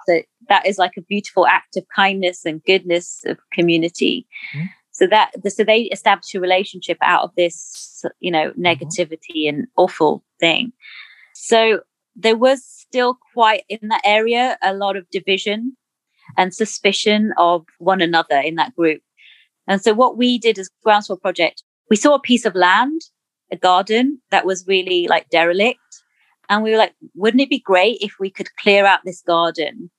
so 0.07 0.21
that 0.47 0.65
is 0.65 0.77
like 0.77 0.93
a 0.97 1.01
beautiful 1.01 1.45
act 1.47 1.77
of 1.77 1.85
kindness 1.95 2.45
and 2.45 2.63
goodness 2.65 3.21
of 3.25 3.37
community 3.51 4.27
mm. 4.55 4.67
so 4.91 5.07
that 5.07 5.31
so 5.47 5.63
they 5.63 5.81
establish 5.83 6.33
a 6.33 6.39
relationship 6.39 6.97
out 7.01 7.23
of 7.23 7.31
this 7.35 8.03
you 8.19 8.31
know 8.31 8.51
mm-hmm. 8.51 8.63
negativity 8.63 9.45
mm-hmm. 9.45 9.57
and 9.59 9.67
awful 9.77 10.23
thing 10.39 10.71
so 11.33 11.81
there 12.15 12.35
was 12.35 12.63
still 12.63 13.17
quite 13.33 13.63
in 13.69 13.79
that 13.89 14.01
area 14.05 14.57
a 14.61 14.73
lot 14.73 14.97
of 14.97 15.09
division 15.09 15.75
and 16.37 16.53
suspicion 16.53 17.33
of 17.37 17.65
one 17.77 18.01
another 18.01 18.37
in 18.37 18.55
that 18.55 18.75
group. 18.75 19.01
And 19.67 19.81
so 19.81 19.93
what 19.93 20.17
we 20.17 20.37
did 20.37 20.57
as 20.57 20.69
Groundswell 20.85 21.21
Project, 21.21 21.63
we 21.89 21.95
saw 21.95 22.15
a 22.15 22.21
piece 22.21 22.45
of 22.45 22.55
land, 22.55 23.01
a 23.51 23.55
garden 23.55 24.21
that 24.31 24.45
was 24.45 24.67
really 24.67 25.07
like 25.07 25.29
derelict. 25.29 25.79
And 26.49 26.63
we 26.63 26.71
were 26.71 26.77
like, 26.77 26.95
wouldn't 27.15 27.41
it 27.41 27.49
be 27.49 27.59
great 27.59 27.99
if 28.01 28.15
we 28.19 28.29
could 28.29 28.55
clear 28.57 28.85
out 28.85 29.01
this 29.05 29.21
garden 29.21 29.91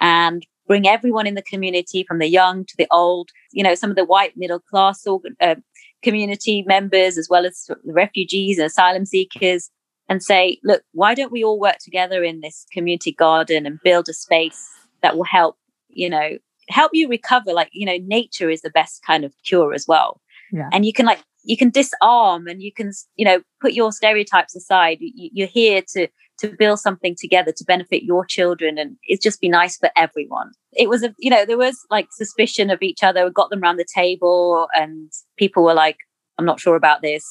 and 0.00 0.46
bring 0.66 0.86
everyone 0.86 1.26
in 1.26 1.34
the 1.34 1.42
community 1.42 2.04
from 2.06 2.18
the 2.18 2.28
young 2.28 2.64
to 2.64 2.74
the 2.76 2.86
old, 2.90 3.30
you 3.52 3.62
know, 3.62 3.74
some 3.74 3.90
of 3.90 3.96
the 3.96 4.04
white 4.04 4.32
middle 4.36 4.60
class 4.60 5.04
uh, 5.40 5.54
community 6.02 6.62
members, 6.66 7.18
as 7.18 7.28
well 7.28 7.44
as 7.46 7.64
the 7.68 7.92
refugees 7.92 8.58
and 8.58 8.66
asylum 8.66 9.04
seekers, 9.04 9.70
and 10.08 10.22
say, 10.22 10.58
look, 10.64 10.82
why 10.92 11.14
don't 11.14 11.32
we 11.32 11.44
all 11.44 11.60
work 11.60 11.78
together 11.78 12.22
in 12.24 12.40
this 12.40 12.66
community 12.72 13.12
garden 13.12 13.66
and 13.66 13.78
build 13.82 14.08
a 14.08 14.12
space 14.14 14.68
that 15.02 15.16
will 15.16 15.24
help, 15.24 15.56
you 15.88 16.08
know, 16.08 16.38
help 16.68 16.90
you 16.94 17.08
recover? 17.08 17.52
Like, 17.52 17.68
you 17.72 17.84
know, 17.84 17.98
nature 18.04 18.48
is 18.48 18.62
the 18.62 18.70
best 18.70 19.02
kind 19.06 19.24
of 19.24 19.34
cure 19.44 19.74
as 19.74 19.86
well. 19.86 20.20
Yeah. 20.52 20.68
And 20.72 20.86
you 20.86 20.92
can 20.92 21.06
like, 21.06 21.22
you 21.48 21.56
can 21.56 21.70
disarm 21.70 22.46
and 22.46 22.62
you 22.62 22.72
can, 22.72 22.92
you 23.16 23.24
know, 23.24 23.40
put 23.60 23.72
your 23.72 23.90
stereotypes 23.92 24.54
aside. 24.54 24.98
You, 25.00 25.30
you're 25.32 25.48
here 25.48 25.82
to, 25.94 26.08
to 26.40 26.54
build 26.58 26.78
something 26.78 27.16
together 27.18 27.52
to 27.56 27.64
benefit 27.64 28.04
your 28.04 28.24
children 28.24 28.78
and 28.78 28.96
it's 29.04 29.22
just 29.22 29.40
be 29.40 29.48
nice 29.48 29.76
for 29.76 29.90
everyone. 29.96 30.52
It 30.72 30.88
was 30.88 31.02
a, 31.02 31.14
you 31.18 31.30
know, 31.30 31.44
there 31.44 31.58
was 31.58 31.76
like 31.90 32.08
suspicion 32.12 32.70
of 32.70 32.82
each 32.82 33.02
other. 33.02 33.24
We 33.24 33.32
got 33.32 33.50
them 33.50 33.62
around 33.62 33.78
the 33.78 33.86
table 33.92 34.68
and 34.74 35.10
people 35.36 35.64
were 35.64 35.74
like, 35.74 35.96
I'm 36.38 36.44
not 36.44 36.60
sure 36.60 36.76
about 36.76 37.02
this. 37.02 37.24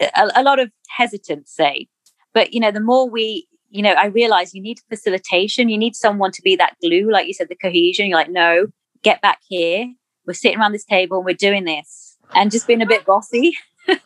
A, 0.00 0.30
a 0.34 0.42
lot 0.42 0.58
of 0.58 0.70
hesitancy 0.96 1.88
but, 2.34 2.52
you 2.52 2.60
know, 2.60 2.70
the 2.70 2.80
more 2.80 3.08
we, 3.08 3.48
you 3.70 3.82
know, 3.82 3.92
I 3.92 4.06
realize 4.06 4.54
you 4.54 4.62
need 4.62 4.78
facilitation. 4.88 5.68
You 5.68 5.78
need 5.78 5.94
someone 5.94 6.30
to 6.32 6.42
be 6.42 6.56
that 6.56 6.76
glue, 6.82 7.10
like 7.10 7.26
you 7.26 7.34
said, 7.34 7.48
the 7.48 7.56
cohesion. 7.56 8.06
You're 8.06 8.18
like, 8.18 8.30
no, 8.30 8.66
get 9.02 9.20
back 9.20 9.38
here. 9.48 9.92
We're 10.26 10.34
sitting 10.34 10.58
around 10.58 10.72
this 10.72 10.84
table 10.84 11.18
and 11.18 11.26
we're 11.26 11.34
doing 11.34 11.64
this. 11.64 12.17
And 12.34 12.50
just 12.50 12.66
being 12.66 12.82
a 12.82 12.86
bit 12.86 13.04
bossy. 13.04 13.54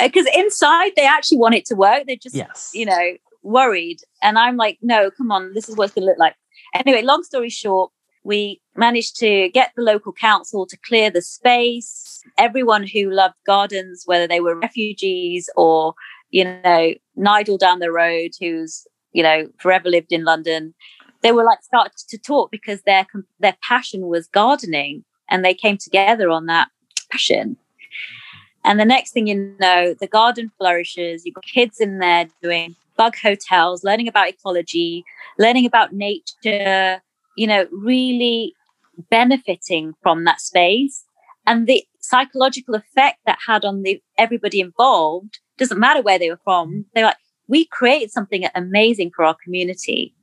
Because 0.00 0.26
inside 0.36 0.92
they 0.94 1.06
actually 1.06 1.38
want 1.38 1.54
it 1.54 1.64
to 1.66 1.74
work. 1.74 2.04
They're 2.06 2.14
just, 2.14 2.36
yes. 2.36 2.70
you 2.72 2.84
know, 2.84 3.16
worried. 3.42 3.98
And 4.22 4.38
I'm 4.38 4.56
like, 4.56 4.78
no, 4.82 5.10
come 5.10 5.32
on, 5.32 5.52
this 5.54 5.68
is 5.68 5.76
what 5.76 5.84
it's 5.84 5.94
going 5.94 6.02
to 6.02 6.10
look 6.10 6.18
like. 6.18 6.36
Anyway, 6.74 7.02
long 7.02 7.22
story 7.24 7.48
short, 7.48 7.90
we 8.22 8.60
managed 8.76 9.16
to 9.20 9.48
get 9.48 9.72
the 9.76 9.82
local 9.82 10.12
council 10.12 10.66
to 10.66 10.76
clear 10.86 11.10
the 11.10 11.22
space. 11.22 12.22
Everyone 12.38 12.86
who 12.86 13.10
loved 13.10 13.34
gardens, 13.46 14.02
whether 14.04 14.28
they 14.28 14.40
were 14.40 14.54
refugees 14.54 15.50
or 15.56 15.94
you 16.30 16.44
know, 16.44 16.94
Nigel 17.16 17.58
down 17.58 17.80
the 17.80 17.92
road, 17.92 18.30
who's, 18.40 18.86
you 19.12 19.22
know, 19.22 19.48
forever 19.58 19.88
lived 19.88 20.12
in 20.12 20.24
London, 20.24 20.74
they 21.22 21.32
were 21.32 21.44
like 21.44 21.62
started 21.62 21.92
to 22.08 22.18
talk 22.18 22.50
because 22.50 22.80
their 22.82 23.06
their 23.40 23.56
passion 23.62 24.06
was 24.06 24.28
gardening 24.28 25.04
and 25.28 25.44
they 25.44 25.54
came 25.54 25.76
together 25.76 26.30
on 26.30 26.46
that 26.46 26.68
passion. 27.10 27.56
And 28.64 28.78
the 28.78 28.84
next 28.84 29.12
thing 29.12 29.26
you 29.26 29.54
know, 29.58 29.94
the 29.94 30.06
garden 30.06 30.50
flourishes. 30.58 31.24
You've 31.24 31.34
got 31.34 31.44
kids 31.44 31.80
in 31.80 31.98
there 31.98 32.28
doing 32.42 32.76
bug 32.96 33.16
hotels, 33.16 33.82
learning 33.84 34.08
about 34.08 34.28
ecology, 34.28 35.04
learning 35.38 35.64
about 35.64 35.94
nature, 35.94 37.00
you 37.36 37.46
know, 37.46 37.66
really 37.72 38.54
benefiting 39.10 39.94
from 40.02 40.24
that 40.24 40.40
space. 40.40 41.04
And 41.46 41.66
the 41.66 41.84
psychological 42.00 42.74
effect 42.74 43.18
that 43.24 43.38
had 43.46 43.64
on 43.64 43.82
the 43.82 44.02
everybody 44.18 44.60
involved 44.60 45.38
doesn't 45.56 45.78
matter 45.78 46.02
where 46.02 46.18
they 46.18 46.30
were 46.30 46.40
from. 46.44 46.84
They're 46.94 47.04
like, 47.04 47.16
we 47.48 47.64
created 47.64 48.10
something 48.10 48.44
amazing 48.54 49.10
for 49.14 49.24
our 49.24 49.36
community. 49.42 50.14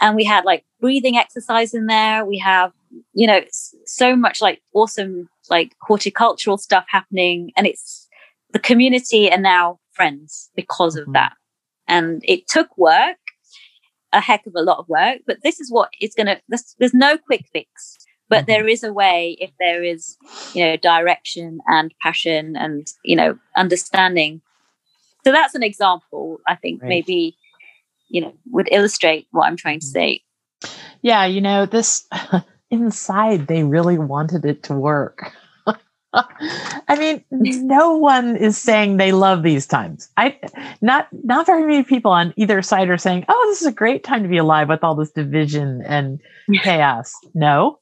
And 0.00 0.16
we 0.16 0.24
had 0.24 0.44
like 0.44 0.64
breathing 0.80 1.16
exercise 1.16 1.74
in 1.74 1.86
there. 1.86 2.24
We 2.24 2.38
have, 2.38 2.72
you 3.14 3.26
know, 3.26 3.40
so 3.84 4.16
much 4.16 4.40
like 4.40 4.62
awesome, 4.72 5.28
like 5.50 5.74
horticultural 5.82 6.58
stuff 6.58 6.84
happening. 6.88 7.52
And 7.56 7.66
it's 7.66 8.08
the 8.52 8.58
community 8.58 9.30
are 9.30 9.38
now 9.38 9.80
friends 9.92 10.50
because 10.54 10.96
of 10.96 11.04
mm-hmm. 11.04 11.12
that. 11.12 11.32
And 11.86 12.22
it 12.24 12.46
took 12.46 12.76
work, 12.76 13.16
a 14.12 14.20
heck 14.20 14.46
of 14.46 14.54
a 14.56 14.62
lot 14.62 14.78
of 14.78 14.88
work, 14.88 15.18
but 15.26 15.38
this 15.42 15.60
is 15.60 15.70
what 15.70 15.90
it's 16.00 16.14
going 16.14 16.26
to, 16.26 16.40
there's, 16.48 16.94
no 16.94 17.18
quick 17.18 17.44
fix 17.52 17.98
but 18.30 18.40
mm-hmm. 18.40 18.46
there 18.46 18.68
is 18.68 18.84
a 18.84 18.92
way 18.92 19.38
if 19.40 19.50
there 19.58 19.82
is 19.82 20.18
you 20.52 20.62
know 20.62 20.76
direction 20.76 21.60
and 21.66 21.94
passion 22.02 22.56
and 22.56 22.88
you 23.02 23.16
know 23.16 23.38
understanding 23.56 24.42
so 25.24 25.32
that's 25.32 25.54
an 25.54 25.62
example, 25.62 26.40
I 26.46 26.54
think, 26.54 26.80
right. 26.80 26.88
maybe, 26.88 27.36
you 28.08 28.20
know, 28.20 28.34
would 28.50 28.68
illustrate 28.72 29.26
what 29.30 29.46
I'm 29.46 29.56
trying 29.56 29.80
to 29.80 29.86
mm. 29.86 29.90
say. 29.90 30.22
Yeah, 31.02 31.24
you 31.26 31.40
know, 31.40 31.66
this 31.66 32.06
inside, 32.70 33.46
they 33.46 33.64
really 33.64 33.98
wanted 33.98 34.44
it 34.44 34.62
to 34.64 34.74
work. 34.74 35.32
I 36.14 36.96
mean, 36.98 37.24
no 37.66 37.96
one 37.96 38.36
is 38.36 38.56
saying 38.56 38.96
they 38.96 39.12
love 39.12 39.42
these 39.42 39.66
times. 39.66 40.08
I 40.16 40.38
not 40.80 41.08
not 41.24 41.46
very 41.46 41.66
many 41.66 41.82
people 41.82 42.10
on 42.10 42.32
either 42.36 42.62
side 42.62 42.88
are 42.88 42.98
saying, 42.98 43.24
"Oh, 43.28 43.46
this 43.48 43.60
is 43.60 43.66
a 43.66 43.72
great 43.72 44.04
time 44.04 44.22
to 44.22 44.28
be 44.28 44.38
alive 44.38 44.68
with 44.68 44.82
all 44.82 44.94
this 44.94 45.10
division 45.10 45.82
and 45.86 46.20
chaos." 46.62 47.12
No, 47.34 47.78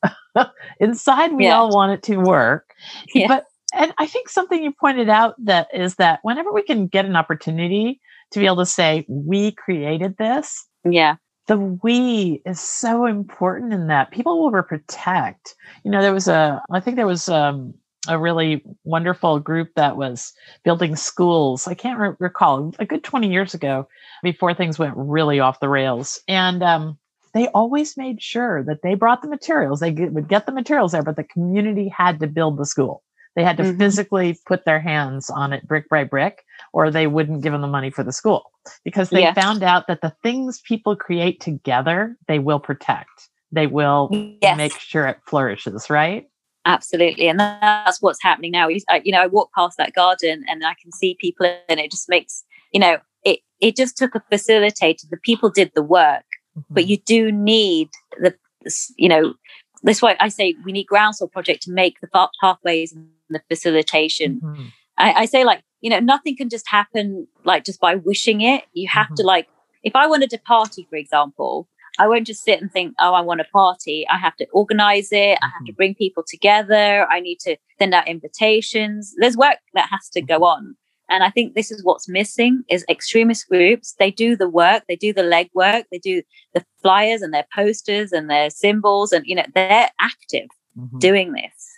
inside 0.80 1.34
we 1.34 1.44
yeah. 1.44 1.56
all 1.56 1.70
want 1.70 1.92
it 1.92 2.02
to 2.04 2.16
work, 2.16 2.74
yeah. 3.14 3.28
but 3.28 3.46
and 3.74 3.92
I 3.98 4.06
think 4.06 4.28
something 4.28 4.62
you 4.62 4.72
pointed 4.72 5.08
out 5.08 5.34
that 5.44 5.68
is 5.72 5.96
that 5.96 6.20
whenever 6.22 6.52
we 6.52 6.62
can 6.62 6.88
get 6.88 7.04
an 7.04 7.16
opportunity 7.16 8.00
to 8.32 8.38
be 8.38 8.46
able 8.46 8.56
to 8.56 8.66
say, 8.66 9.04
we 9.08 9.52
created 9.52 10.16
this. 10.16 10.66
Yeah. 10.84 11.16
The 11.46 11.58
we 11.58 12.42
is 12.44 12.60
so 12.60 13.06
important 13.06 13.72
in 13.72 13.86
that 13.86 14.10
people 14.10 14.42
will 14.42 14.62
protect. 14.62 15.54
You 15.84 15.90
know, 15.90 16.02
there 16.02 16.12
was 16.12 16.26
a, 16.26 16.60
I 16.70 16.80
think 16.80 16.96
there 16.96 17.06
was 17.06 17.28
um, 17.28 17.74
a 18.08 18.18
really 18.18 18.64
wonderful 18.84 19.38
group 19.38 19.70
that 19.76 19.96
was 19.96 20.32
building 20.64 20.96
schools. 20.96 21.66
I 21.66 21.74
can't 21.74 21.98
re- 21.98 22.16
recall 22.18 22.72
a 22.78 22.86
good 22.86 23.04
20 23.04 23.30
years 23.30 23.54
ago 23.54 23.88
before 24.22 24.54
things 24.54 24.78
went 24.78 24.94
really 24.96 25.40
off 25.40 25.60
the 25.60 25.68
rails. 25.68 26.20
And 26.26 26.62
um, 26.62 26.98
they 27.32 27.48
always 27.48 27.96
made 27.96 28.22
sure 28.22 28.64
that 28.64 28.82
they 28.82 28.94
brought 28.94 29.22
the 29.22 29.28
materials. 29.28 29.80
They 29.80 29.92
get, 29.92 30.12
would 30.12 30.28
get 30.28 30.46
the 30.46 30.52
materials 30.52 30.92
there, 30.92 31.02
but 31.02 31.16
the 31.16 31.24
community 31.24 31.88
had 31.88 32.20
to 32.20 32.26
build 32.26 32.58
the 32.58 32.66
school. 32.66 33.02
They 33.36 33.44
had 33.44 33.58
to 33.58 33.62
mm-hmm. 33.62 33.78
physically 33.78 34.38
put 34.46 34.64
their 34.64 34.80
hands 34.80 35.28
on 35.28 35.52
it 35.52 35.68
brick 35.68 35.88
by 35.90 36.04
brick, 36.04 36.42
or 36.72 36.90
they 36.90 37.06
wouldn't 37.06 37.42
give 37.42 37.52
them 37.52 37.60
the 37.60 37.68
money 37.68 37.90
for 37.90 38.02
the 38.02 38.12
school 38.12 38.50
because 38.82 39.10
they 39.10 39.30
found 39.34 39.62
out 39.62 39.86
that 39.86 40.00
the 40.00 40.14
things 40.22 40.60
people 40.62 40.96
create 40.96 41.40
together, 41.40 42.16
they 42.28 42.38
will 42.38 42.58
protect. 42.58 43.28
They 43.52 43.66
will 43.66 44.08
yes. 44.42 44.56
make 44.56 44.78
sure 44.80 45.06
it 45.06 45.18
flourishes, 45.26 45.88
right? 45.90 46.26
Absolutely. 46.64 47.28
And 47.28 47.38
that's 47.38 48.02
what's 48.02 48.22
happening 48.22 48.52
now. 48.52 48.68
You 48.68 48.80
know, 49.12 49.20
I 49.20 49.26
walk 49.26 49.50
past 49.54 49.76
that 49.78 49.92
garden 49.92 50.44
and 50.48 50.64
I 50.66 50.74
can 50.82 50.90
see 50.90 51.16
people 51.20 51.54
and 51.68 51.78
it 51.78 51.90
just 51.90 52.08
makes, 52.08 52.42
you 52.72 52.80
know, 52.80 52.98
it, 53.24 53.40
it 53.60 53.76
just 53.76 53.96
took 53.96 54.14
a 54.14 54.22
facilitator. 54.32 55.08
The 55.08 55.18
people 55.18 55.50
did 55.50 55.70
the 55.74 55.82
work, 55.82 56.24
mm-hmm. 56.58 56.74
but 56.74 56.86
you 56.86 56.96
do 56.96 57.30
need 57.30 57.90
the, 58.18 58.34
you 58.96 59.08
know, 59.08 59.34
that's 59.86 60.02
why 60.02 60.16
I 60.20 60.28
say 60.28 60.54
we 60.64 60.72
need 60.72 60.86
Groundswell 60.86 61.30
Project 61.30 61.62
to 61.62 61.72
make 61.72 62.00
the 62.00 62.08
pathways 62.40 62.92
and 62.92 63.08
the 63.30 63.40
facilitation. 63.48 64.40
Mm-hmm. 64.42 64.64
I, 64.98 65.12
I, 65.12 65.24
say 65.26 65.44
like, 65.44 65.62
you 65.80 65.90
know, 65.90 66.00
nothing 66.00 66.36
can 66.36 66.48
just 66.48 66.68
happen 66.68 67.26
like 67.44 67.64
just 67.64 67.80
by 67.80 67.94
wishing 67.94 68.40
it. 68.40 68.64
You 68.72 68.88
have 68.88 69.06
mm-hmm. 69.06 69.14
to 69.16 69.22
like, 69.22 69.48
if 69.82 69.94
I 69.94 70.06
wanted 70.06 70.30
to 70.30 70.38
party, 70.38 70.86
for 70.90 70.96
example, 70.96 71.68
I 71.98 72.08
won't 72.08 72.26
just 72.26 72.44
sit 72.44 72.60
and 72.60 72.70
think, 72.70 72.94
oh, 73.00 73.14
I 73.14 73.20
want 73.20 73.40
a 73.40 73.44
party. 73.44 74.04
I 74.10 74.18
have 74.18 74.36
to 74.36 74.46
organize 74.52 75.08
it. 75.12 75.38
I 75.40 75.46
have 75.46 75.64
to 75.66 75.72
mm-hmm. 75.72 75.76
bring 75.76 75.94
people 75.94 76.24
together. 76.26 77.06
I 77.10 77.20
need 77.20 77.38
to 77.40 77.56
send 77.78 77.94
out 77.94 78.08
invitations. 78.08 79.14
There's 79.18 79.36
work 79.36 79.58
that 79.74 79.88
has 79.90 80.08
to 80.10 80.20
go 80.20 80.36
mm-hmm. 80.36 80.44
on. 80.44 80.76
And 81.08 81.22
I 81.22 81.30
think 81.30 81.54
this 81.54 81.70
is 81.70 81.84
what's 81.84 82.08
missing 82.08 82.64
is 82.68 82.84
extremist 82.88 83.48
groups. 83.48 83.94
They 83.98 84.10
do 84.10 84.36
the 84.36 84.48
work, 84.48 84.84
they 84.88 84.96
do 84.96 85.12
the 85.12 85.22
legwork, 85.22 85.84
they 85.90 85.98
do 85.98 86.22
the 86.52 86.64
flyers 86.82 87.22
and 87.22 87.32
their 87.32 87.46
posters 87.54 88.12
and 88.12 88.28
their 88.28 88.50
symbols, 88.50 89.12
and 89.12 89.24
you 89.26 89.36
know, 89.36 89.46
they're 89.54 89.90
active 90.00 90.48
mm-hmm. 90.78 90.98
doing 90.98 91.32
this. 91.32 91.72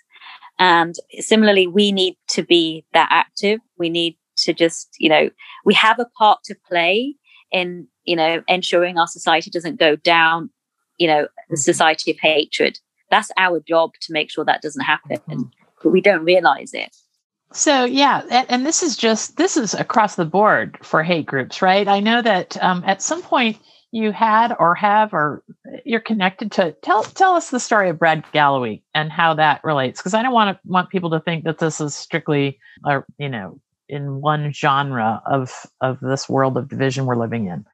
And 0.58 0.94
similarly, 1.20 1.66
we 1.66 1.92
need 1.92 2.16
to 2.28 2.42
be 2.42 2.84
that 2.92 3.08
active. 3.10 3.60
We 3.78 3.90
need 3.90 4.16
to 4.38 4.52
just, 4.52 4.88
you 4.98 5.08
know, 5.08 5.30
we 5.64 5.74
have 5.74 5.98
a 5.98 6.06
part 6.18 6.40
to 6.44 6.56
play 6.66 7.14
in 7.50 7.86
you 8.04 8.16
know 8.16 8.42
ensuring 8.48 8.98
our 8.98 9.06
society 9.06 9.50
doesn't 9.50 9.78
go 9.78 9.96
down 9.96 10.50
you 10.96 11.06
know 11.06 11.22
the 11.48 11.54
mm-hmm. 11.54 11.56
society 11.56 12.10
of 12.10 12.18
hatred 12.20 12.78
that's 13.10 13.30
our 13.36 13.60
job 13.60 13.90
to 14.00 14.12
make 14.12 14.30
sure 14.30 14.44
that 14.44 14.62
doesn't 14.62 14.84
happen 14.84 15.18
mm-hmm. 15.18 15.42
but 15.82 15.90
we 15.90 16.00
don't 16.00 16.24
realize 16.24 16.72
it 16.74 16.94
so 17.52 17.84
yeah 17.84 18.22
and, 18.48 18.66
this 18.66 18.82
is 18.82 18.96
just 18.96 19.36
this 19.36 19.56
is 19.56 19.74
across 19.74 20.16
the 20.16 20.24
board 20.24 20.78
for 20.82 21.02
hate 21.02 21.26
groups 21.26 21.62
right? 21.62 21.88
I 21.88 22.00
know 22.00 22.22
that 22.22 22.62
um, 22.62 22.82
at 22.86 23.02
some 23.02 23.22
point 23.22 23.58
you 23.90 24.12
had 24.12 24.54
or 24.58 24.74
have 24.74 25.14
or 25.14 25.42
you're 25.84 26.00
connected 26.00 26.52
to 26.52 26.72
tell 26.82 27.02
tell 27.04 27.34
us 27.34 27.50
the 27.50 27.60
story 27.60 27.88
of 27.88 27.98
brad 27.98 28.22
galloway 28.32 28.82
and 28.94 29.10
how 29.10 29.32
that 29.32 29.62
relates 29.64 29.98
because 29.98 30.12
i 30.12 30.22
don't 30.22 30.34
want 30.34 30.54
to 30.54 30.60
want 30.68 30.90
people 30.90 31.08
to 31.08 31.20
think 31.20 31.44
that 31.44 31.56
this 31.56 31.80
is 31.80 31.94
strictly 31.94 32.58
or 32.84 33.06
you 33.16 33.30
know 33.30 33.58
in 33.88 34.20
one 34.20 34.52
genre 34.52 35.22
of 35.26 35.66
of 35.80 35.98
this 36.00 36.28
world 36.28 36.56
of 36.56 36.68
division 36.68 37.06
we're 37.06 37.16
living 37.16 37.46
in. 37.46 37.64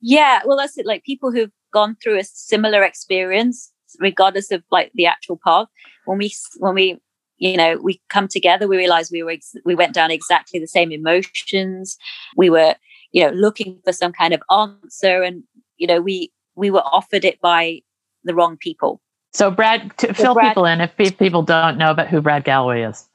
Yeah 0.00 0.40
well 0.44 0.56
that's 0.56 0.78
it 0.78 0.86
like 0.86 1.04
people 1.04 1.32
who've 1.32 1.50
gone 1.72 1.96
through 2.02 2.18
a 2.18 2.24
similar 2.24 2.82
experience 2.84 3.72
regardless 3.98 4.50
of 4.50 4.62
like 4.70 4.90
the 4.94 5.06
actual 5.06 5.38
path 5.44 5.66
when 6.04 6.18
we 6.18 6.32
when 6.58 6.74
we 6.74 7.00
you 7.44 7.56
know 7.56 7.78
we 7.82 8.00
come 8.08 8.26
together 8.26 8.66
we 8.66 8.76
realize 8.76 9.10
we 9.10 9.22
were 9.22 9.30
ex- 9.30 9.54
we 9.64 9.74
went 9.74 9.92
down 9.92 10.10
exactly 10.10 10.58
the 10.58 10.66
same 10.66 10.90
emotions. 10.90 11.96
We 12.36 12.50
were 12.50 12.74
you 13.12 13.24
know 13.24 13.30
looking 13.30 13.80
for 13.84 13.92
some 13.92 14.12
kind 14.12 14.34
of 14.34 14.42
answer 14.50 15.22
and 15.22 15.44
you 15.76 15.86
know 15.86 16.00
we 16.00 16.32
we 16.56 16.70
were 16.70 16.82
offered 16.82 17.24
it 17.24 17.40
by 17.40 17.82
the 18.24 18.34
wrong 18.34 18.56
people. 18.56 19.00
So 19.32 19.50
brad 19.50 19.96
to 19.98 20.08
so 20.08 20.14
fill 20.14 20.34
brad, 20.34 20.48
people 20.48 20.64
in 20.64 20.80
if 20.80 20.96
people 21.18 21.42
don't 21.42 21.76
know 21.76 21.90
about 21.90 22.08
who 22.08 22.20
brad 22.20 22.44
galloway 22.44 22.82
is. 22.82 23.08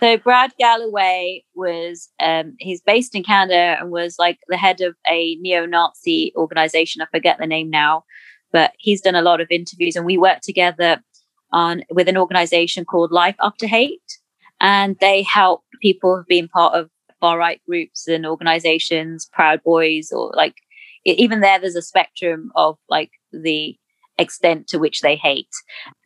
So 0.00 0.16
Brad 0.16 0.52
Galloway 0.58 1.44
was 1.54 2.08
um, 2.20 2.56
he's 2.58 2.80
based 2.82 3.14
in 3.14 3.22
Canada 3.22 3.76
and 3.78 3.92
was 3.92 4.16
like 4.18 4.40
the 4.48 4.56
head 4.56 4.80
of 4.80 4.96
a 5.08 5.36
neo-Nazi 5.36 6.32
organization. 6.34 7.02
I 7.02 7.06
forget 7.12 7.38
the 7.38 7.46
name 7.46 7.70
now, 7.70 8.02
but 8.52 8.72
he's 8.78 9.00
done 9.00 9.14
a 9.14 9.22
lot 9.22 9.40
of 9.40 9.46
interviews 9.48 9.94
and 9.94 10.04
we 10.04 10.18
worked 10.18 10.42
together 10.42 11.00
on 11.52 11.82
with 11.90 12.08
an 12.08 12.16
organization 12.16 12.84
called 12.84 13.12
Life 13.12 13.36
After 13.40 13.66
Hate, 13.66 14.18
and 14.60 14.96
they 15.00 15.22
help 15.22 15.62
people 15.80 16.16
who've 16.16 16.26
been 16.26 16.48
part 16.48 16.74
of 16.74 16.90
far 17.20 17.38
right 17.38 17.60
groups 17.68 18.08
and 18.08 18.26
organizations, 18.26 19.28
Proud 19.32 19.62
Boys, 19.62 20.10
or 20.12 20.32
like 20.34 20.54
even 21.04 21.40
there. 21.40 21.58
There's 21.58 21.76
a 21.76 21.82
spectrum 21.82 22.50
of 22.54 22.78
like 22.88 23.10
the 23.32 23.76
extent 24.18 24.68
to 24.68 24.78
which 24.78 25.00
they 25.00 25.16
hate 25.16 25.48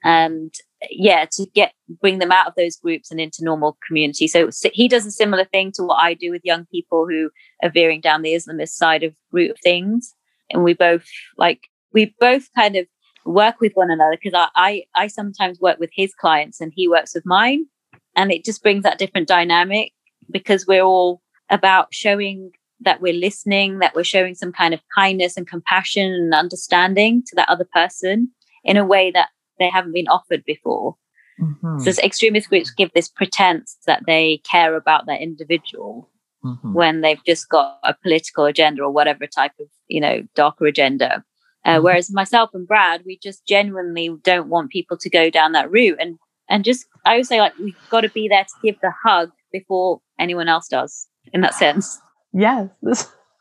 and 0.05 0.55
yeah 0.91 1.27
to 1.31 1.47
get 1.55 1.73
bring 2.01 2.19
them 2.19 2.31
out 2.31 2.47
of 2.47 2.55
those 2.57 2.77
groups 2.77 3.11
and 3.11 3.21
into 3.21 3.43
normal 3.43 3.77
community 3.87 4.29
so, 4.29 4.49
he 4.73 4.89
does 4.89 5.07
a 5.07 5.11
similar 5.11 5.45
thing 5.45 5.73
to 5.73 5.83
what 5.83 5.97
i 6.01 6.15
do 6.15 6.31
with 6.31 6.45
young 6.45 6.67
people 6.67 7.07
who 7.09 7.31
are 7.63 7.71
veering 7.71 8.01
down 8.01 8.23
the 8.23 8.33
islamist 8.33 8.71
side 8.71 9.03
of 9.03 9.15
root 9.33 9.51
of 9.51 9.57
things 9.63 10.13
and 10.51 10.63
we 10.63 10.73
both 10.73 11.05
like 11.37 11.69
we 11.93 12.15
both 12.21 12.49
kind 12.55 12.77
of 12.77 12.87
work 13.27 13.61
with 13.61 13.73
one 13.75 13.91
another 13.91 14.17
because 14.23 14.35
I, 14.35 14.49
I 14.55 14.85
i 14.95 15.07
sometimes 15.09 15.61
work 15.61 15.79
with 15.81 15.91
his 15.93 16.15
clients 16.15 16.61
and 16.61 16.73
he 16.75 16.89
works 16.89 17.15
with 17.15 17.27
mine 17.27 17.67
and 18.15 18.33
it 18.33 18.45
just 18.45 18.63
brings 18.63 18.83
that 18.85 18.99
different 18.99 19.29
dynamic 19.29 19.93
because 20.31 20.67
we're 20.67 20.83
all 20.83 21.23
about 21.51 21.89
showing 21.93 22.53
that 22.81 23.01
we're 23.01 23.13
listening, 23.13 23.79
that 23.79 23.95
we're 23.95 24.05
showing 24.05 24.35
some 24.35 24.53
kind 24.53 24.75
of 24.75 24.81
kindness 24.95 25.37
and 25.37 25.47
compassion 25.47 26.13
and 26.13 26.35
understanding 26.35 27.23
to 27.27 27.37
that 27.37 27.49
other 27.49 27.67
person 27.73 28.31
in 28.65 28.77
a 28.77 28.85
way 28.85 29.11
that 29.11 29.29
they 29.59 29.69
haven't 29.69 29.93
been 29.93 30.09
offered 30.09 30.45
before. 30.45 30.97
Mm-hmm. 31.41 31.79
So 31.81 32.03
extremist 32.03 32.49
groups 32.49 32.71
give 32.71 32.91
this 32.95 33.09
pretense 33.09 33.77
that 33.87 34.03
they 34.07 34.41
care 34.51 34.75
about 34.75 35.07
that 35.07 35.21
individual 35.21 36.11
mm-hmm. 36.45 36.73
when 36.73 37.01
they've 37.01 37.23
just 37.27 37.49
got 37.49 37.79
a 37.83 37.95
political 37.95 38.45
agenda 38.45 38.83
or 38.83 38.91
whatever 38.91 39.27
type 39.27 39.53
of, 39.61 39.67
you 39.89 40.01
know, 40.01 40.23
darker 40.35 40.67
agenda. 40.67 41.25
Uh, 41.67 41.75
mm-hmm. 41.75 41.85
Whereas 41.85 42.11
myself 42.11 42.51
and 42.55 42.67
Brad, 42.67 43.03
we 43.05 43.19
just 43.19 43.45
genuinely 43.47 44.17
don't 44.23 44.49
want 44.49 44.71
people 44.71 44.97
to 44.97 45.11
go 45.11 45.29
down 45.29 45.53
that 45.53 45.71
route. 45.71 45.99
And 46.01 46.19
and 46.49 46.65
just 46.65 46.87
I 47.05 47.17
would 47.17 47.27
say 47.27 47.41
like 47.41 47.59
we've 47.59 47.77
got 47.91 48.03
to 48.03 48.09
be 48.09 48.29
there 48.29 48.45
to 48.45 48.55
give 48.63 48.81
the 48.81 48.93
hug 49.05 49.33
before 49.53 50.01
anyone 50.19 50.49
else 50.49 50.69
does 50.69 51.09
in 51.33 51.41
that 51.41 51.55
sense. 51.55 52.01
Yes. 52.33 52.69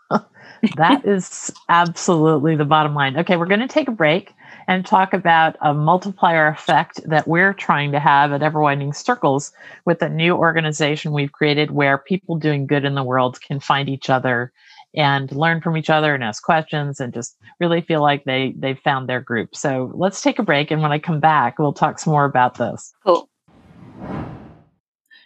that 0.77 1.05
is 1.05 1.53
absolutely 1.69 2.55
the 2.55 2.65
bottom 2.65 2.95
line. 2.95 3.17
Okay, 3.17 3.37
we're 3.37 3.45
going 3.45 3.59
to 3.59 3.67
take 3.67 3.87
a 3.87 3.91
break 3.91 4.33
and 4.67 4.85
talk 4.85 5.13
about 5.13 5.55
a 5.61 5.73
multiplier 5.73 6.47
effect 6.47 7.01
that 7.07 7.27
we're 7.27 7.53
trying 7.53 7.91
to 7.91 7.99
have 7.99 8.31
at 8.31 8.41
Ever 8.41 8.59
Widening 8.59 8.93
Circles 8.93 9.51
with 9.85 10.01
a 10.01 10.09
new 10.09 10.35
organization 10.35 11.11
we've 11.11 11.31
created 11.31 11.71
where 11.71 11.99
people 11.99 12.37
doing 12.37 12.65
good 12.65 12.85
in 12.85 12.95
the 12.95 13.03
world 13.03 13.39
can 13.41 13.59
find 13.59 13.89
each 13.89 14.09
other 14.09 14.51
and 14.95 15.31
learn 15.31 15.61
from 15.61 15.77
each 15.77 15.89
other 15.89 16.13
and 16.13 16.23
ask 16.23 16.43
questions 16.43 16.99
and 16.99 17.13
just 17.13 17.37
really 17.59 17.81
feel 17.81 18.01
like 18.01 18.23
they 18.23 18.53
they 18.57 18.75
found 18.75 19.09
their 19.09 19.21
group. 19.21 19.55
So 19.55 19.91
let's 19.93 20.21
take 20.21 20.39
a 20.39 20.43
break 20.43 20.71
and 20.71 20.81
when 20.81 20.91
I 20.91 20.99
come 20.99 21.19
back, 21.19 21.59
we'll 21.59 21.73
talk 21.73 21.99
some 21.99 22.11
more 22.11 22.25
about 22.25 22.55
this. 22.55 22.93
Cool. 23.05 23.29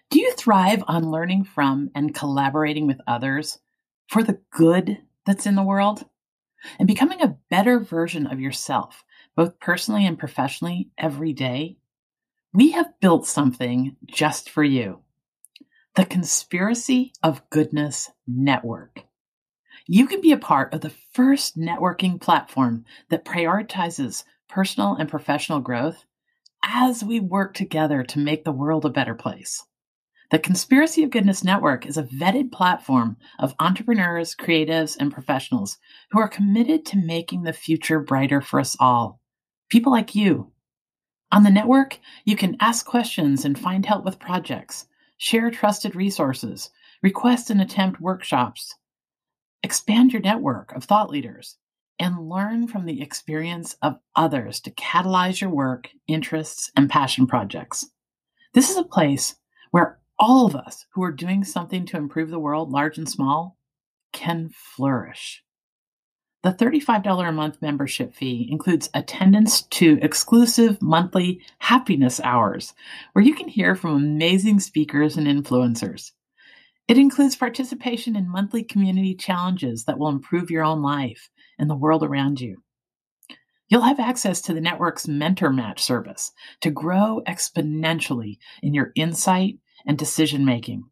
Do 0.10 0.20
you 0.20 0.34
thrive 0.34 0.84
on 0.88 1.12
learning 1.12 1.44
from 1.44 1.92
and 1.94 2.16
collaborating 2.16 2.88
with 2.88 3.00
others 3.06 3.60
for 4.08 4.24
the 4.24 4.40
good 4.52 4.98
that's 5.26 5.46
in 5.46 5.56
the 5.56 5.64
world? 5.64 6.04
And 6.80 6.88
becoming 6.88 7.22
a 7.22 7.38
better 7.50 7.80
version 7.80 8.28
of 8.28 8.40
yourself, 8.40 9.04
both 9.36 9.60
personally 9.60 10.06
and 10.06 10.18
professionally, 10.18 10.90
every 10.98 11.32
day? 11.32 11.78
We 12.54 12.72
have 12.72 13.00
built 13.00 13.28
something 13.28 13.96
just 14.08 14.50
for 14.50 14.64
you 14.64 15.00
the 15.96 16.06
Conspiracy 16.06 17.14
of 17.22 17.48
Goodness 17.50 18.10
Network. 18.28 19.04
You 19.92 20.06
can 20.06 20.22
be 20.22 20.32
a 20.32 20.38
part 20.38 20.72
of 20.72 20.82
the 20.82 20.94
first 21.14 21.58
networking 21.58 22.22
platform 22.22 22.86
that 23.10 23.26
prioritizes 23.26 24.24
personal 24.48 24.94
and 24.94 25.10
professional 25.10 25.62
growth 25.62 26.06
as 26.64 27.04
we 27.04 27.20
work 27.20 27.56
together 27.56 28.04
to 28.04 28.20
make 28.20 28.44
the 28.44 28.52
world 28.52 28.86
a 28.86 28.92
better 28.92 29.16
place. 29.16 29.66
The 30.30 30.38
Conspiracy 30.38 31.02
of 31.02 31.10
Goodness 31.10 31.44
Network 31.44 31.88
is 31.88 31.98
a 31.98 32.04
vetted 32.04 32.52
platform 32.52 33.18
of 33.40 33.56
entrepreneurs, 33.60 34.36
creatives, 34.36 34.96
and 34.96 35.12
professionals 35.12 35.80
who 36.12 36.20
are 36.20 36.30
committed 36.30 36.86
to 36.86 36.96
making 36.96 37.42
the 37.42 37.52
future 37.52 38.00
brighter 38.00 38.42
for 38.42 38.60
us 38.60 38.78
all. 38.80 39.20
People 39.72 39.92
like 39.92 40.14
you. 40.14 40.52
On 41.32 41.42
the 41.42 41.50
network, 41.50 41.98
you 42.26 42.36
can 42.36 42.58
ask 42.60 42.86
questions 42.86 43.44
and 43.44 43.58
find 43.58 43.88
help 43.88 44.06
with 44.06 44.20
projects, 44.20 44.86
share 45.18 45.50
trusted 45.50 45.96
resources, 45.96 46.70
request 47.02 47.50
and 47.50 47.60
attempt 47.60 48.00
workshops, 48.00 48.76
expand 49.64 50.14
your 50.14 50.22
network 50.22 50.72
of 50.74 50.84
thought 50.84 51.10
leaders, 51.10 51.58
and 52.00 52.30
learn 52.30 52.68
from 52.68 52.86
the 52.86 53.02
experience 53.02 53.76
of 53.82 54.00
others 54.16 54.60
to 54.62 54.72
catalyze 54.72 55.42
your 55.42 55.50
work, 55.50 55.90
interests, 56.08 56.72
and 56.76 56.90
passion 56.90 57.28
projects. 57.28 57.86
This 58.54 58.70
is 58.70 58.78
a 58.78 58.84
place 58.84 59.36
where 59.72 60.00
all 60.18 60.46
of 60.46 60.56
us 60.56 60.86
who 60.94 61.04
are 61.04 61.12
doing 61.12 61.44
something 61.44 61.86
to 61.88 61.98
improve 61.98 62.30
the 62.30 62.40
world, 62.40 62.72
large 62.72 62.98
and 62.98 63.08
small, 63.08 63.58
can 64.12 64.50
flourish. 64.54 65.44
The 66.42 66.52
$35 66.52 67.28
a 67.28 67.32
month 67.34 67.62
membership 67.62 68.16
fee 68.16 68.48
includes 68.50 68.90
attendance 68.94 69.64
to 69.64 70.00
exclusive 70.02 70.82
monthly 70.82 71.42
happiness 71.60 72.22
hours, 72.22 72.74
where 73.12 73.26
you 73.26 73.36
can 73.36 73.50
hear 73.50 73.76
from 73.76 73.98
amazing 73.98 74.62
speakers 74.62 75.18
and 75.18 75.28
influencers. 75.28 76.12
It 76.90 76.98
includes 76.98 77.36
participation 77.36 78.16
in 78.16 78.28
monthly 78.28 78.64
community 78.64 79.14
challenges 79.14 79.86
that 79.86 80.00
will 80.00 80.10
improve 80.10 80.50
your 80.50 80.64
own 80.64 80.82
life 80.82 81.30
and 81.60 81.70
the 81.70 81.76
world 81.76 82.02
around 82.02 82.42
you. 82.42 82.64
You'll 83.68 83.84
have 83.84 84.00
access 84.00 84.42
to 84.42 84.56
the 84.56 84.60
network's 84.60 85.08
Mentor 85.08 85.54
Match 85.54 85.84
service 85.84 86.32
to 86.62 86.72
grow 86.72 87.22
exponentially 87.28 88.40
in 88.64 88.74
your 88.74 88.92
insight 88.96 89.60
and 89.86 90.00
decision 90.00 90.44
making. 90.46 90.86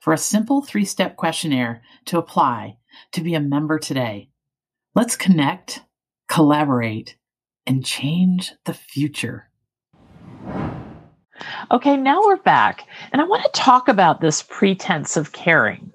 for 0.00 0.12
a 0.12 0.18
simple 0.18 0.62
three 0.62 0.84
step 0.84 1.16
questionnaire 1.16 1.82
to 2.06 2.18
apply 2.18 2.76
to 3.12 3.20
be 3.20 3.34
a 3.34 3.40
member 3.40 3.78
today. 3.78 4.30
Let's 4.94 5.16
connect, 5.16 5.82
collaborate, 6.28 7.16
and 7.66 7.84
change 7.84 8.52
the 8.64 8.74
future. 8.74 9.50
Okay, 11.70 11.96
now 11.96 12.20
we're 12.22 12.36
back, 12.36 12.86
and 13.12 13.20
I 13.20 13.24
want 13.24 13.42
to 13.44 13.60
talk 13.60 13.88
about 13.88 14.20
this 14.20 14.42
pretense 14.42 15.16
of 15.16 15.32
caring, 15.32 15.92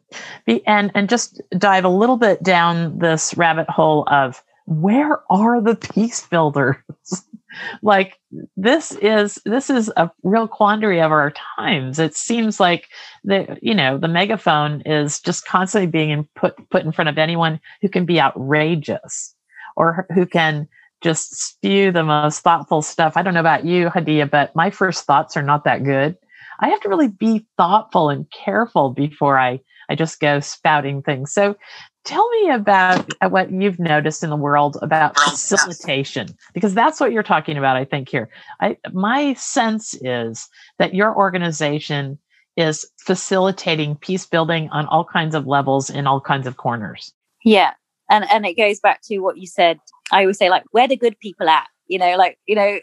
and 0.66 0.92
and 0.94 1.08
just 1.08 1.42
dive 1.58 1.86
a 1.86 1.90
little 1.90 2.18
bit 2.18 2.44
down 2.44 3.00
this 3.00 3.36
rabbit 3.38 3.70
hole 3.70 4.04
of 4.08 4.44
where 4.66 5.20
are 5.32 5.62
the 5.62 5.76
peace 5.76 6.26
builders? 6.28 6.76
like 7.82 8.20
this 8.56 8.92
is 9.02 9.40
this 9.46 9.70
is 9.70 9.92
a 9.98 10.12
real 10.24 10.48
quandary 10.48 11.02
of 11.02 11.12
our 11.12 11.34
times. 11.58 12.00
It 12.00 12.16
seems 12.16 12.60
like 12.60 12.88
the 13.24 13.58
you 13.62 13.74
know 13.74 13.98
the 13.98 14.08
megaphone 14.08 14.82
is 14.86 15.20
just 15.20 15.48
constantly 15.48 15.88
being 15.88 16.28
put 16.36 16.56
put 16.70 16.86
in 16.86 16.92
front 16.92 17.10
of 17.10 17.18
anyone 17.18 17.60
who 17.82 17.90
can 17.90 18.06
be 18.06 18.22
outrageous 18.22 19.36
or 19.76 20.06
who 20.14 20.26
can 20.26 20.68
just 21.02 21.36
spew 21.36 21.92
the 21.92 22.04
most 22.04 22.42
thoughtful 22.42 22.82
stuff. 22.82 23.14
I 23.16 23.22
don't 23.22 23.34
know 23.34 23.40
about 23.40 23.66
you, 23.66 23.90
Hadiya, 23.90 24.30
but 24.30 24.56
my 24.56 24.70
first 24.70 25.06
thoughts 25.06 25.38
are 25.38 25.44
not 25.44 25.64
that 25.64 25.84
good. 25.84 26.18
I 26.60 26.70
have 26.70 26.82
to 26.82 26.90
really 26.90 27.08
be 27.08 27.46
thoughtful 27.58 28.10
and 28.10 28.30
careful 28.32 28.90
before 28.90 29.40
I, 29.40 29.62
I 29.90 29.96
just 29.96 30.20
go 30.20 30.40
spouting 30.42 31.02
things. 31.02 31.32
So 31.32 31.56
tell 32.04 32.30
me 32.32 32.50
about 32.50 33.06
what 33.30 33.52
you've 33.52 33.80
noticed 33.80 34.24
in 34.24 34.30
the 34.30 34.36
world 34.36 34.78
about 34.82 35.18
facilitation, 35.18 36.28
because 36.54 36.74
that's 36.74 37.00
what 37.00 37.14
you're 37.14 37.24
talking 37.24 37.58
about, 37.58 37.78
I 37.78 37.86
think, 37.86 38.10
here. 38.10 38.30
I, 38.60 38.78
my 38.92 39.36
sense 39.36 39.96
is 40.02 40.50
that 40.80 40.94
your 40.94 41.16
organization 41.16 42.20
is 42.58 42.86
facilitating 42.98 43.96
peace 43.96 44.26
building 44.26 44.70
on 44.72 44.86
all 44.88 45.06
kinds 45.06 45.36
of 45.36 45.48
levels 45.48 45.90
in 45.90 46.08
all 46.08 46.20
kinds 46.20 46.46
of 46.46 46.58
corners. 46.58 47.14
Yeah. 47.46 47.72
And 48.10 48.26
and 48.32 48.46
it 48.46 48.56
goes 48.56 48.80
back 48.80 49.02
to 49.04 49.20
what 49.20 49.38
you 49.38 49.48
said 49.48 49.80
I 50.12 50.22
always 50.22 50.38
say 50.38 50.50
like, 50.50 50.64
where 50.72 50.88
the 50.88 50.98
good 50.98 51.20
people 51.20 51.50
at? 51.50 51.68
You 51.88 52.00
know, 52.00 52.16
like 52.18 52.38
you 52.46 52.56
know, 52.56 52.80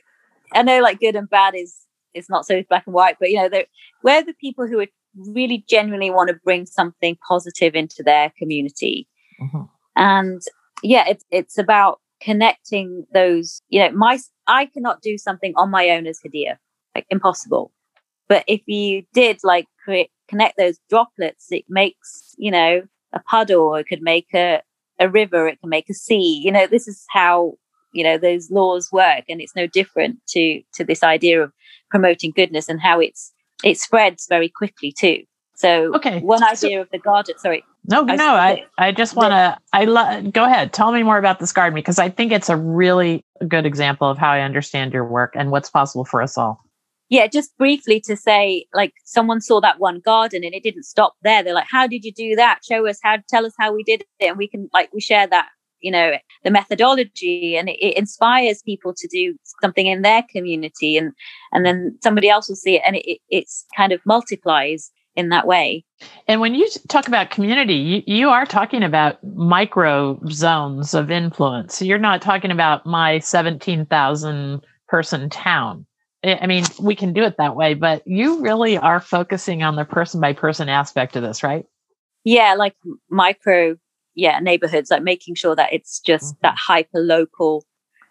I 0.53 0.63
know 0.63 0.81
like 0.81 1.01
good 1.01 1.17
and 1.17 1.29
bad 1.29 1.55
is 1.55 1.77
is 2.15 2.29
not 2.29 2.47
so 2.47 2.63
black 2.69 2.87
and 2.87 2.95
white, 2.95 3.17
but 3.21 3.31
you 3.31 3.37
know, 3.37 3.63
where 4.03 4.23
the 4.23 4.35
people 4.35 4.67
who 4.67 4.81
are 4.81 4.87
really 5.17 5.65
genuinely 5.69 6.11
want 6.11 6.29
to 6.29 6.41
bring 6.45 6.67
something 6.67 7.17
positive 7.27 7.75
into 7.75 8.03
their 8.03 8.33
community, 8.39 9.09
mm-hmm. 9.41 9.63
and 9.97 10.43
yeah, 10.83 11.05
it's 11.09 11.25
it's 11.31 11.59
about 11.59 12.01
connecting 12.21 13.07
those. 13.13 13.61
You 13.69 13.81
know, 13.81 13.91
my 13.93 14.19
I 14.47 14.67
cannot 14.67 15.03
do 15.03 15.19
something 15.19 15.53
on 15.57 15.71
my 15.71 15.91
own 15.91 16.07
as 16.07 16.21
Hadiya 16.27 16.57
like 16.95 17.07
impossible. 17.11 17.73
But 18.29 18.45
if 18.49 18.61
you 18.67 19.05
did 19.13 19.39
like 19.45 19.67
create, 19.85 20.11
connect 20.29 20.57
those 20.59 20.79
droplets, 20.91 21.47
it 21.51 21.65
makes 21.69 22.35
you 22.39 22.51
know 22.51 22.83
a 23.13 23.21
puddle. 23.21 23.63
Or 23.63 23.81
it 23.81 23.89
could 23.89 24.03
make 24.03 24.35
a 24.35 24.63
a 24.99 25.09
river, 25.09 25.47
it 25.47 25.61
can 25.61 25.71
make 25.71 25.89
a 25.91 25.95
sea. 25.95 26.41
You 26.45 26.53
know, 26.53 26.67
this 26.67 26.89
is 26.89 27.05
how 27.11 27.55
you 27.93 28.05
know 28.05 28.19
those 28.19 28.51
laws 28.51 28.91
work, 28.93 29.25
and 29.29 29.41
it's 29.41 29.57
no 29.57 29.67
different 29.67 30.19
to 30.29 30.63
to 30.75 30.85
this 30.85 31.03
idea 31.03 31.43
of 31.43 31.53
promoting 31.91 32.33
goodness 32.35 32.69
and 32.69 32.81
how 32.81 33.01
it's 33.01 33.33
it 33.65 33.79
spreads 33.79 34.27
very 34.29 34.49
quickly 34.49 34.93
too. 34.93 35.23
So, 35.55 35.95
okay, 35.95 36.21
one 36.21 36.43
idea 36.43 36.79
so, 36.79 36.83
of 36.83 36.91
the 36.91 36.99
garden. 36.99 37.39
Sorry. 37.39 37.65
No, 37.89 38.05
I 38.07 38.17
no, 38.17 38.35
I, 38.35 38.65
I 38.79 38.93
just 38.93 39.17
want 39.17 39.31
to. 39.31 39.57
I 39.73 39.85
lo- 39.85 40.23
go 40.31 40.45
ahead. 40.45 40.73
Tell 40.73 40.93
me 40.93 41.03
more 41.03 41.19
about 41.19 41.39
this 41.39 41.53
garden 41.53 41.75
because 41.75 41.99
I 41.99 42.11
think 42.11 42.33
it's 42.33 42.51
a 42.51 42.57
really 42.57 43.25
good 43.49 43.65
example 43.65 44.11
of 44.11 44.19
how 44.19 44.31
I 44.31 44.41
understand 44.41 44.93
your 44.93 45.05
work 45.05 45.35
and 45.35 45.51
what's 45.51 45.71
possible 45.71 46.05
for 46.05 46.21
us 46.21 46.37
all 46.37 46.66
yeah, 47.09 47.27
just 47.27 47.57
briefly 47.57 48.01
to 48.01 48.17
say, 48.17 48.67
like 48.75 48.93
someone 49.05 49.41
saw 49.41 49.61
that 49.61 49.79
one 49.79 50.01
garden 50.01 50.43
and 50.45 50.55
it 50.55 50.63
didn't 50.63 50.85
stop 50.85 51.15
there. 51.23 51.43
They're 51.43 51.55
like, 51.55 51.69
"How 51.71 51.87
did 51.87 52.05
you 52.05 52.13
do 52.13 52.35
that? 52.37 52.61
Show 52.67 52.87
us 52.87 52.99
how. 53.03 53.19
Tell 53.29 53.47
us 53.47 53.55
how 53.59 53.73
we 53.73 53.83
did 53.85 54.03
it." 54.19 54.27
And 54.29 54.39
we 54.39 54.49
can 54.49 54.69
like 54.73 54.91
we 54.93 55.01
share 55.01 55.27
that, 55.29 55.49
you 55.81 55.93
know, 55.93 56.13
the 56.43 56.51
methodology, 56.51 57.57
and 57.57 57.69
it, 57.69 57.79
it 57.81 57.97
inspires 57.97 58.63
people 58.63 58.93
to 58.97 59.09
do 59.09 59.37
something 59.61 59.87
in 59.87 60.03
their 60.03 60.25
community, 60.31 60.97
and 60.97 61.13
and 61.53 61.65
then 61.65 61.97
somebody 62.03 62.29
else 62.29 62.49
will 62.49 62.57
see 62.57 62.77
it, 62.77 62.83
and 62.85 62.97
it, 62.97 63.09
it 63.09 63.21
it's 63.29 63.67
kind 63.77 63.93
of 63.93 64.01
multiplies 64.05 64.91
in 65.15 65.31
that 65.31 65.47
way. 65.47 65.85
And 66.29 66.41
when 66.41 66.55
you 66.55 66.69
talk 66.89 67.09
about 67.09 67.31
community, 67.31 67.75
you, 67.75 68.03
you 68.07 68.29
are 68.29 68.45
talking 68.45 68.83
about 68.83 69.23
micro 69.25 70.21
zones 70.29 70.93
of 70.93 71.11
influence. 71.11 71.81
You're 71.81 71.99
not 71.99 72.21
talking 72.21 72.51
about 72.51 72.85
my 72.85 73.19
17,000 73.21 74.61
person 74.89 75.31
town 75.31 75.87
I 76.25 76.47
mean, 76.47 76.65
we 76.81 76.97
can 76.97 77.13
do 77.13 77.23
it 77.23 77.37
that 77.39 77.57
way, 77.57 77.75
but 77.75 78.07
you 78.07 78.41
really 78.41 78.77
are 78.77 79.01
focusing 79.01 79.63
on 79.63 79.77
the 79.77 79.85
person 79.85 80.21
by 80.21 80.33
person 80.33 80.69
aspect 80.69 81.15
of 81.15 81.23
this, 81.23 81.43
right? 81.43 81.65
Yeah, 82.25 82.55
like 82.55 82.75
micro, 83.11 83.77
yeah, 84.15 84.41
neighborhoods, 84.41 84.91
like 84.91 85.03
making 85.03 85.37
sure 85.37 85.55
that 85.55 85.73
it's 85.73 86.01
just 86.01 86.35
mm-hmm. 86.35 86.41
that 86.43 86.57
hyper 86.59 86.99
local 86.99 87.65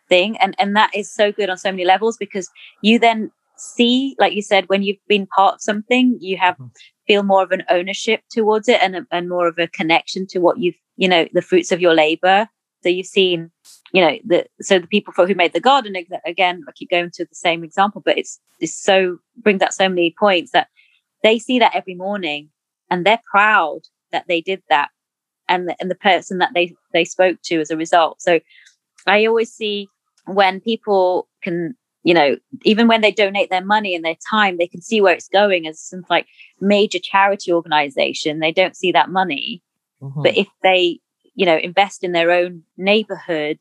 thing. 0.08 0.38
And 0.38 0.56
and 0.60 0.76
that 0.76 0.96
is 0.96 1.14
so 1.14 1.32
good 1.32 1.50
on 1.50 1.58
so 1.58 1.72
many 1.72 1.84
levels 1.84 2.16
because 2.18 2.50
you 2.82 3.00
then 3.00 3.32
see, 3.58 4.16
like 4.20 4.34
you 4.34 4.42
said, 4.42 4.70
when 4.70 4.84
you've 4.84 5.06
been 5.08 5.28
part 5.28 5.56
of 5.56 5.62
something, 5.62 6.18
you 6.22 6.38
have 6.38 6.56
mm-hmm. 6.56 6.68
feel 7.08 7.24
more 7.24 7.44
of 7.44 7.52
an 7.52 7.64
ownership 7.70 8.22
towards 8.32 8.70
it 8.70 8.82
and 8.82 9.06
and 9.12 9.30
more 9.30 9.48
of 9.48 9.58
a 9.58 9.68
connection 9.68 10.26
to 10.28 10.40
what 10.40 10.60
you've, 10.60 10.76
you 10.96 11.10
know, 11.10 11.28
the 11.34 11.42
fruits 11.42 11.72
of 11.72 11.82
your 11.82 11.94
labor. 11.94 12.48
So 12.84 12.90
you've 12.90 13.08
seen 13.08 13.52
you 13.92 14.02
know 14.02 14.18
the 14.24 14.46
so 14.62 14.78
the 14.80 14.88
people 14.88 15.14
for 15.14 15.26
who 15.28 15.36
made 15.36 15.54
the 15.54 15.60
garden 15.60 15.96
again 16.26 16.64
i 16.68 16.72
keep 16.74 16.90
going 16.90 17.10
to 17.12 17.24
the 17.24 17.36
same 17.36 17.64
example 17.64 18.02
but 18.04 18.18
it's 18.18 18.40
it's 18.60 18.76
so 18.76 19.18
brings 19.38 19.62
out 19.62 19.74
so 19.74 19.88
many 19.88 20.14
points 20.20 20.52
that 20.52 20.68
they 21.24 21.40
see 21.40 21.60
that 21.60 21.76
every 21.76 21.96
morning 21.96 22.50
and 22.90 23.06
they're 23.06 23.22
proud 23.30 23.80
that 24.12 24.26
they 24.28 24.42
did 24.42 24.62
that 24.70 24.90
and 25.48 25.68
the, 25.68 25.76
and 25.80 25.90
the 25.90 25.96
person 25.96 26.38
that 26.40 26.52
they 26.54 26.76
they 26.94 27.06
spoke 27.06 27.38
to 27.44 27.60
as 27.60 27.70
a 27.72 27.78
result. 27.78 28.22
So 28.22 28.40
i 29.08 29.26
always 29.26 29.52
see 29.52 29.88
when 30.26 30.60
people 30.60 31.28
can 31.44 31.76
you 32.04 32.14
know 32.14 32.38
even 32.64 32.88
when 32.88 33.02
they 33.02 33.12
donate 33.12 33.50
their 33.50 33.64
money 33.64 33.94
and 33.94 34.04
their 34.04 34.18
time 34.30 34.58
they 34.58 34.68
can 34.68 34.82
see 34.82 35.02
where 35.02 35.14
it's 35.14 35.28
going 35.28 35.68
as 35.68 35.80
some 35.80 36.06
like 36.10 36.28
major 36.60 37.00
charity 37.00 37.52
organization. 37.52 38.40
They 38.40 38.52
don't 38.52 38.76
see 38.76 38.92
that 38.92 39.10
money. 39.10 39.62
Mm-hmm. 40.02 40.24
but 40.24 40.36
if 40.36 40.48
they 40.62 41.00
you 41.36 41.46
know 41.46 41.58
invest 41.58 42.04
in 42.04 42.12
their 42.12 42.32
own 42.32 42.64
neighborhood 42.78 43.60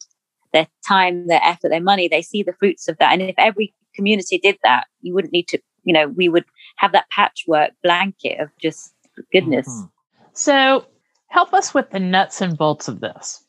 their 0.55 0.69
time, 0.89 1.27
their 1.27 1.43
effort, 1.45 1.69
their 1.69 1.83
money, 1.83 2.09
they 2.09 2.23
see 2.23 2.43
the 2.43 2.55
fruits 2.55 2.89
of 2.89 2.97
that. 2.99 3.13
And 3.13 3.21
if 3.21 3.35
every 3.37 3.75
community 3.95 4.39
did 4.39 4.57
that, 4.63 4.87
you 5.03 5.13
wouldn't 5.13 5.33
need 5.33 5.49
to, 5.49 5.59
you 5.83 5.93
know, 5.93 6.09
we 6.09 6.31
would 6.31 6.45
have 6.77 6.93
that 6.93 7.11
patchwork 7.11 7.73
blanket 7.83 8.41
of 8.41 8.49
just 8.59 8.95
goodness. 9.33 9.69
Mm-hmm. 9.69 9.87
So 10.33 10.87
help 11.27 11.53
us 11.53 11.75
with 11.75 11.91
the 11.91 12.01
nuts 12.01 12.41
and 12.41 12.57
bolts 12.57 12.89
of 12.89 13.01
this. 13.01 13.45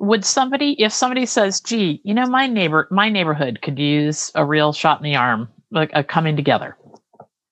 Would 0.00 0.24
somebody, 0.24 0.82
if 0.82 0.92
somebody 0.92 1.26
says, 1.26 1.60
gee, 1.60 2.00
you 2.04 2.14
know, 2.14 2.26
my 2.26 2.46
neighbor, 2.46 2.88
my 2.90 3.10
neighborhood 3.10 3.60
could 3.62 3.78
use 3.78 4.32
a 4.34 4.44
real 4.44 4.72
shot 4.72 4.98
in 4.98 5.04
the 5.04 5.16
arm, 5.16 5.46
like 5.70 5.90
a 5.92 6.02
coming 6.02 6.36
together. 6.36 6.76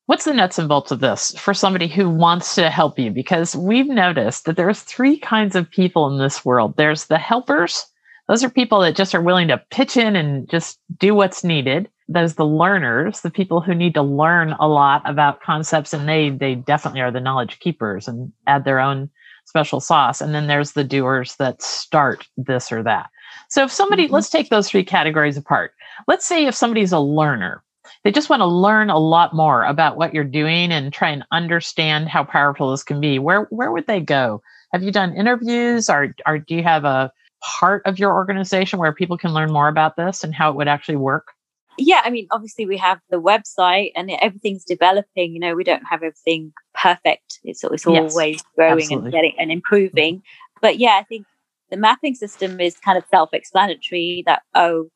What's 0.08 0.24
the 0.24 0.32
nuts 0.32 0.58
and 0.58 0.68
bolts 0.68 0.90
of 0.90 1.00
this 1.00 1.34
for 1.38 1.52
somebody 1.52 1.86
who 1.86 2.08
wants 2.08 2.54
to 2.54 2.70
help 2.70 2.98
you? 2.98 3.10
Because 3.10 3.54
we've 3.54 3.88
noticed 3.88 4.46
that 4.46 4.56
there's 4.56 4.80
three 4.80 5.18
kinds 5.18 5.54
of 5.54 5.70
people 5.70 6.08
in 6.08 6.16
this 6.18 6.46
world. 6.46 6.78
There's 6.78 7.04
the 7.04 7.18
helpers, 7.18 7.84
those 8.28 8.44
are 8.44 8.50
people 8.50 8.80
that 8.80 8.94
just 8.94 9.14
are 9.14 9.22
willing 9.22 9.48
to 9.48 9.62
pitch 9.70 9.96
in 9.96 10.14
and 10.14 10.48
just 10.48 10.78
do 10.98 11.14
what's 11.14 11.44
needed. 11.44 11.90
Those 12.08 12.36
the 12.36 12.46
learners, 12.46 13.20
the 13.22 13.30
people 13.30 13.60
who 13.60 13.74
need 13.74 13.92
to 13.94 14.02
learn 14.02 14.54
a 14.60 14.66
lot 14.68 15.02
about 15.04 15.42
concepts, 15.42 15.92
and 15.92 16.08
they 16.08 16.30
they 16.30 16.54
definitely 16.54 17.00
are 17.00 17.10
the 17.10 17.20
knowledge 17.20 17.58
keepers 17.60 18.06
and 18.06 18.32
add 18.46 18.64
their 18.64 18.80
own 18.80 19.10
special 19.44 19.80
sauce. 19.80 20.20
And 20.20 20.34
then 20.34 20.46
there's 20.46 20.72
the 20.72 20.84
doers 20.84 21.36
that 21.36 21.60
start 21.62 22.26
this 22.36 22.70
or 22.70 22.82
that. 22.82 23.10
So 23.48 23.64
if 23.64 23.72
somebody, 23.72 24.04
mm-hmm. 24.04 24.14
let's 24.14 24.30
take 24.30 24.50
those 24.50 24.70
three 24.70 24.84
categories 24.84 25.36
apart. 25.36 25.72
Let's 26.06 26.26
say 26.26 26.46
if 26.46 26.54
somebody's 26.54 26.92
a 26.92 27.00
learner, 27.00 27.62
they 28.08 28.12
just 28.12 28.30
want 28.30 28.40
to 28.40 28.46
learn 28.46 28.88
a 28.88 28.98
lot 28.98 29.34
more 29.34 29.64
about 29.64 29.98
what 29.98 30.14
you're 30.14 30.24
doing 30.24 30.72
and 30.72 30.94
try 30.94 31.10
and 31.10 31.22
understand 31.30 32.08
how 32.08 32.24
powerful 32.24 32.70
this 32.70 32.82
can 32.82 33.02
be. 33.02 33.18
Where 33.18 33.42
where 33.50 33.70
would 33.70 33.86
they 33.86 34.00
go? 34.00 34.40
Have 34.72 34.82
you 34.82 34.90
done 34.90 35.14
interviews 35.14 35.90
or, 35.90 36.14
or 36.24 36.38
do 36.38 36.54
you 36.54 36.62
have 36.62 36.86
a 36.86 37.12
part 37.42 37.82
of 37.84 37.98
your 37.98 38.14
organization 38.14 38.78
where 38.78 38.94
people 38.94 39.18
can 39.18 39.34
learn 39.34 39.52
more 39.52 39.68
about 39.68 39.96
this 39.96 40.24
and 40.24 40.34
how 40.34 40.48
it 40.48 40.56
would 40.56 40.68
actually 40.68 40.96
work? 40.96 41.34
Yeah, 41.76 42.00
I 42.02 42.08
mean, 42.08 42.26
obviously 42.30 42.64
we 42.64 42.78
have 42.78 42.98
the 43.10 43.20
website 43.20 43.92
and 43.94 44.10
everything's 44.10 44.64
developing. 44.64 45.34
You 45.34 45.40
know, 45.40 45.54
we 45.54 45.62
don't 45.62 45.84
have 45.84 46.02
everything 46.02 46.54
perfect. 46.72 47.40
It's, 47.44 47.62
it's 47.62 47.86
always 47.86 48.16
yes, 48.16 48.42
growing 48.56 48.84
absolutely. 48.84 49.04
and 49.04 49.12
getting 49.12 49.34
and 49.38 49.52
improving. 49.52 50.16
Mm-hmm. 50.16 50.58
But 50.62 50.78
yeah, 50.78 50.96
I 50.98 51.02
think 51.02 51.26
the 51.70 51.76
mapping 51.76 52.14
system 52.14 52.58
is 52.58 52.78
kind 52.78 52.96
of 52.96 53.04
self-explanatory. 53.10 54.22
That 54.24 54.40
oh, 54.54 54.88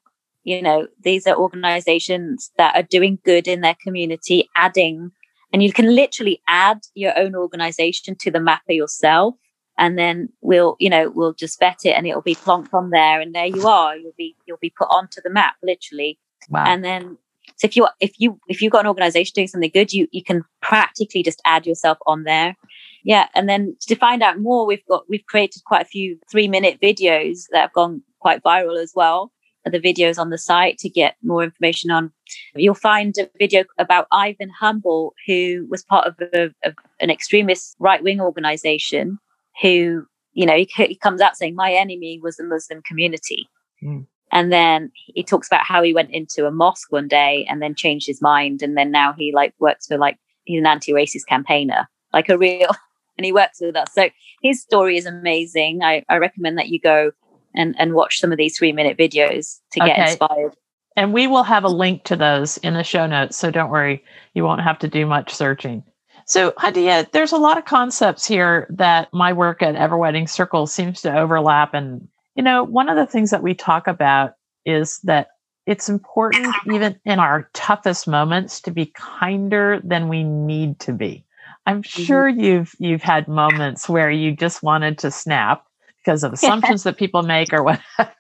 you 0.45 0.61
know, 0.61 0.89
these 1.03 1.27
are 1.27 1.37
organizations 1.37 2.51
that 2.59 2.75
are 2.75 2.83
doing 2.83 3.19
good 3.25 3.47
in 3.47 3.61
their 3.61 3.77
community, 3.83 4.49
adding, 4.57 5.13
and 5.53 5.63
you 5.63 5.73
can 5.73 5.95
literally 5.95 6.41
add 6.49 6.81
your 6.95 7.17
own 7.19 7.35
organization 7.35 8.17
to 8.21 8.31
the 8.31 8.41
mapper 8.41 8.73
yourself 8.73 9.35
and 9.79 9.99
then 9.99 10.29
we'll 10.41 10.77
you 10.79 10.91
know 10.91 11.11
we'll 11.15 11.33
just 11.33 11.59
vet 11.59 11.81
it 11.85 11.91
and 11.97 12.07
it'll 12.07 12.23
be 12.23 12.35
plonked 12.35 12.73
on 12.73 12.91
there 12.91 13.21
and 13.21 13.35
there 13.35 13.47
you 13.47 13.67
are 13.67 13.97
you'll 13.97 14.13
be 14.17 14.37
you'll 14.47 14.59
be 14.61 14.73
put 14.77 14.89
onto 14.91 15.21
the 15.23 15.31
map 15.31 15.55
literally. 15.63 16.19
Wow. 16.51 16.65
and 16.67 16.85
then 16.85 17.17
so 17.57 17.67
if 17.67 17.77
you 17.77 17.87
if 18.01 18.15
you 18.19 18.39
if 18.49 18.61
you've 18.61 18.73
got 18.73 18.81
an 18.81 18.89
organization 18.89 19.33
doing 19.35 19.49
something 19.49 19.71
good 19.73 19.93
you 19.93 20.09
you 20.13 20.23
can 20.23 20.43
practically 20.61 21.23
just 21.23 21.41
add 21.45 21.67
yourself 21.67 21.99
on 22.07 22.25
there. 22.25 22.57
Yeah 23.05 23.29
and 23.35 23.49
then 23.49 23.77
to 23.83 23.97
find 23.97 24.23
out 24.23 24.39
more 24.39 24.67
we've 24.67 24.87
got 24.89 25.05
we've 25.09 25.27
created 25.27 25.63
quite 25.65 25.83
a 25.83 25.89
few 25.89 26.19
three 26.31 26.49
minute 26.49 26.79
videos 26.81 27.47
that 27.51 27.61
have 27.61 27.73
gone 27.73 28.03
quite 28.21 28.43
viral 28.43 28.81
as 28.81 28.93
well 28.95 29.32
the 29.65 29.79
videos 29.79 30.19
on 30.19 30.31
the 30.31 30.39
site 30.39 30.77
to 30.79 30.89
get 30.89 31.17
more 31.23 31.45
information 31.45 31.91
on 31.91 32.13
you'll 32.57 32.75
find 32.75 33.15
a 33.19 33.29
video 33.39 33.65
about 33.79 34.07
ivan 34.11 34.51
humble 34.51 35.15
who 35.27 35.67
was 35.71 35.85
part 35.85 36.07
of, 36.07 36.17
a, 36.35 36.51
of 36.65 36.75
an 37.01 37.11
extremist 37.11 37.77
right-wing 37.79 38.21
organization 38.21 39.19
who, 39.61 40.07
you 40.33 40.47
know, 40.47 40.57
he, 40.57 40.69
he 40.77 40.95
comes 40.95 41.21
out 41.21 41.37
saying, 41.37 41.55
My 41.55 41.73
enemy 41.73 42.19
was 42.23 42.37
the 42.37 42.45
Muslim 42.45 42.83
community. 42.83 43.49
Mm. 43.83 44.07
And 44.31 44.51
then 44.51 44.91
he 44.95 45.23
talks 45.23 45.47
about 45.47 45.67
how 45.67 45.83
he 45.83 45.93
went 45.93 46.11
into 46.11 46.47
a 46.47 46.51
mosque 46.51 46.91
one 46.91 47.09
day 47.09 47.47
and 47.51 47.61
then 47.61 47.75
changed 47.75 48.07
his 48.07 48.23
mind. 48.23 48.63
And 48.63 48.79
then 48.79 48.91
now 48.91 49.13
he 49.13 49.31
like 49.35 49.53
works 49.59 49.87
for 49.87 49.99
like, 49.99 50.17
he's 50.45 50.61
an 50.61 50.67
anti 50.67 50.93
racist 50.93 51.27
campaigner, 51.29 51.87
like 52.15 52.31
a 52.31 52.39
real, 52.39 52.71
and 53.19 53.27
he 53.27 53.33
works 53.33 53.61
with 53.61 53.77
us. 53.77 53.93
So 53.93 54.09
his 54.43 54.63
story 54.63 54.97
is 54.97 55.05
amazing. 55.05 55.83
I, 55.83 56.03
I 56.09 56.17
recommend 56.17 56.57
that 56.57 56.69
you 56.69 56.81
go 56.81 57.13
and, 57.55 57.75
and 57.79 57.95
watch 57.95 58.19
some 58.19 58.33
of 58.33 58.39
these 58.39 58.57
three 58.57 58.73
minute 58.73 58.97
videos 58.99 59.59
to 59.73 59.81
get 59.81 59.99
okay. 59.99 60.11
inspired. 60.11 60.57
And 60.97 61.13
we 61.13 61.27
will 61.27 61.43
have 61.43 61.65
a 61.65 61.69
link 61.69 62.05
to 62.05 62.17
those 62.17 62.59
in 62.59 62.75
the 62.75 62.85
show 62.85 63.07
notes. 63.07 63.37
So 63.37 63.51
don't 63.51 63.71
worry, 63.71 64.05
you 64.35 64.45
won't 64.45 64.61
have 64.61 64.79
to 64.81 64.89
do 64.89 65.07
much 65.07 65.33
searching. 65.33 65.83
So, 66.27 66.53
Hadiya, 66.53 67.11
there's 67.13 67.33
a 67.33 67.39
lot 67.39 67.59
of 67.59 67.65
concepts 67.65 68.27
here 68.27 68.67
that 68.71 69.13
my 69.13 69.33
work 69.33 69.61
at 69.63 69.75
Ever 69.75 69.99
Widening 69.99 70.29
Circle 70.29 70.67
seems 70.67 71.03
to 71.03 71.15
overlap. 71.15 71.75
And, 71.75 72.07
you 72.37 72.43
know, 72.43 72.63
one 72.63 72.89
of 72.89 72.97
the 72.97 73.07
things 73.07 73.31
that 73.31 73.43
we 73.43 73.55
talk 73.55 73.89
about 73.89 74.35
is 74.65 75.01
that 75.01 75.29
it's 75.67 75.89
important, 75.89 76.55
even 76.73 76.99
in 77.05 77.19
our 77.19 77.51
toughest 77.55 78.07
moments, 78.07 78.61
to 78.63 78.71
be 78.71 78.87
kinder 78.95 79.81
than 79.83 80.09
we 80.09 80.23
need 80.23 80.79
to 80.81 80.93
be. 80.93 81.25
I'm 81.67 81.83
mm-hmm. 81.83 82.03
sure 82.03 82.29
you've 82.29 82.75
you've 82.79 83.03
had 83.03 83.29
moments 83.29 83.89
where 83.89 84.11
you 84.11 84.35
just 84.35 84.63
wanted 84.63 84.99
to 84.99 85.11
snap 85.11 85.65
because 86.05 86.25
of 86.25 86.33
assumptions 86.33 86.83
that 86.85 86.97
people 86.97 87.23
make 87.23 87.53
or 87.53 87.63
whatever. 87.63 88.13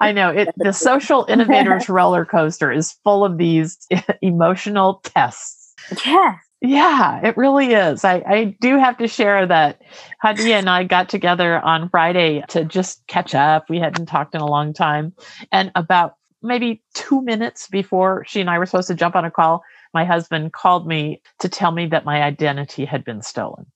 I 0.00 0.12
know 0.12 0.30
it 0.30 0.48
the 0.56 0.72
social 0.88 1.24
innovators 1.28 1.88
roller 1.88 2.24
coaster 2.24 2.72
is 2.72 2.92
full 3.04 3.24
of 3.24 3.38
these 3.38 3.78
emotional 4.22 5.00
tests. 5.04 5.74
Yeah. 6.04 6.36
Yeah, 6.60 7.20
it 7.24 7.36
really 7.36 7.72
is. 7.72 8.04
I, 8.04 8.16
I 8.26 8.56
do 8.60 8.78
have 8.78 8.98
to 8.98 9.06
share 9.06 9.46
that 9.46 9.80
Hadiya 10.24 10.58
and 10.58 10.68
I 10.68 10.82
got 10.82 11.08
together 11.08 11.60
on 11.60 11.88
Friday 11.88 12.42
to 12.48 12.64
just 12.64 13.06
catch 13.06 13.32
up. 13.32 13.70
We 13.70 13.78
hadn't 13.78 14.06
talked 14.06 14.34
in 14.34 14.40
a 14.40 14.46
long 14.46 14.72
time. 14.72 15.12
And 15.52 15.70
about 15.76 16.14
maybe 16.42 16.82
two 16.94 17.22
minutes 17.22 17.68
before 17.68 18.24
she 18.26 18.40
and 18.40 18.50
I 18.50 18.58
were 18.58 18.66
supposed 18.66 18.88
to 18.88 18.96
jump 18.96 19.14
on 19.14 19.24
a 19.24 19.30
call, 19.30 19.62
my 19.94 20.04
husband 20.04 20.52
called 20.52 20.86
me 20.86 21.22
to 21.38 21.48
tell 21.48 21.70
me 21.70 21.86
that 21.86 22.04
my 22.04 22.22
identity 22.22 22.84
had 22.84 23.04
been 23.04 23.22
stolen. 23.22 23.66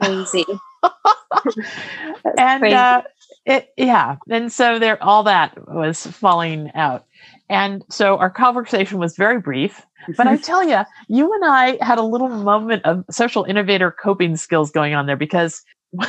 Crazy. 0.00 0.44
and. 2.38 2.64
Uh, 2.64 3.02
it, 3.48 3.72
yeah. 3.78 4.16
And 4.28 4.52
so 4.52 4.78
there, 4.78 5.02
all 5.02 5.22
that 5.22 5.56
was 5.68 6.06
falling 6.06 6.70
out. 6.74 7.06
And 7.48 7.82
so 7.88 8.18
our 8.18 8.28
conversation 8.28 8.98
was 8.98 9.16
very 9.16 9.40
brief, 9.40 9.86
but 10.18 10.26
I 10.26 10.36
tell 10.36 10.62
you, 10.62 10.82
you 11.08 11.32
and 11.32 11.44
I 11.46 11.78
had 11.82 11.98
a 11.98 12.02
little 12.02 12.28
moment 12.28 12.84
of 12.84 13.04
social 13.10 13.44
innovator 13.44 13.90
coping 13.90 14.36
skills 14.36 14.70
going 14.70 14.94
on 14.94 15.06
there 15.06 15.16
because 15.16 15.64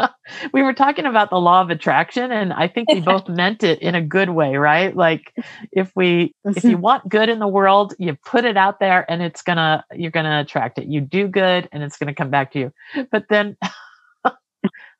we 0.52 0.62
were 0.62 0.72
talking 0.72 1.06
about 1.06 1.30
the 1.30 1.38
law 1.38 1.60
of 1.60 1.70
attraction 1.70 2.32
and 2.32 2.52
I 2.52 2.68
think 2.68 2.90
we 2.90 3.00
both 3.12 3.28
meant 3.28 3.62
it 3.62 3.80
in 3.80 3.94
a 3.94 4.02
good 4.02 4.30
way, 4.30 4.56
right? 4.56 4.94
Like 4.94 5.32
if 5.72 5.92
we 5.94 6.34
if 6.44 6.64
you 6.64 6.72
mm-hmm. 6.72 6.80
want 6.80 7.08
good 7.08 7.28
in 7.28 7.38
the 7.38 7.48
world, 7.48 7.94
you 7.98 8.16
put 8.24 8.44
it 8.44 8.56
out 8.56 8.80
there 8.80 9.10
and 9.10 9.22
it's 9.22 9.42
to 9.56 9.84
you're 9.94 10.10
to 10.26 10.40
attract 10.40 10.78
it. 10.78 10.86
You 10.86 11.00
do 11.00 11.28
good 11.28 11.68
and 11.72 11.82
it's 11.82 11.98
to 12.08 12.14
come 12.14 12.30
back 12.30 12.52
to 12.52 12.58
you. 12.58 12.72
But 13.10 13.26
then 13.28 13.56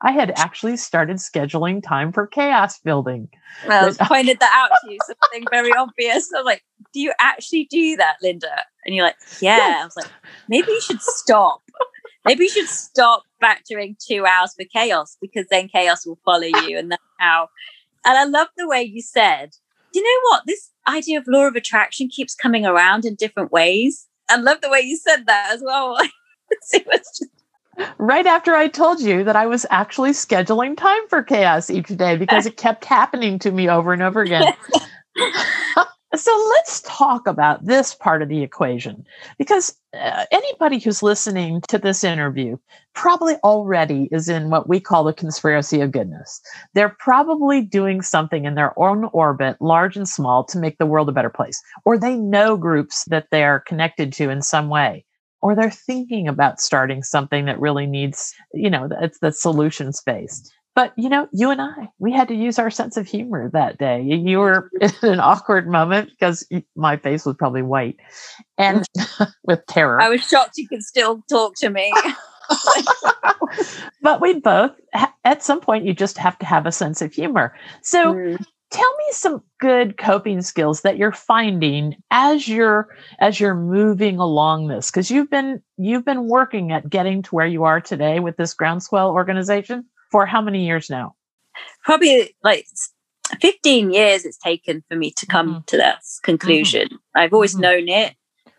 I 0.03 0.13
had 0.13 0.33
actually 0.37 0.77
started 0.79 1.19
scheduling 1.19 1.83
time 1.83 2.13
for 2.13 2.27
chaos 2.27 2.79
building. 2.79 3.29
Well, 3.67 3.95
I 4.01 4.07
pointed 4.07 4.41
that 4.41 4.53
out 4.55 4.75
to 4.83 4.93
you, 4.93 4.99
something 5.07 5.47
very 5.51 5.73
obvious. 5.73 6.33
I 6.35 6.39
was 6.39 6.47
like, 6.47 6.65
Do 6.95 7.01
you 7.01 7.13
actually 7.21 7.67
do 7.71 7.97
that, 7.97 8.17
Linda? 8.23 8.65
And 8.87 8.95
you're 8.95 9.05
like, 9.05 9.17
Yeah. 9.41 9.81
I 9.83 9.85
was 9.85 9.97
like, 9.97 10.11
Maybe 10.49 10.71
you 10.71 10.81
should 10.81 11.03
stop. 11.03 11.63
Maybe 12.25 12.45
you 12.45 12.51
should 12.51 12.69
stop 12.69 13.23
factoring 13.43 13.97
two 13.99 14.27
hours 14.27 14.55
for 14.55 14.65
chaos 14.65 15.17
because 15.21 15.47
then 15.51 15.69
chaos 15.69 16.07
will 16.07 16.19
follow 16.25 16.43
you. 16.43 16.79
And 16.79 16.93
that's 16.93 17.03
how. 17.19 17.49
And 18.05 18.19
I 18.19 18.25
love 18.25 18.49
the 18.57 18.69
way 18.69 18.83
you 18.83 19.03
said, 19.03 19.51
Do 19.93 20.01
you 20.01 20.05
know 20.05 20.31
what? 20.31 20.43
This 20.47 20.71
idea 20.89 21.19
of 21.19 21.25
law 21.27 21.47
of 21.47 21.57
attraction 21.57 22.09
keeps 22.09 22.35
coming 22.35 22.67
around 22.67 23.05
in 23.05 23.15
different 23.15 23.53
ways. 23.53 24.07
I 24.29 24.37
love 24.37 24.61
the 24.61 24.71
way 24.71 24.81
you 24.81 24.97
said 24.97 25.27
that 25.27 25.51
as 25.53 25.63
well. 25.65 25.97
just 26.73 27.25
right 27.99 28.27
after 28.27 28.55
I 28.55 28.69
told 28.69 29.01
you 29.01 29.25
that 29.25 29.37
I 29.37 29.47
was 29.47 29.67
actually 29.71 30.11
scheduling 30.11 30.77
time 30.77 31.09
for 31.09 31.23
chaos 31.23 31.71
each 31.71 31.89
day 31.89 32.17
because 32.17 32.47
it 32.47 32.57
kept 32.57 32.85
happening 32.85 33.39
to 33.41 33.51
me 33.51 33.69
over 33.69 33.93
and 33.93 34.03
over 34.03 34.23
again. 34.23 34.53
so 36.15 36.47
let's 36.51 36.83
talk 36.83 37.27
about 37.27 37.65
this 37.65 37.95
part 37.95 38.23
of 38.23 38.29
the 38.29 38.43
equation 38.43 39.05
because 39.39 39.77
uh, 39.95 40.25
anybody 40.31 40.79
who's 40.79 41.03
listening 41.03 41.61
to 41.69 41.79
this 41.79 42.03
interview 42.03 42.57
probably 42.95 43.37
already 43.45 44.09
is 44.11 44.29
in 44.29 44.51
what 44.51 44.69
we 44.69 44.81
call 44.81 45.05
the 45.05 45.13
conspiracy 45.13 45.81
of 45.81 45.93
goodness. 45.93 46.41
They're 46.75 46.97
probably 46.99 47.63
doing 47.63 48.03
something 48.03 48.45
in 48.45 48.55
their 48.55 48.77
own 48.79 49.05
orbit, 49.13 49.57
large 49.61 49.97
and 49.97 50.09
small, 50.09 50.45
to 50.45 50.59
make 50.59 50.79
the 50.79 50.87
world 50.87 51.09
a 51.09 51.13
better 51.13 51.31
place, 51.31 51.61
or 51.85 51.97
they 51.97 52.17
know 52.17 52.57
groups 52.57 53.05
that 53.07 53.29
they're 53.31 53.61
connected 53.61 54.13
to 54.15 54.31
in 54.31 54.43
some 54.43 54.69
way 54.69 55.05
or 55.43 55.55
they're 55.55 55.71
thinking 55.71 56.29
about 56.29 56.61
starting 56.61 57.03
something 57.03 57.47
that 57.47 57.61
really 57.61 57.87
needs, 57.87 58.35
you 58.53 58.69
know, 58.69 58.89
it's 59.01 59.19
the 59.21 59.33
solutions 59.33 60.03
based. 60.05 60.53
But 60.75 60.93
you 60.97 61.09
know, 61.09 61.29
you 61.33 61.51
and 61.51 61.61
I, 61.61 61.89
we 61.99 62.13
had 62.13 62.29
to 62.29 62.35
use 62.35 62.59
our 62.59 62.71
sense 62.71 62.97
of 62.97 63.07
humor 63.07 63.51
that 63.53 63.79
day. 63.79 64.03
You 64.03 64.39
were 64.39 64.71
in 64.81 64.91
an 65.03 65.21
awkward 65.21 65.69
moment 65.69 66.11
because 66.11 66.47
my 66.77 66.97
face 66.97 67.27
was 67.27 67.37
probably 67.37 67.63
white 67.63 67.97
and 68.57 68.85
with 69.45 69.65
terror. 69.67 70.01
I 70.01 70.09
was 70.09 70.27
shocked 70.27 70.57
you 70.57 70.69
could 70.69 70.83
still 70.83 71.23
talk 71.29 71.55
to 71.57 71.71
me. 71.71 71.93
but 74.03 74.21
we 74.21 74.41
both, 74.41 74.73
at 75.25 75.43
some 75.43 75.61
point, 75.61 75.85
you 75.85 75.95
just 75.95 76.19
have 76.19 76.39
to 76.39 76.47
have 76.47 76.67
a 76.67 76.73
sense 76.73 77.03
of 77.03 77.13
humor. 77.13 77.55
So, 77.83 78.15
mm 78.15 78.45
tell 78.71 78.97
me 78.99 79.05
some 79.11 79.43
good 79.59 79.97
coping 79.99 80.43
skills 80.43 80.83
that 80.83 80.97
you're 80.97 81.13
finding 81.13 81.97
as 82.11 82.47
you're 82.47 82.89
as 83.19 83.41
you're 83.41 83.55
moving 83.55 84.19
along 84.19 84.69
this 84.69 84.91
because 84.91 85.11
you've 85.11 85.31
been 85.31 85.61
you've 85.77 86.05
been 86.05 86.29
working 86.29 86.71
at 86.71 86.89
getting 86.89 87.23
to 87.23 87.35
where 87.35 87.47
you 87.47 87.65
are 87.65 87.81
today 87.81 88.21
with 88.21 88.37
this 88.37 88.55
groundswell 88.55 89.11
organization 89.11 89.85
for 90.11 90.27
how 90.27 90.41
many 90.41 90.67
years 90.67 90.91
now 90.91 91.15
probably 91.85 92.35
like 92.43 92.67
15 93.41 93.93
years 93.93 94.25
it's 94.25 94.39
taken 94.39 94.83
for 94.89 94.97
me 94.97 95.13
to 95.17 95.27
come 95.27 95.49
mm-hmm. 95.49 95.65
to 95.67 95.77
that 95.77 96.01
conclusion 96.23 96.87
mm-hmm. 96.87 97.19
i've 97.19 97.33
always 97.33 97.53
mm-hmm. 97.53 97.63
known 97.63 97.89
it 97.89 98.15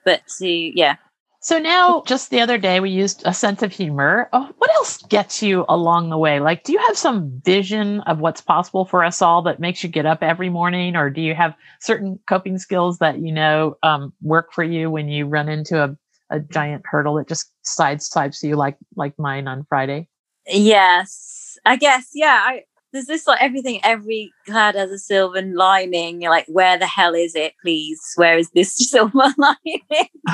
but 0.06 0.22
to 0.40 0.48
yeah 0.48 0.96
so 1.44 1.58
now, 1.58 2.04
just 2.06 2.30
the 2.30 2.40
other 2.40 2.60
day, 2.60 2.80
we 2.80 2.92
used 2.92 3.24
a 3.26 3.34
sense 3.34 3.64
of 3.64 3.72
humor. 3.72 4.30
Oh, 4.32 4.48
what 4.60 4.70
else 4.76 5.02
gets 5.02 5.42
you 5.42 5.66
along 5.68 6.12
the 6.12 6.18
way? 6.18 6.40
Like, 6.40 6.64
do 6.64 6.72
you 6.72 6.78
have 6.78 6.96
some 6.96 7.42
vision 7.44 8.02
of 8.02 8.20
what's 8.20 8.42
possible 8.42 8.86
for 8.86 9.04
us 9.04 9.24
all 9.24 9.42
that 9.42 9.60
makes 9.60 9.84
you 9.84 9.90
get 9.90 10.06
up 10.06 10.22
every 10.22 10.50
morning, 10.50 10.96
or 10.96 11.10
do 11.10 11.20
you 11.20 11.34
have 11.34 11.56
certain 11.80 12.20
coping 12.30 12.60
skills 12.60 13.00
that 13.00 13.22
you 13.22 13.32
know 13.32 13.76
um, 13.82 14.14
work 14.22 14.54
for 14.54 14.64
you 14.64 14.92
when 14.92 15.10
you 15.10 15.26
run 15.26 15.50
into 15.50 15.84
a, 15.84 15.98
a 16.30 16.40
giant 16.40 16.84
hurdle 16.86 17.16
that 17.16 17.28
just 17.28 17.52
sideswipes 17.66 18.44
you 18.44 18.56
like 18.56 18.78
like 18.96 19.18
mine 19.18 19.48
on 19.48 19.66
Friday? 19.68 20.08
Yes, 20.46 21.41
I 21.66 21.76
guess. 21.76 22.10
Yeah, 22.14 22.42
I, 22.44 22.64
there's 22.92 23.06
this 23.06 23.28
like 23.28 23.42
everything. 23.42 23.80
Every 23.84 24.34
cloud 24.46 24.76
has 24.76 24.92
a 24.92 24.98
silver 24.98 25.42
lining. 25.42 26.22
You're 26.22 26.32
like, 26.32 26.48
where 26.48 26.78
the 26.78 26.88
hell 26.88 27.14
is 27.14 27.36
it? 27.36 27.54
Please, 27.62 28.02
where 28.16 28.38
is 28.38 28.50
this 28.52 28.76
silver 28.90 29.34
lining? 29.38 29.82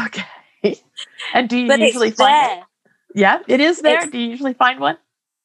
Okay. 0.06 0.26
And 1.34 1.48
do 1.48 1.58
you 1.58 1.68
but 1.68 1.80
usually 1.80 2.12
find 2.12 2.50
there. 2.50 2.58
it? 2.60 2.64
Yeah, 3.16 3.40
it 3.48 3.60
is 3.60 3.82
there. 3.82 4.04
It's, 4.04 4.12
do 4.12 4.18
you 4.18 4.30
usually 4.30 4.54
find 4.54 4.80
one? 4.80 4.98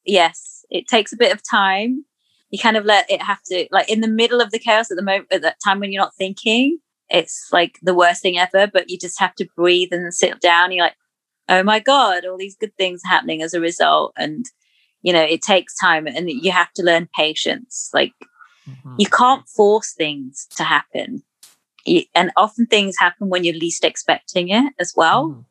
Yes, 0.05 0.65
it 0.69 0.87
takes 0.87 1.13
a 1.13 1.17
bit 1.17 1.33
of 1.33 1.41
time. 1.47 2.05
You 2.49 2.59
kind 2.59 2.77
of 2.77 2.85
let 2.85 3.09
it 3.09 3.21
have 3.21 3.41
to, 3.47 3.67
like 3.71 3.89
in 3.89 4.01
the 4.01 4.07
middle 4.07 4.41
of 4.41 4.51
the 4.51 4.59
chaos 4.59 4.91
at 4.91 4.97
the 4.97 5.03
moment, 5.03 5.27
at 5.31 5.41
that 5.41 5.57
time 5.63 5.79
when 5.79 5.91
you're 5.91 6.01
not 6.01 6.15
thinking, 6.15 6.79
it's 7.09 7.49
like 7.51 7.79
the 7.81 7.95
worst 7.95 8.21
thing 8.21 8.37
ever. 8.37 8.67
But 8.67 8.89
you 8.89 8.97
just 8.97 9.19
have 9.19 9.35
to 9.35 9.47
breathe 9.55 9.89
and 9.91 10.13
sit 10.13 10.39
down. 10.39 10.71
You're 10.71 10.85
like, 10.85 10.97
oh 11.49 11.63
my 11.63 11.79
god, 11.79 12.25
all 12.25 12.37
these 12.37 12.57
good 12.57 12.75
things 12.77 13.01
happening 13.05 13.41
as 13.41 13.53
a 13.53 13.61
result, 13.61 14.13
and 14.17 14.45
you 15.03 15.13
know 15.13 15.21
it 15.21 15.41
takes 15.41 15.77
time, 15.77 16.07
and 16.07 16.29
you 16.29 16.51
have 16.51 16.73
to 16.73 16.83
learn 16.83 17.07
patience. 17.15 17.89
Like 17.93 18.13
mm-hmm. 18.67 18.95
you 18.97 19.07
can't 19.07 19.47
force 19.47 19.93
things 19.93 20.47
to 20.57 20.63
happen, 20.63 21.23
and 22.15 22.31
often 22.35 22.65
things 22.65 22.95
happen 22.97 23.29
when 23.29 23.43
you're 23.43 23.53
least 23.55 23.83
expecting 23.83 24.49
it 24.49 24.73
as 24.79 24.93
well. 24.95 25.29
Mm 25.29 25.45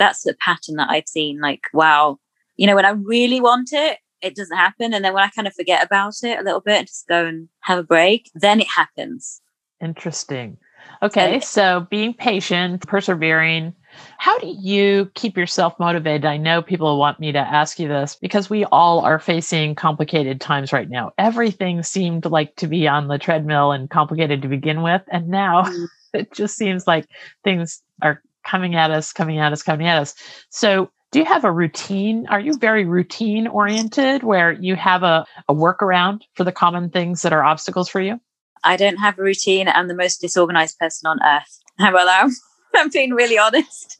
that's 0.00 0.22
the 0.22 0.34
pattern 0.40 0.76
that 0.76 0.90
I've 0.90 1.06
seen. 1.06 1.40
Like, 1.40 1.66
wow, 1.72 2.18
you 2.56 2.66
know, 2.66 2.74
when 2.74 2.86
I 2.86 2.90
really 2.90 3.40
want 3.40 3.68
it, 3.72 3.98
it 4.22 4.34
doesn't 4.34 4.56
happen. 4.56 4.92
And 4.92 5.04
then 5.04 5.14
when 5.14 5.22
I 5.22 5.28
kind 5.28 5.46
of 5.46 5.54
forget 5.54 5.84
about 5.84 6.14
it 6.24 6.40
a 6.40 6.42
little 6.42 6.60
bit 6.60 6.78
and 6.78 6.86
just 6.88 7.06
go 7.06 7.26
and 7.26 7.48
have 7.60 7.78
a 7.78 7.84
break, 7.84 8.30
then 8.34 8.60
it 8.60 8.66
happens. 8.66 9.40
Interesting. 9.80 10.56
Okay. 11.02 11.34
And, 11.34 11.44
so 11.44 11.86
being 11.90 12.14
patient, 12.14 12.86
persevering. 12.86 13.74
How 14.18 14.38
do 14.38 14.46
you 14.46 15.10
keep 15.14 15.36
yourself 15.36 15.78
motivated? 15.78 16.24
I 16.24 16.36
know 16.36 16.62
people 16.62 16.98
want 16.98 17.20
me 17.20 17.32
to 17.32 17.38
ask 17.38 17.78
you 17.78 17.88
this 17.88 18.16
because 18.16 18.50
we 18.50 18.64
all 18.66 19.00
are 19.00 19.18
facing 19.18 19.74
complicated 19.74 20.40
times 20.40 20.72
right 20.72 20.88
now. 20.88 21.12
Everything 21.18 21.82
seemed 21.82 22.26
like 22.26 22.54
to 22.56 22.66
be 22.66 22.86
on 22.86 23.08
the 23.08 23.18
treadmill 23.18 23.72
and 23.72 23.88
complicated 23.88 24.42
to 24.42 24.48
begin 24.48 24.82
with. 24.82 25.02
And 25.10 25.28
now 25.28 25.64
mm. 25.64 25.86
it 26.14 26.32
just 26.32 26.56
seems 26.56 26.86
like 26.86 27.06
things 27.44 27.82
are 28.02 28.22
coming 28.44 28.74
at 28.74 28.90
us, 28.90 29.12
coming 29.12 29.38
at 29.38 29.52
us, 29.52 29.62
coming 29.62 29.86
at 29.86 30.00
us. 30.00 30.14
So, 30.50 30.90
do 31.12 31.18
you 31.18 31.24
have 31.24 31.44
a 31.44 31.50
routine? 31.50 32.28
Are 32.28 32.38
you 32.38 32.56
very 32.56 32.84
routine 32.84 33.48
oriented 33.48 34.22
where 34.22 34.52
you 34.52 34.76
have 34.76 35.02
a, 35.02 35.26
a 35.48 35.54
workaround 35.54 36.20
for 36.34 36.44
the 36.44 36.52
common 36.52 36.88
things 36.88 37.22
that 37.22 37.32
are 37.32 37.42
obstacles 37.42 37.88
for 37.88 38.00
you? 38.00 38.20
I 38.62 38.76
don't 38.76 38.98
have 38.98 39.18
a 39.18 39.22
routine. 39.22 39.68
I'm 39.68 39.88
the 39.88 39.94
most 39.94 40.20
disorganized 40.20 40.78
person 40.78 41.08
on 41.08 41.18
earth. 41.22 41.58
How 41.78 41.90
about 41.90 42.04
that? 42.04 42.30
I'm 42.76 42.90
being 42.90 43.12
really 43.12 43.38
honest. 43.38 43.98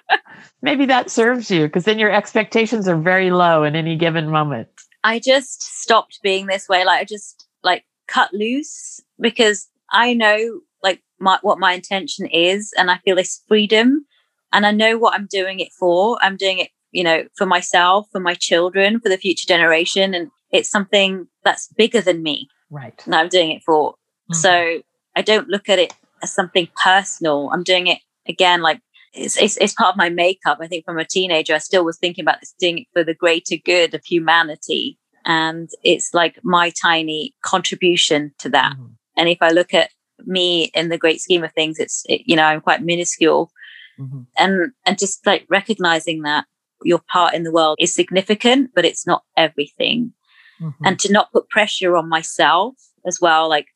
Maybe 0.62 0.86
that 0.86 1.10
serves 1.10 1.50
you 1.50 1.66
because 1.66 1.84
then 1.84 1.98
your 1.98 2.10
expectations 2.10 2.88
are 2.88 2.96
very 2.96 3.30
low 3.30 3.64
in 3.64 3.76
any 3.76 3.96
given 3.96 4.30
moment. 4.30 4.68
I 5.02 5.18
just 5.18 5.62
stopped 5.62 6.20
being 6.22 6.46
this 6.46 6.68
way. 6.68 6.84
Like 6.84 7.00
I 7.00 7.04
just 7.04 7.46
like 7.62 7.84
cut 8.08 8.32
loose 8.32 9.00
because 9.20 9.68
I 9.90 10.14
know 10.14 10.60
like 10.84 11.02
my, 11.18 11.38
what 11.42 11.58
my 11.58 11.72
intention 11.72 12.26
is 12.26 12.72
and 12.78 12.90
i 12.90 12.98
feel 12.98 13.16
this 13.16 13.42
freedom 13.48 14.06
and 14.52 14.64
i 14.64 14.70
know 14.70 14.96
what 14.96 15.14
i'm 15.14 15.26
doing 15.26 15.58
it 15.58 15.72
for 15.72 16.18
i'm 16.22 16.36
doing 16.36 16.58
it 16.58 16.68
you 16.92 17.02
know 17.02 17.24
for 17.36 17.46
myself 17.46 18.06
for 18.12 18.20
my 18.20 18.34
children 18.34 19.00
for 19.00 19.08
the 19.08 19.16
future 19.16 19.48
generation 19.48 20.14
and 20.14 20.30
it's 20.52 20.70
something 20.70 21.26
that's 21.42 21.68
bigger 21.76 22.00
than 22.00 22.22
me 22.22 22.48
right 22.70 23.02
and 23.06 23.14
i'm 23.14 23.28
doing 23.28 23.50
it 23.50 23.62
for 23.64 23.92
mm-hmm. 23.92 24.34
so 24.34 24.80
i 25.16 25.22
don't 25.22 25.48
look 25.48 25.68
at 25.68 25.78
it 25.78 25.94
as 26.24 26.34
something 26.34 26.68
personal 26.82 27.50
i'm 27.52 27.62
doing 27.62 27.86
it 27.86 27.98
again 28.26 28.62
like 28.62 28.80
it's, 29.12 29.36
it's, 29.36 29.56
it's 29.58 29.74
part 29.74 29.92
of 29.92 29.96
my 29.96 30.08
makeup 30.08 30.58
i 30.60 30.66
think 30.66 30.84
from 30.84 30.98
a 30.98 31.04
teenager 31.04 31.54
i 31.54 31.58
still 31.58 31.84
was 31.84 31.98
thinking 31.98 32.24
about 32.24 32.40
this 32.40 32.54
doing 32.58 32.78
it 32.78 32.86
for 32.92 33.04
the 33.04 33.14
greater 33.14 33.56
good 33.64 33.94
of 33.94 34.04
humanity 34.04 34.98
and 35.24 35.70
it's 35.82 36.12
like 36.12 36.38
my 36.42 36.70
tiny 36.70 37.34
contribution 37.42 38.32
to 38.38 38.48
that 38.48 38.72
mm-hmm. 38.72 38.86
and 39.16 39.28
if 39.28 39.38
i 39.40 39.50
look 39.50 39.72
at 39.72 39.90
me 40.26 40.70
in 40.74 40.88
the 40.88 40.98
great 40.98 41.20
scheme 41.20 41.44
of 41.44 41.52
things 41.52 41.78
it's 41.78 42.02
it, 42.08 42.22
you 42.24 42.34
know 42.34 42.44
i'm 42.44 42.60
quite 42.60 42.82
minuscule 42.82 43.50
mm-hmm. 43.98 44.22
and 44.38 44.72
and 44.86 44.98
just 44.98 45.24
like 45.26 45.46
recognizing 45.48 46.22
that 46.22 46.46
your 46.82 47.00
part 47.10 47.34
in 47.34 47.44
the 47.44 47.52
world 47.52 47.76
is 47.80 47.94
significant 47.94 48.70
but 48.74 48.84
it's 48.84 49.06
not 49.06 49.22
everything 49.36 50.12
mm-hmm. 50.60 50.84
and 50.84 50.98
to 50.98 51.12
not 51.12 51.32
put 51.32 51.48
pressure 51.48 51.96
on 51.96 52.08
myself 52.08 52.74
as 53.06 53.20
well 53.20 53.48
like 53.48 53.68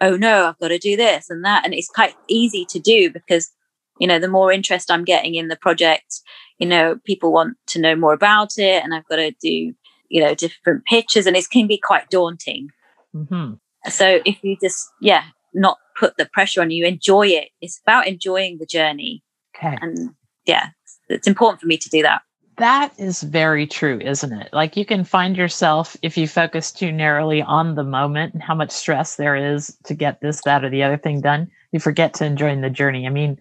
oh 0.00 0.16
no 0.16 0.46
i've 0.46 0.58
got 0.58 0.68
to 0.68 0.78
do 0.78 0.96
this 0.96 1.30
and 1.30 1.44
that 1.44 1.64
and 1.64 1.74
it's 1.74 1.88
quite 1.88 2.14
easy 2.28 2.64
to 2.64 2.78
do 2.78 3.10
because 3.10 3.50
you 3.98 4.06
know 4.06 4.18
the 4.18 4.28
more 4.28 4.52
interest 4.52 4.90
i'm 4.90 5.04
getting 5.04 5.34
in 5.34 5.48
the 5.48 5.56
project 5.56 6.20
you 6.58 6.66
know 6.66 6.98
people 7.04 7.32
want 7.32 7.56
to 7.66 7.80
know 7.80 7.96
more 7.96 8.12
about 8.12 8.58
it 8.58 8.82
and 8.82 8.94
i've 8.94 9.06
got 9.08 9.16
to 9.16 9.32
do 9.40 9.72
you 10.08 10.22
know 10.22 10.34
different 10.34 10.84
pitches 10.84 11.26
and 11.26 11.36
it 11.36 11.48
can 11.50 11.66
be 11.66 11.78
quite 11.78 12.08
daunting 12.10 12.68
mm-hmm. 13.14 13.54
so 13.90 14.20
if 14.24 14.42
you 14.42 14.56
just 14.60 14.88
yeah 15.00 15.24
not 15.56 15.78
put 15.98 16.16
the 16.16 16.28
pressure 16.32 16.60
on 16.60 16.70
you. 16.70 16.86
Enjoy 16.86 17.26
it. 17.26 17.48
It's 17.60 17.80
about 17.84 18.06
enjoying 18.06 18.58
the 18.58 18.66
journey. 18.66 19.24
Okay. 19.56 19.76
And 19.80 20.10
yeah, 20.44 20.68
it's 21.08 21.26
important 21.26 21.60
for 21.60 21.66
me 21.66 21.78
to 21.78 21.88
do 21.88 22.02
that. 22.02 22.22
That 22.58 22.92
is 22.98 23.22
very 23.22 23.66
true, 23.66 24.00
isn't 24.00 24.32
it? 24.32 24.48
Like 24.52 24.76
you 24.76 24.86
can 24.86 25.04
find 25.04 25.36
yourself 25.36 25.96
if 26.02 26.16
you 26.16 26.26
focus 26.26 26.72
too 26.72 26.90
narrowly 26.90 27.42
on 27.42 27.74
the 27.74 27.84
moment 27.84 28.32
and 28.32 28.42
how 28.42 28.54
much 28.54 28.70
stress 28.70 29.16
there 29.16 29.36
is 29.36 29.76
to 29.84 29.94
get 29.94 30.20
this, 30.20 30.40
that, 30.44 30.64
or 30.64 30.70
the 30.70 30.82
other 30.82 30.96
thing 30.96 31.20
done, 31.20 31.50
you 31.72 31.80
forget 31.80 32.14
to 32.14 32.24
enjoy 32.24 32.58
the 32.58 32.70
journey. 32.70 33.06
I 33.06 33.10
mean, 33.10 33.38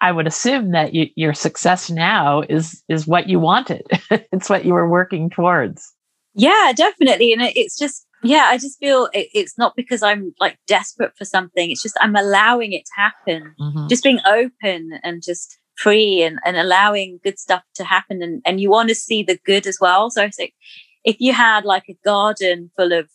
I 0.00 0.12
would 0.12 0.26
assume 0.26 0.72
that 0.72 0.94
you, 0.94 1.08
your 1.14 1.32
success 1.32 1.90
now 1.90 2.42
is 2.48 2.82
is 2.88 3.06
what 3.06 3.28
you 3.28 3.38
wanted. 3.40 3.86
it's 4.10 4.50
what 4.50 4.64
you 4.64 4.74
were 4.74 4.88
working 4.88 5.30
towards. 5.30 5.92
Yeah, 6.34 6.72
definitely. 6.74 7.32
And 7.32 7.42
it's 7.42 7.78
just 7.78 8.06
yeah, 8.22 8.48
I 8.48 8.58
just 8.58 8.78
feel 8.78 9.08
it, 9.12 9.28
it's 9.32 9.56
not 9.56 9.74
because 9.76 10.02
I'm 10.02 10.34
like 10.40 10.58
desperate 10.66 11.12
for 11.16 11.24
something. 11.24 11.70
It's 11.70 11.82
just 11.82 11.96
I'm 12.00 12.16
allowing 12.16 12.72
it 12.72 12.84
to 12.84 12.92
happen. 12.96 13.54
Mm-hmm. 13.60 13.86
Just 13.88 14.04
being 14.04 14.20
open 14.26 15.00
and 15.02 15.22
just 15.22 15.58
free 15.76 16.22
and, 16.22 16.38
and 16.44 16.56
allowing 16.56 17.20
good 17.22 17.38
stuff 17.38 17.62
to 17.74 17.84
happen. 17.84 18.22
And, 18.22 18.42
and 18.44 18.60
you 18.60 18.70
want 18.70 18.88
to 18.88 18.94
see 18.94 19.22
the 19.22 19.38
good 19.44 19.66
as 19.66 19.78
well. 19.80 20.10
So 20.10 20.22
I 20.22 20.30
think 20.30 20.54
if 21.04 21.16
you 21.20 21.32
had 21.32 21.64
like 21.64 21.84
a 21.88 21.98
garden 22.04 22.70
full 22.76 22.92
of 22.92 23.08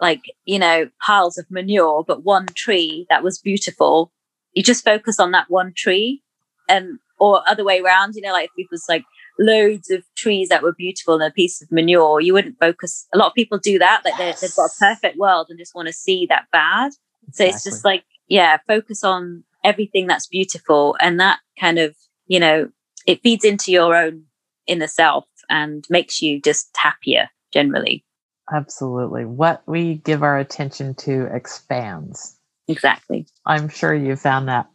like, 0.00 0.22
you 0.44 0.58
know, 0.58 0.88
piles 1.04 1.38
of 1.38 1.46
manure, 1.50 2.04
but 2.06 2.24
one 2.24 2.46
tree 2.46 3.06
that 3.10 3.22
was 3.22 3.38
beautiful, 3.38 4.12
you 4.52 4.62
just 4.62 4.84
focus 4.84 5.20
on 5.20 5.32
that 5.32 5.46
one 5.48 5.72
tree 5.76 6.22
and 6.68 6.98
or 7.18 7.42
other 7.48 7.64
way 7.64 7.80
around, 7.80 8.14
you 8.14 8.22
know, 8.22 8.32
like 8.32 8.50
if 8.56 8.64
it 8.64 8.68
was 8.70 8.84
like 8.88 9.04
loads 9.38 9.90
of 9.90 10.02
trees 10.16 10.48
that 10.48 10.62
were 10.62 10.72
beautiful 10.72 11.14
and 11.14 11.22
a 11.22 11.30
piece 11.30 11.62
of 11.62 11.70
manure, 11.70 12.20
you 12.20 12.32
wouldn't 12.32 12.58
focus. 12.58 13.06
A 13.12 13.18
lot 13.18 13.28
of 13.28 13.34
people 13.34 13.58
do 13.58 13.78
that, 13.78 14.02
like 14.04 14.14
yes. 14.18 14.40
they've 14.40 14.54
got 14.54 14.70
a 14.70 14.78
perfect 14.78 15.16
world 15.16 15.46
and 15.48 15.58
just 15.58 15.74
want 15.74 15.86
to 15.86 15.92
see 15.92 16.26
that 16.28 16.46
bad. 16.52 16.92
So 17.32 17.44
it's 17.44 17.64
just 17.64 17.84
like, 17.84 18.04
yeah, 18.28 18.58
focus 18.66 19.02
on 19.02 19.44
everything 19.62 20.06
that's 20.06 20.26
beautiful. 20.26 20.96
And 21.00 21.18
that 21.20 21.38
kind 21.58 21.78
of, 21.78 21.96
you 22.26 22.40
know, 22.40 22.70
it 23.06 23.22
feeds 23.22 23.44
into 23.44 23.70
your 23.72 23.94
own 23.94 24.24
inner 24.66 24.86
self 24.86 25.26
and 25.50 25.84
makes 25.90 26.22
you 26.22 26.40
just 26.40 26.70
happier 26.76 27.28
generally. 27.52 28.04
Absolutely. 28.52 29.24
What 29.24 29.62
we 29.66 29.96
give 29.96 30.22
our 30.22 30.38
attention 30.38 30.94
to 30.96 31.26
expands. 31.34 32.36
Exactly. 32.68 33.26
I'm 33.46 33.68
sure 33.68 33.94
you 33.94 34.16
found 34.16 34.48
that. 34.48 34.68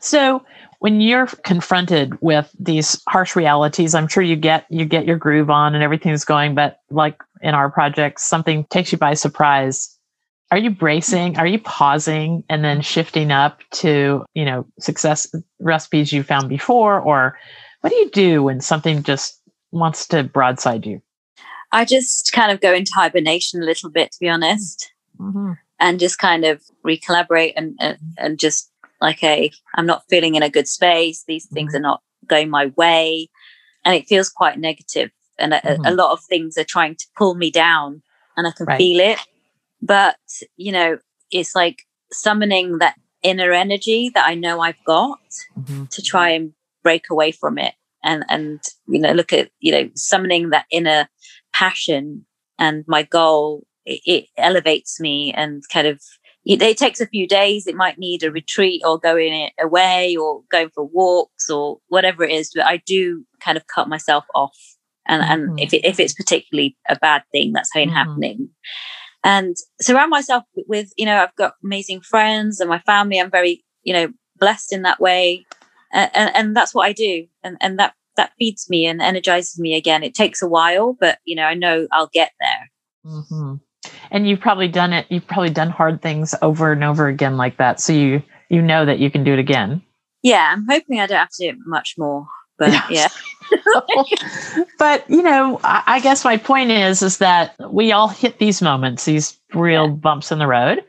So, 0.00 0.44
when 0.84 1.00
you're 1.00 1.26
confronted 1.44 2.20
with 2.20 2.54
these 2.58 3.00
harsh 3.08 3.34
realities 3.34 3.94
i'm 3.94 4.06
sure 4.06 4.22
you 4.22 4.36
get 4.36 4.66
you 4.68 4.84
get 4.84 5.06
your 5.06 5.16
groove 5.16 5.48
on 5.48 5.74
and 5.74 5.82
everything's 5.82 6.26
going 6.26 6.54
but 6.54 6.80
like 6.90 7.22
in 7.40 7.54
our 7.54 7.70
projects 7.70 8.22
something 8.22 8.66
takes 8.68 8.92
you 8.92 8.98
by 8.98 9.14
surprise 9.14 9.93
are 10.54 10.58
you 10.58 10.70
bracing 10.70 11.36
are 11.36 11.48
you 11.48 11.58
pausing 11.58 12.44
and 12.48 12.64
then 12.64 12.80
shifting 12.80 13.32
up 13.32 13.60
to 13.72 14.24
you 14.34 14.44
know 14.44 14.64
success 14.78 15.34
recipes 15.58 16.12
you 16.12 16.22
found 16.22 16.48
before 16.48 17.00
or 17.00 17.36
what 17.80 17.90
do 17.90 17.96
you 17.96 18.08
do 18.10 18.40
when 18.40 18.60
something 18.60 19.02
just 19.02 19.40
wants 19.72 20.06
to 20.06 20.22
broadside 20.22 20.86
you 20.86 21.02
i 21.72 21.84
just 21.84 22.30
kind 22.32 22.52
of 22.52 22.60
go 22.60 22.72
into 22.72 22.92
hibernation 22.94 23.60
a 23.60 23.66
little 23.66 23.90
bit 23.90 24.12
to 24.12 24.18
be 24.20 24.28
honest 24.28 24.92
mm-hmm. 25.18 25.54
and 25.80 25.98
just 25.98 26.20
kind 26.20 26.44
of 26.44 26.62
recollaborate 26.84 27.52
and, 27.56 27.76
and 27.80 27.98
and 28.16 28.38
just 28.38 28.70
like 29.00 29.24
a 29.24 29.50
i'm 29.74 29.86
not 29.86 30.04
feeling 30.08 30.36
in 30.36 30.42
a 30.44 30.48
good 30.48 30.68
space 30.68 31.24
these 31.26 31.46
things 31.46 31.70
mm-hmm. 31.72 31.78
are 31.78 31.88
not 31.88 32.02
going 32.28 32.48
my 32.48 32.66
way 32.76 33.28
and 33.84 33.96
it 33.96 34.06
feels 34.06 34.28
quite 34.28 34.56
negative 34.56 35.10
and 35.36 35.52
a, 35.52 35.60
mm-hmm. 35.60 35.84
a 35.84 35.90
lot 35.90 36.12
of 36.12 36.22
things 36.22 36.56
are 36.56 36.62
trying 36.62 36.94
to 36.94 37.06
pull 37.16 37.34
me 37.34 37.50
down 37.50 38.00
and 38.36 38.46
i 38.46 38.52
can 38.52 38.66
right. 38.66 38.78
feel 38.78 39.00
it 39.00 39.18
but 39.84 40.16
you 40.56 40.72
know 40.72 40.98
it's 41.30 41.54
like 41.54 41.82
summoning 42.12 42.78
that 42.78 42.94
inner 43.22 43.52
energy 43.52 44.10
that 44.14 44.26
i 44.26 44.34
know 44.34 44.60
i've 44.60 44.82
got 44.86 45.18
mm-hmm. 45.58 45.84
to 45.86 46.02
try 46.02 46.30
and 46.30 46.52
break 46.82 47.10
away 47.10 47.30
from 47.30 47.58
it 47.58 47.74
and 48.02 48.24
and 48.28 48.60
you 48.86 48.98
know 48.98 49.12
look 49.12 49.32
at 49.32 49.50
you 49.60 49.72
know 49.72 49.88
summoning 49.94 50.50
that 50.50 50.66
inner 50.70 51.08
passion 51.52 52.24
and 52.58 52.84
my 52.86 53.02
goal 53.02 53.66
it, 53.84 54.00
it 54.04 54.24
elevates 54.36 55.00
me 55.00 55.32
and 55.32 55.62
kind 55.72 55.86
of 55.86 56.00
it 56.46 56.76
takes 56.76 57.00
a 57.00 57.06
few 57.06 57.26
days. 57.26 57.66
It 57.66 57.74
might 57.74 57.98
need 57.98 58.22
a 58.22 58.30
retreat 58.30 58.82
or 58.84 58.98
going 58.98 59.50
away 59.60 60.16
or 60.16 60.42
going 60.50 60.70
for 60.74 60.84
walks 60.84 61.48
or 61.48 61.78
whatever 61.88 62.24
it 62.24 62.32
is. 62.32 62.50
But 62.54 62.66
I 62.66 62.82
do 62.84 63.24
kind 63.40 63.56
of 63.56 63.66
cut 63.66 63.88
myself 63.88 64.24
off. 64.34 64.56
And, 65.06 65.22
mm-hmm. 65.22 65.32
and 65.32 65.60
if, 65.60 65.72
it, 65.72 65.84
if 65.84 65.98
it's 65.98 66.12
particularly 66.12 66.76
a 66.88 66.96
bad 66.96 67.22
thing 67.32 67.52
that's 67.52 67.72
been 67.72 67.88
mm-hmm. 67.88 67.96
happening, 67.96 68.50
and 69.24 69.56
surround 69.80 70.10
myself 70.10 70.44
with, 70.68 70.92
you 70.96 71.06
know, 71.06 71.22
I've 71.22 71.34
got 71.36 71.54
amazing 71.64 72.02
friends 72.02 72.60
and 72.60 72.68
my 72.68 72.78
family. 72.80 73.18
I'm 73.18 73.30
very, 73.30 73.64
you 73.82 73.92
know, 73.92 74.12
blessed 74.38 74.72
in 74.72 74.82
that 74.82 75.00
way. 75.00 75.46
And, 75.92 76.10
and, 76.14 76.36
and 76.36 76.56
that's 76.56 76.74
what 76.74 76.86
I 76.86 76.92
do. 76.92 77.26
And, 77.42 77.56
and 77.60 77.78
that, 77.78 77.94
that 78.16 78.32
feeds 78.38 78.68
me 78.68 78.86
and 78.86 79.00
energizes 79.00 79.58
me 79.58 79.74
again. 79.74 80.04
It 80.04 80.14
takes 80.14 80.42
a 80.42 80.48
while, 80.48 80.96
but, 81.00 81.18
you 81.24 81.34
know, 81.34 81.44
I 81.44 81.54
know 81.54 81.88
I'll 81.90 82.10
get 82.12 82.32
there. 82.38 82.70
Mm-hmm 83.06 83.54
and 84.10 84.28
you've 84.28 84.40
probably 84.40 84.68
done 84.68 84.92
it 84.92 85.06
you've 85.10 85.26
probably 85.26 85.50
done 85.50 85.70
hard 85.70 86.00
things 86.02 86.34
over 86.42 86.72
and 86.72 86.84
over 86.84 87.06
again 87.08 87.36
like 87.36 87.56
that 87.58 87.80
so 87.80 87.92
you 87.92 88.22
you 88.48 88.62
know 88.62 88.84
that 88.84 88.98
you 88.98 89.10
can 89.10 89.24
do 89.24 89.32
it 89.32 89.38
again 89.38 89.82
yeah 90.22 90.52
i'm 90.52 90.66
hoping 90.68 91.00
i 91.00 91.06
don't 91.06 91.18
have 91.18 91.30
to 91.30 91.44
do 91.44 91.48
it 91.50 91.56
much 91.66 91.94
more 91.98 92.26
but 92.58 92.72
yeah. 92.90 93.08
but 94.78 95.08
you 95.08 95.22
know 95.22 95.60
I, 95.62 95.82
I, 95.86 96.00
guess 96.00 96.24
my 96.24 96.36
point 96.38 96.70
is 96.70 97.02
is 97.02 97.18
that 97.18 97.54
we 97.70 97.92
all 97.92 98.08
hit 98.08 98.38
these 98.38 98.62
moments 98.62 99.04
these 99.04 99.38
real 99.54 99.88
yeah. 99.88 99.94
bumps 99.94 100.32
in 100.32 100.38
the 100.38 100.46
road. 100.46 100.82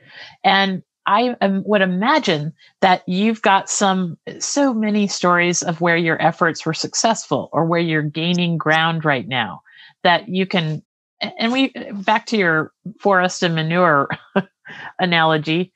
And 0.44 0.84
I 1.06 1.36
would 1.42 1.82
imagine 1.82 2.54
that 2.82 3.08
you've 3.08 3.42
got 3.42 3.70
some 3.70 4.18
so 4.40 4.74
many 4.74 5.08
stories 5.08 5.62
of 5.62 5.82
where 5.82 5.98
your 5.98 6.22
efforts 6.22 6.66
were 6.66 6.74
successful 6.74 7.50
or 7.52 7.66
where 7.66 7.80
you're 7.80 8.02
gaining 8.02 8.58
ground 8.58 9.06
right 9.06 9.28
now 9.28 9.62
that 10.04 10.28
you 10.30 10.46
can 10.46 10.82
and 11.22 11.52
we 11.52 11.72
back 11.94 12.26
to 12.28 12.38
your 12.38 12.72
forest 13.00 13.44
and 13.44 13.56
manure 13.56 14.10
analogy 15.00 15.72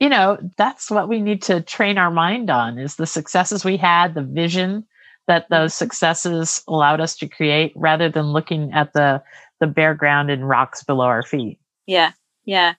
you 0.00 0.08
know 0.08 0.38
that's 0.56 0.90
what 0.90 1.08
we 1.08 1.20
need 1.20 1.42
to 1.42 1.62
train 1.62 1.96
our 1.96 2.10
mind 2.10 2.50
on 2.50 2.78
is 2.78 2.96
the 2.96 3.06
successes 3.06 3.64
we 3.64 3.76
had 3.76 4.14
the 4.14 4.22
vision 4.22 4.84
that 5.26 5.48
those 5.50 5.72
mm-hmm. 5.72 5.84
successes 5.84 6.62
allowed 6.68 7.00
us 7.00 7.16
to 7.16 7.28
create 7.28 7.72
rather 7.74 8.08
than 8.08 8.32
looking 8.32 8.72
at 8.72 8.92
the 8.92 9.22
the 9.60 9.66
bare 9.66 9.94
ground 9.94 10.30
and 10.30 10.48
rocks 10.48 10.82
below 10.82 11.04
our 11.04 11.22
feet. 11.22 11.58
Yeah 11.86 12.12
yeah. 12.44 12.74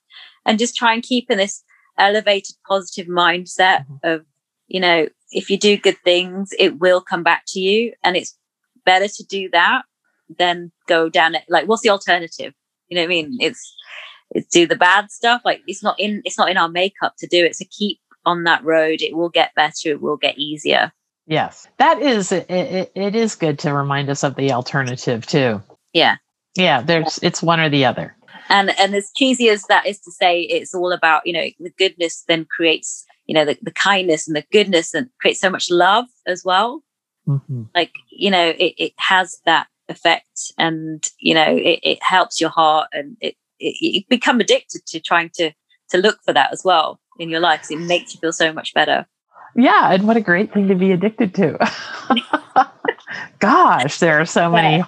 And 0.45 0.59
just 0.59 0.75
try 0.75 0.93
and 0.93 1.03
keep 1.03 1.29
in 1.29 1.37
this 1.37 1.63
elevated 1.97 2.55
positive 2.67 3.07
mindset 3.07 3.85
mm-hmm. 3.85 3.95
of 4.03 4.25
you 4.67 4.79
know 4.79 5.07
if 5.31 5.49
you 5.49 5.57
do 5.57 5.77
good 5.77 5.97
things 6.03 6.49
it 6.59 6.79
will 6.79 7.01
come 7.01 7.23
back 7.23 7.43
to 7.47 7.59
you. 7.59 7.93
And 8.03 8.15
it's 8.15 8.37
better 8.85 9.07
to 9.07 9.23
do 9.23 9.49
that 9.51 9.83
than 10.37 10.71
go 10.87 11.09
down 11.09 11.35
it. 11.35 11.43
Like 11.49 11.67
what's 11.67 11.81
the 11.81 11.89
alternative? 11.89 12.53
You 12.89 12.95
know 12.95 13.01
what 13.01 13.07
i 13.07 13.09
mean? 13.09 13.37
It's 13.39 13.75
it's 14.31 14.47
do 14.47 14.67
the 14.67 14.75
bad 14.75 15.11
stuff. 15.11 15.41
Like 15.45 15.61
it's 15.67 15.83
not 15.83 15.99
in 15.99 16.21
it's 16.25 16.37
not 16.37 16.49
in 16.49 16.57
our 16.57 16.69
makeup 16.69 17.15
to 17.19 17.27
do 17.27 17.43
it. 17.45 17.55
So 17.55 17.65
keep 17.71 17.99
on 18.25 18.43
that 18.43 18.63
road. 18.63 19.01
It 19.01 19.15
will 19.15 19.29
get 19.29 19.55
better. 19.55 19.89
It 19.89 20.01
will 20.01 20.17
get 20.17 20.37
easier 20.37 20.91
yes. 21.27 21.67
That 21.77 22.01
is 22.01 22.31
it, 22.31 22.49
it, 22.49 22.91
it 22.95 23.15
is 23.15 23.35
good 23.35 23.59
to 23.59 23.73
remind 23.73 24.09
us 24.09 24.23
of 24.23 24.35
the 24.35 24.51
alternative 24.51 25.25
too. 25.25 25.61
Yeah. 25.93 26.17
Yeah 26.55 26.81
there's 26.81 27.19
it's 27.21 27.41
one 27.41 27.59
or 27.59 27.69
the 27.69 27.85
other. 27.85 28.15
And 28.49 28.77
and 28.79 28.93
as 28.95 29.11
cheesy 29.15 29.49
as 29.49 29.63
that 29.63 29.85
is 29.85 29.99
to 30.01 30.11
say 30.11 30.41
it's 30.41 30.73
all 30.73 30.91
about 30.91 31.25
you 31.25 31.33
know 31.33 31.45
the 31.59 31.73
goodness 31.77 32.23
then 32.27 32.45
creates 32.45 33.05
you 33.25 33.33
know 33.33 33.45
the, 33.45 33.57
the 33.61 33.71
kindness 33.71 34.27
and 34.27 34.35
the 34.35 34.45
goodness 34.51 34.93
and 34.93 35.09
creates 35.19 35.39
so 35.39 35.49
much 35.49 35.69
love 35.69 36.05
as 36.27 36.43
well. 36.45 36.81
Mm-hmm. 37.27 37.63
like 37.73 37.91
you 38.11 38.29
know 38.29 38.49
it, 38.49 38.75
it 38.77 38.93
has 38.97 39.39
that 39.47 39.65
effect 39.89 40.53
and 40.59 41.03
you 41.19 41.33
know 41.33 41.55
it, 41.55 41.79
it 41.81 41.97
helps 42.03 42.39
your 42.39 42.51
heart 42.51 42.87
and 42.93 43.17
it, 43.19 43.35
it, 43.59 43.75
you 43.81 44.03
become 44.09 44.39
addicted 44.39 44.85
to 44.85 44.99
trying 44.99 45.31
to 45.33 45.51
to 45.89 45.97
look 45.97 46.19
for 46.23 46.33
that 46.33 46.51
as 46.51 46.61
well 46.63 46.99
in 47.17 47.29
your 47.29 47.39
life. 47.39 47.65
It 47.71 47.79
makes 47.79 48.13
you 48.13 48.19
feel 48.19 48.33
so 48.33 48.53
much 48.53 48.73
better 48.73 49.07
yeah 49.55 49.93
and 49.93 50.07
what 50.07 50.17
a 50.17 50.21
great 50.21 50.53
thing 50.53 50.67
to 50.67 50.75
be 50.75 50.91
addicted 50.91 51.33
to. 51.35 51.57
Gosh 53.39 53.99
there 53.99 54.19
are 54.19 54.25
so 54.25 54.49
many 54.49 54.83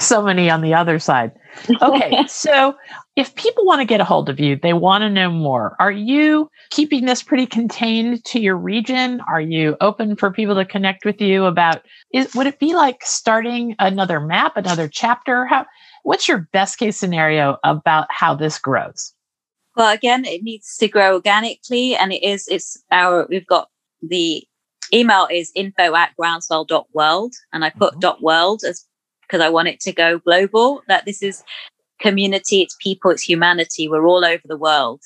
so 0.00 0.22
many 0.22 0.50
on 0.50 0.60
the 0.62 0.74
other 0.74 0.98
side. 0.98 1.32
Okay 1.80 2.24
so 2.28 2.74
if 3.16 3.34
people 3.34 3.64
want 3.64 3.80
to 3.80 3.84
get 3.84 4.00
a 4.00 4.04
hold 4.04 4.28
of 4.28 4.40
you 4.40 4.56
they 4.56 4.72
want 4.72 5.02
to 5.02 5.10
know 5.10 5.30
more 5.30 5.76
are 5.78 5.92
you 5.92 6.50
keeping 6.70 7.04
this 7.04 7.22
pretty 7.22 7.46
contained 7.46 8.24
to 8.24 8.40
your 8.40 8.56
region? 8.56 9.20
Are 9.28 9.40
you 9.40 9.76
open 9.80 10.16
for 10.16 10.32
people 10.32 10.54
to 10.56 10.64
connect 10.64 11.04
with 11.04 11.20
you 11.20 11.44
about 11.44 11.82
is, 12.12 12.34
would 12.34 12.46
it 12.46 12.58
be 12.58 12.74
like 12.74 12.98
starting 13.02 13.76
another 13.78 14.20
map 14.20 14.56
another 14.56 14.88
chapter? 14.88 15.46
How 15.46 15.66
what's 16.02 16.28
your 16.28 16.48
best 16.52 16.78
case 16.78 16.96
scenario 16.96 17.58
about 17.64 18.06
how 18.10 18.34
this 18.34 18.58
grows? 18.58 19.14
Well 19.76 19.92
again 19.92 20.24
it 20.24 20.42
needs 20.42 20.76
to 20.78 20.88
grow 20.88 21.14
organically 21.14 21.94
and 21.94 22.12
it 22.12 22.22
is 22.22 22.48
it's 22.48 22.82
our 22.90 23.26
we've 23.28 23.46
got 23.46 23.68
the 24.08 24.44
email 24.92 25.26
is 25.30 25.52
info 25.54 25.94
at 25.94 26.12
groundswell.world. 26.20 27.34
And 27.52 27.64
I 27.64 27.70
put 27.70 27.94
mm-hmm. 27.94 28.24
.world 28.24 28.62
as 28.66 28.84
because 29.22 29.40
I 29.40 29.48
want 29.48 29.68
it 29.68 29.80
to 29.80 29.92
go 29.92 30.18
global, 30.18 30.82
that 30.86 31.06
this 31.06 31.22
is 31.22 31.42
community, 31.98 32.60
it's 32.60 32.76
people, 32.80 33.10
it's 33.10 33.22
humanity. 33.22 33.88
We're 33.88 34.06
all 34.06 34.24
over 34.24 34.42
the 34.44 34.56
world. 34.56 35.00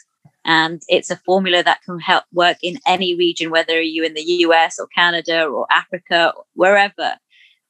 And 0.44 0.82
it's 0.88 1.10
a 1.10 1.16
formula 1.16 1.62
that 1.62 1.82
can 1.84 2.00
help 2.00 2.24
work 2.32 2.56
in 2.62 2.78
any 2.86 3.14
region, 3.14 3.50
whether 3.50 3.80
you're 3.80 4.04
in 4.04 4.14
the 4.14 4.22
US 4.22 4.78
or 4.78 4.86
Canada 4.88 5.44
or 5.44 5.66
Africa, 5.70 6.32
or 6.36 6.44
wherever. 6.54 7.16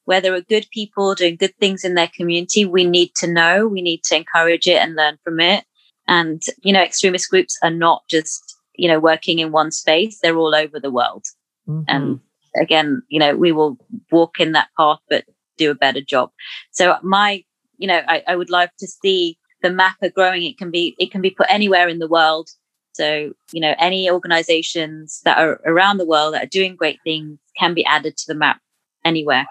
Where 0.05 0.21
there 0.21 0.33
are 0.33 0.41
good 0.41 0.65
people 0.71 1.13
doing 1.13 1.35
good 1.35 1.55
things 1.59 1.83
in 1.83 1.93
their 1.93 2.09
community, 2.15 2.65
we 2.65 2.83
need 2.83 3.13
to 3.17 3.27
know, 3.27 3.67
we 3.67 3.81
need 3.83 4.03
to 4.05 4.15
encourage 4.15 4.65
it 4.65 4.81
and 4.81 4.95
learn 4.95 5.19
from 5.23 5.39
it. 5.39 5.65
And, 6.07 6.41
you 6.63 6.73
know, 6.73 6.81
extremist 6.81 7.29
groups 7.29 7.59
are 7.61 7.69
not 7.69 8.01
just, 8.09 8.55
you 8.79 8.87
know, 8.87 8.99
working 8.99 9.39
in 9.39 9.51
one 9.51 9.71
space, 9.71 10.19
they're 10.19 10.37
all 10.37 10.55
over 10.55 10.79
the 10.79 10.91
world. 10.91 11.25
Mm-hmm. 11.67 11.83
And 11.87 12.19
again, 12.59 13.01
you 13.09 13.19
know, 13.19 13.35
we 13.35 13.51
will 13.51 13.77
walk 14.11 14.39
in 14.39 14.53
that 14.53 14.69
path, 14.77 14.99
but 15.09 15.25
do 15.57 15.69
a 15.69 15.75
better 15.75 16.01
job. 16.01 16.31
So 16.71 16.95
my, 17.03 17.43
you 17.77 17.87
know, 17.87 18.01
I, 18.07 18.23
I 18.27 18.35
would 18.35 18.49
love 18.49 18.69
to 18.79 18.87
see 18.87 19.37
the 19.61 19.69
mapper 19.69 20.09
growing. 20.09 20.43
It 20.43 20.57
can 20.57 20.71
be, 20.71 20.95
it 20.97 21.11
can 21.11 21.21
be 21.21 21.29
put 21.31 21.47
anywhere 21.49 21.89
in 21.89 21.99
the 21.99 22.07
world. 22.07 22.49
So, 22.93 23.33
you 23.51 23.61
know, 23.61 23.75
any 23.77 24.09
organizations 24.09 25.21
that 25.25 25.37
are 25.37 25.61
around 25.65 25.97
the 25.97 26.05
world 26.05 26.33
that 26.33 26.43
are 26.43 26.47
doing 26.47 26.75
great 26.75 26.99
things 27.03 27.37
can 27.57 27.73
be 27.73 27.85
added 27.85 28.17
to 28.17 28.27
the 28.27 28.35
map 28.35 28.61
anywhere. 29.03 29.45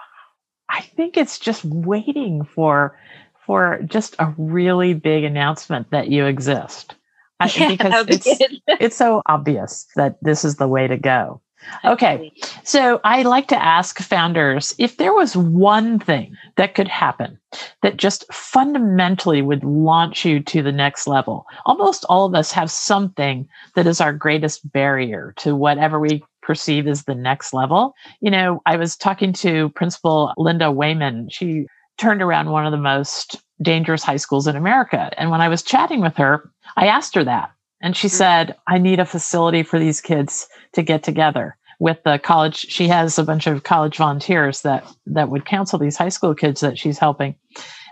I 0.69 0.81
think 0.81 1.17
it's 1.17 1.39
just 1.39 1.63
waiting 1.65 2.43
for 2.43 2.97
for 3.45 3.79
just 3.85 4.15
a 4.19 4.31
really 4.37 4.93
big 4.93 5.23
announcement 5.23 5.89
that 5.89 6.09
you 6.09 6.25
exist. 6.25 6.93
Yeah, 7.55 7.69
because 7.69 8.05
be 8.05 8.13
it's, 8.15 8.61
it's 8.67 8.95
so 8.95 9.21
obvious 9.25 9.87
that 9.95 10.17
this 10.21 10.43
is 10.43 10.57
the 10.57 10.67
way 10.67 10.87
to 10.87 10.97
go. 10.97 11.41
Okay. 11.83 12.31
So 12.63 13.01
I 13.03 13.23
like 13.23 13.47
to 13.49 13.61
ask 13.61 13.99
founders 13.99 14.73
if 14.77 14.97
there 14.97 15.13
was 15.13 15.35
one 15.35 15.99
thing 15.99 16.35
that 16.55 16.73
could 16.73 16.87
happen 16.87 17.37
that 17.81 17.97
just 17.97 18.31
fundamentally 18.33 19.41
would 19.41 19.63
launch 19.63 20.23
you 20.25 20.41
to 20.41 20.61
the 20.61 20.71
next 20.71 21.07
level. 21.07 21.45
Almost 21.65 22.05
all 22.07 22.25
of 22.25 22.35
us 22.35 22.51
have 22.53 22.71
something 22.71 23.47
that 23.75 23.87
is 23.87 23.99
our 23.99 24.13
greatest 24.13 24.71
barrier 24.71 25.33
to 25.37 25.55
whatever 25.55 25.99
we 25.99 26.23
perceive 26.41 26.87
as 26.87 27.03
the 27.03 27.15
next 27.15 27.53
level. 27.53 27.93
You 28.21 28.31
know, 28.31 28.61
I 28.65 28.77
was 28.77 28.95
talking 28.95 29.33
to 29.33 29.69
Principal 29.69 30.33
Linda 30.37 30.71
Wayman. 30.71 31.29
She 31.29 31.67
turned 31.97 32.21
around 32.21 32.49
one 32.49 32.65
of 32.65 32.71
the 32.71 32.77
most 32.77 33.35
dangerous 33.61 34.03
high 34.03 34.17
schools 34.17 34.47
in 34.47 34.55
America. 34.55 35.11
And 35.17 35.29
when 35.29 35.41
I 35.41 35.49
was 35.49 35.61
chatting 35.61 36.01
with 36.01 36.15
her, 36.15 36.49
I 36.77 36.87
asked 36.87 37.15
her 37.15 37.23
that. 37.23 37.51
And 37.81 37.95
she 37.95 38.07
mm-hmm. 38.07 38.17
said, 38.17 38.55
I 38.67 38.77
need 38.77 38.99
a 38.99 39.05
facility 39.05 39.63
for 39.63 39.79
these 39.79 40.01
kids 40.01 40.47
to 40.73 40.83
get 40.83 41.03
together 41.03 41.57
with 41.79 42.01
the 42.03 42.19
college. 42.19 42.57
She 42.57 42.87
has 42.87 43.17
a 43.17 43.23
bunch 43.23 43.47
of 43.47 43.63
college 43.63 43.97
volunteers 43.97 44.61
that, 44.61 44.85
that 45.05 45.29
would 45.29 45.45
counsel 45.45 45.79
these 45.79 45.97
high 45.97 46.09
school 46.09 46.35
kids 46.35 46.61
that 46.61 46.77
she's 46.77 46.99
helping, 46.99 47.35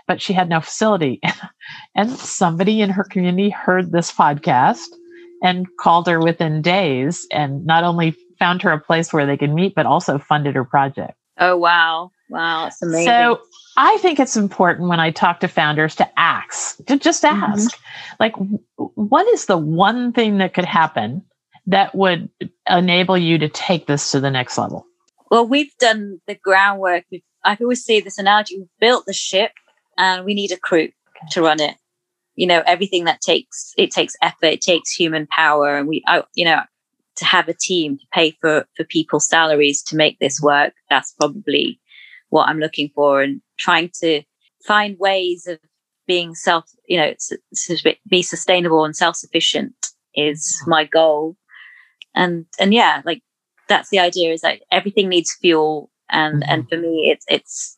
but 0.06 0.20
she 0.20 0.32
had 0.32 0.48
no 0.48 0.60
facility. 0.60 1.20
and 1.94 2.10
somebody 2.10 2.82
in 2.82 2.90
her 2.90 3.04
community 3.04 3.50
heard 3.50 3.92
this 3.92 4.12
podcast 4.12 4.86
and 5.42 5.66
called 5.80 6.06
her 6.06 6.20
within 6.20 6.60
days 6.60 7.26
and 7.30 7.64
not 7.64 7.84
only 7.84 8.14
found 8.38 8.60
her 8.62 8.72
a 8.72 8.80
place 8.80 9.12
where 9.12 9.26
they 9.26 9.36
could 9.36 9.52
meet, 9.52 9.74
but 9.74 9.86
also 9.86 10.18
funded 10.18 10.54
her 10.54 10.64
project. 10.64 11.14
Oh, 11.38 11.56
wow. 11.56 12.10
Wow. 12.30 12.66
It's 12.66 12.82
amazing. 12.82 13.06
So 13.06 13.40
I 13.76 13.96
think 13.98 14.20
it's 14.20 14.36
important 14.36 14.88
when 14.88 15.00
I 15.00 15.10
talk 15.10 15.40
to 15.40 15.48
founders 15.48 15.94
to 15.96 16.18
ask, 16.18 16.84
to 16.86 16.98
just 16.98 17.22
mm-hmm. 17.22 17.42
ask, 17.42 17.70
mm-hmm. 17.70 18.14
like, 18.20 18.34
what 18.76 19.26
is 19.28 19.46
the 19.46 19.56
one 19.56 20.12
thing 20.12 20.38
that 20.38 20.54
could 20.54 20.64
happen 20.64 21.22
that 21.66 21.94
would 21.94 22.28
enable 22.68 23.16
you 23.16 23.38
to 23.38 23.48
take 23.48 23.86
this 23.86 24.10
to 24.10 24.20
the 24.20 24.30
next 24.30 24.58
level? 24.58 24.86
Well, 25.30 25.46
we've 25.46 25.74
done 25.78 26.20
the 26.26 26.34
groundwork. 26.34 27.04
I 27.44 27.56
always 27.60 27.84
say 27.84 28.00
this 28.00 28.18
analogy: 28.18 28.58
we've 28.58 28.68
built 28.80 29.06
the 29.06 29.12
ship, 29.12 29.52
and 29.96 30.24
we 30.24 30.34
need 30.34 30.52
a 30.52 30.56
crew 30.56 30.88
to 31.30 31.42
run 31.42 31.60
it. 31.60 31.76
You 32.34 32.46
know, 32.46 32.62
everything 32.66 33.04
that 33.04 33.20
takes 33.20 33.74
it 33.76 33.90
takes 33.90 34.14
effort, 34.22 34.46
it 34.46 34.60
takes 34.60 34.90
human 34.90 35.26
power, 35.26 35.76
and 35.76 35.86
we, 35.86 36.02
you 36.34 36.44
know, 36.44 36.62
to 37.18 37.24
have 37.24 37.48
a 37.48 37.54
team 37.54 37.98
to 37.98 38.06
pay 38.12 38.32
for 38.40 38.66
for 38.76 38.84
people's 38.84 39.28
salaries 39.28 39.82
to 39.84 39.96
make 39.96 40.18
this 40.18 40.40
work. 40.40 40.72
That's 40.90 41.12
probably 41.12 41.80
what 42.30 42.48
I'm 42.48 42.58
looking 42.58 42.90
for, 42.94 43.22
and 43.22 43.40
trying 43.58 43.90
to 44.00 44.22
find 44.64 44.98
ways 44.98 45.46
of 45.46 45.58
being 46.06 46.34
self, 46.34 46.64
you 46.86 46.96
know, 46.96 47.12
be 48.08 48.22
sustainable 48.22 48.84
and 48.84 48.96
self 48.96 49.16
sufficient 49.16 49.74
is 50.14 50.60
my 50.66 50.84
goal. 50.84 51.36
And 52.14 52.46
and 52.58 52.74
yeah, 52.74 53.02
like 53.04 53.22
that's 53.68 53.90
the 53.90 53.98
idea 53.98 54.32
is 54.32 54.40
that 54.40 54.60
everything 54.72 55.08
needs 55.08 55.36
fuel 55.40 55.90
and 56.10 56.42
mm-hmm. 56.42 56.50
and 56.50 56.68
for 56.68 56.78
me 56.78 57.10
it's 57.12 57.26
it's 57.28 57.76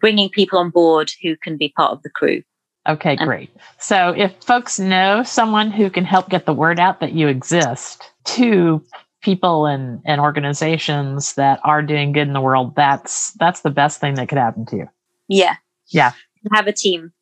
bringing 0.00 0.28
people 0.28 0.58
on 0.58 0.70
board 0.70 1.10
who 1.22 1.36
can 1.36 1.56
be 1.56 1.70
part 1.76 1.92
of 1.92 2.02
the 2.02 2.10
crew. 2.10 2.42
Okay, 2.88 3.14
great. 3.16 3.50
So 3.78 4.12
if 4.16 4.34
folks 4.44 4.78
know 4.78 5.22
someone 5.22 5.70
who 5.70 5.88
can 5.88 6.04
help 6.04 6.28
get 6.28 6.46
the 6.46 6.52
word 6.52 6.80
out 6.80 7.00
that 7.00 7.12
you 7.12 7.28
exist 7.28 8.10
to 8.24 8.84
people 9.22 9.66
and, 9.66 10.00
and 10.04 10.20
organizations 10.20 11.34
that 11.34 11.60
are 11.64 11.82
doing 11.82 12.12
good 12.12 12.26
in 12.26 12.32
the 12.32 12.40
world, 12.40 12.74
that's 12.74 13.32
that's 13.34 13.60
the 13.60 13.70
best 13.70 14.00
thing 14.00 14.14
that 14.14 14.28
could 14.28 14.38
happen 14.38 14.66
to 14.66 14.76
you. 14.76 14.88
Yeah. 15.28 15.56
Yeah. 15.88 16.12
Have 16.52 16.66
a 16.66 16.72
team. 16.72 17.12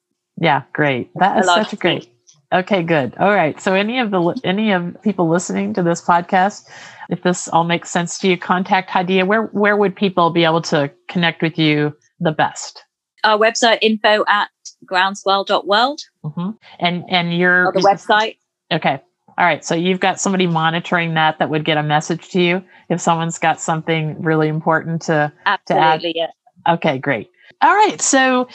Yeah, 0.41 0.63
great. 0.73 1.11
That 1.17 1.39
is 1.39 1.47
such 1.47 1.73
a 1.75 1.77
great. 1.77 2.11
Okay, 2.53 2.83
good. 2.83 3.15
All 3.19 3.31
right. 3.31 3.61
So 3.61 3.75
any 3.75 4.01
of 4.01 4.11
the 4.11 4.41
any 4.43 4.73
of 4.73 5.01
people 5.03 5.29
listening 5.29 5.73
to 5.75 5.83
this 5.83 6.03
podcast, 6.03 6.69
if 7.09 7.23
this 7.23 7.47
all 7.47 7.65
makes 7.65 7.91
sense 7.91 8.19
to 8.21 8.29
you, 8.29 8.37
contact 8.37 8.91
Hadiya. 8.91 9.27
Where 9.27 9.45
where 9.47 9.77
would 9.77 9.95
people 9.95 10.31
be 10.31 10.45
able 10.45 10.63
to 10.63 10.91
connect 11.09 11.43
with 11.43 11.59
you 11.59 11.97
the 12.19 12.33
best? 12.33 12.83
Our 13.23 13.39
website 13.39 13.79
info 13.83 14.25
at 14.27 14.49
groundswell.world. 14.85 16.01
Mm-hmm. 16.25 16.51
And 16.81 17.05
and 17.09 17.37
your 17.37 17.67
or 17.67 17.73
the 17.73 17.81
website. 17.81 18.39
Okay. 18.73 19.01
All 19.39 19.47
right. 19.47 19.65
So 19.65 19.75
you've 19.75 20.01
got 20.01 20.21
somebody 20.21 20.47
monitoring 20.47 21.15
that 21.15 21.39
that 21.39 21.51
would 21.51 21.65
get 21.65 21.79
a 21.79 21.83
message 21.83 22.29
to 22.31 22.41
you 22.41 22.65
if 22.89 23.01
someone's 23.01 23.39
got 23.39 23.61
something 23.61 24.21
really 24.21 24.49
important 24.49 25.03
to, 25.03 25.33
Absolutely, 25.47 26.13
to 26.13 26.21
add. 26.21 26.31
Yeah. 26.67 26.75
Okay, 26.75 26.99
great. 26.99 27.31
All 27.63 27.75
right. 27.75 28.01
So 28.01 28.49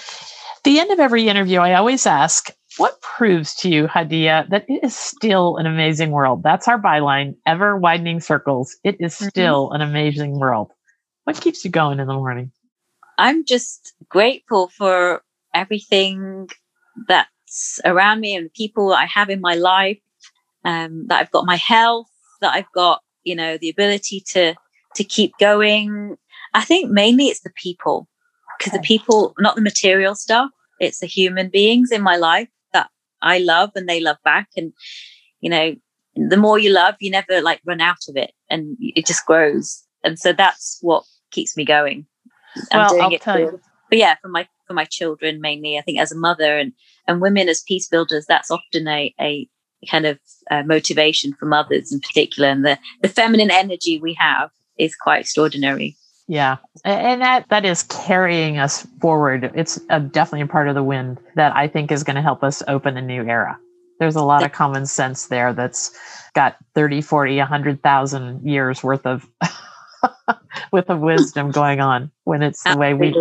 the 0.64 0.80
end 0.80 0.92
of 0.92 1.00
every 1.00 1.28
interview, 1.28 1.60
I 1.60 1.74
always 1.74 2.06
ask, 2.06 2.52
what 2.78 3.02
proves 3.02 3.56
to 3.56 3.70
you, 3.70 3.88
Hadiya, 3.88 4.50
that 4.50 4.66
it 4.68 4.84
is 4.84 4.96
still 4.96 5.58
an 5.58 5.66
amazing 5.66 6.12
world? 6.12 6.44
That's 6.44 6.68
our 6.68 6.80
byline, 6.80 7.36
ever 7.46 7.78
widening 7.78 8.20
circles. 8.20 8.76
It 8.84 8.98
is 9.00 9.16
mm-hmm. 9.16 9.30
still 9.30 9.68
mm-hmm. 9.68 9.82
an 9.82 9.90
amazing 9.90 10.40
world. 10.40 10.72
What 11.24 11.40
keeps 11.40 11.64
you 11.64 11.72
going 11.72 12.00
in 12.00 12.08
the 12.08 12.14
morning? 12.14 12.52
I'm 13.18 13.46
just 13.46 13.94
grateful 14.10 14.68
for 14.68 15.24
everything 15.54 16.50
that's 17.08 17.80
around 17.86 18.20
me 18.20 18.36
and 18.36 18.48
the 18.48 18.52
people 18.52 18.94
I 18.94 19.06
have 19.06 19.30
in 19.30 19.40
my 19.40 19.56
life. 19.56 20.00
Um, 20.66 21.06
that 21.08 21.20
I've 21.20 21.32
got 21.32 21.46
my 21.46 21.58
health, 21.58 22.08
that 22.42 22.54
I've 22.54 22.72
got, 22.74 23.02
you 23.24 23.36
know, 23.36 23.58
the 23.58 23.70
ability 23.70 24.24
to 24.32 24.56
to 24.96 25.04
keep 25.04 25.34
going. 25.40 26.18
I 26.54 26.62
think 26.62 26.90
mainly 26.90 27.26
it's 27.26 27.42
the 27.42 27.54
people 27.56 28.08
because 28.58 28.74
okay. 28.74 28.82
the 28.82 28.88
people, 28.88 29.34
not 29.40 29.56
the 29.56 29.62
material 29.62 30.16
stuff, 30.16 30.50
it's 30.80 31.00
the 31.00 31.08
human 31.08 31.50
beings 31.50 31.92
in 31.92 32.02
my 32.02 32.16
life 32.16 32.50
that 32.74 32.90
I 33.22 33.40
love 33.40 33.72
and 33.76 33.88
they 33.88 34.00
love 34.00 34.18
back. 34.24 34.50
And 34.58 34.74
you 35.42 35.50
know, 35.50 35.76
the 36.16 36.38
more 36.38 36.58
you 36.58 36.72
love, 36.72 36.96
you 37.00 37.12
never 37.12 37.42
like 37.42 37.62
run 37.66 37.82
out 37.82 38.08
of 38.10 38.18
it, 38.18 38.32
and 38.50 38.78
it 38.80 39.06
just 39.06 39.26
grows. 39.26 39.84
And 40.04 40.18
so 40.18 40.34
that's 40.34 40.80
what 40.82 41.04
keeps 41.32 41.58
me 41.58 41.66
going. 41.66 42.06
I'm 42.72 42.80
well, 42.80 43.02
I'll 43.02 43.20
tell 43.20 43.40
you. 43.40 43.60
But 43.90 44.00
yeah, 44.00 44.16
for 44.22 44.30
my 44.30 44.48
for 44.68 44.74
my 44.74 44.86
children 44.86 45.42
mainly. 45.42 45.78
I 45.78 45.82
think 45.82 46.00
as 46.00 46.12
a 46.12 46.18
mother 46.18 46.58
and 46.58 46.74
and 47.08 47.22
women 47.22 47.50
as 47.50 47.64
peace 47.68 47.88
builders, 47.88 48.26
that's 48.28 48.52
often 48.52 48.88
a 48.88 49.14
a 49.20 49.48
kind 49.86 50.06
of 50.06 50.20
uh, 50.52 50.64
motivation 50.64 51.34
for 51.34 51.46
mothers 51.46 51.92
in 51.92 52.00
particular, 52.00 52.50
and 52.50 52.66
the 52.66 52.78
the 53.02 53.10
feminine 53.10 53.52
energy 53.52 54.00
we 54.00 54.14
have 54.14 54.52
is 54.78 54.96
quite 54.96 55.22
extraordinary. 55.22 55.96
Yeah, 56.28 56.58
and 56.84 57.22
that 57.22 57.48
that 57.50 57.66
is 57.66 57.84
carrying 57.84 58.58
us 58.58 58.86
forward. 59.00 59.52
It's 59.54 59.80
a, 59.90 60.00
definitely 60.00 60.42
a 60.42 60.48
part 60.48 60.68
of 60.68 60.76
the 60.76 60.84
wind 60.84 61.20
that 61.36 61.56
I 61.56 61.68
think 61.68 61.92
is 61.92 62.04
going 62.04 62.16
to 62.16 62.22
help 62.22 62.44
us 62.44 62.64
open 62.68 62.98
a 62.98 63.02
new 63.02 63.24
era. 63.24 63.60
There's 64.00 64.16
a 64.16 64.24
lot 64.24 64.44
of 64.44 64.52
common 64.52 64.88
sense 64.88 65.28
there 65.28 65.54
that's 65.54 65.98
got 66.34 66.58
30, 66.74 67.02
40, 67.02 67.38
100,000 67.38 68.46
years 68.46 68.84
worth 68.84 69.06
of 69.06 69.30
with 70.72 70.90
of 70.90 71.00
wisdom 71.00 71.52
going 71.52 71.80
on 71.80 72.12
when 72.24 72.42
it's 72.42 72.64
the 72.64 72.78
way 72.78 72.94
we 72.94 73.14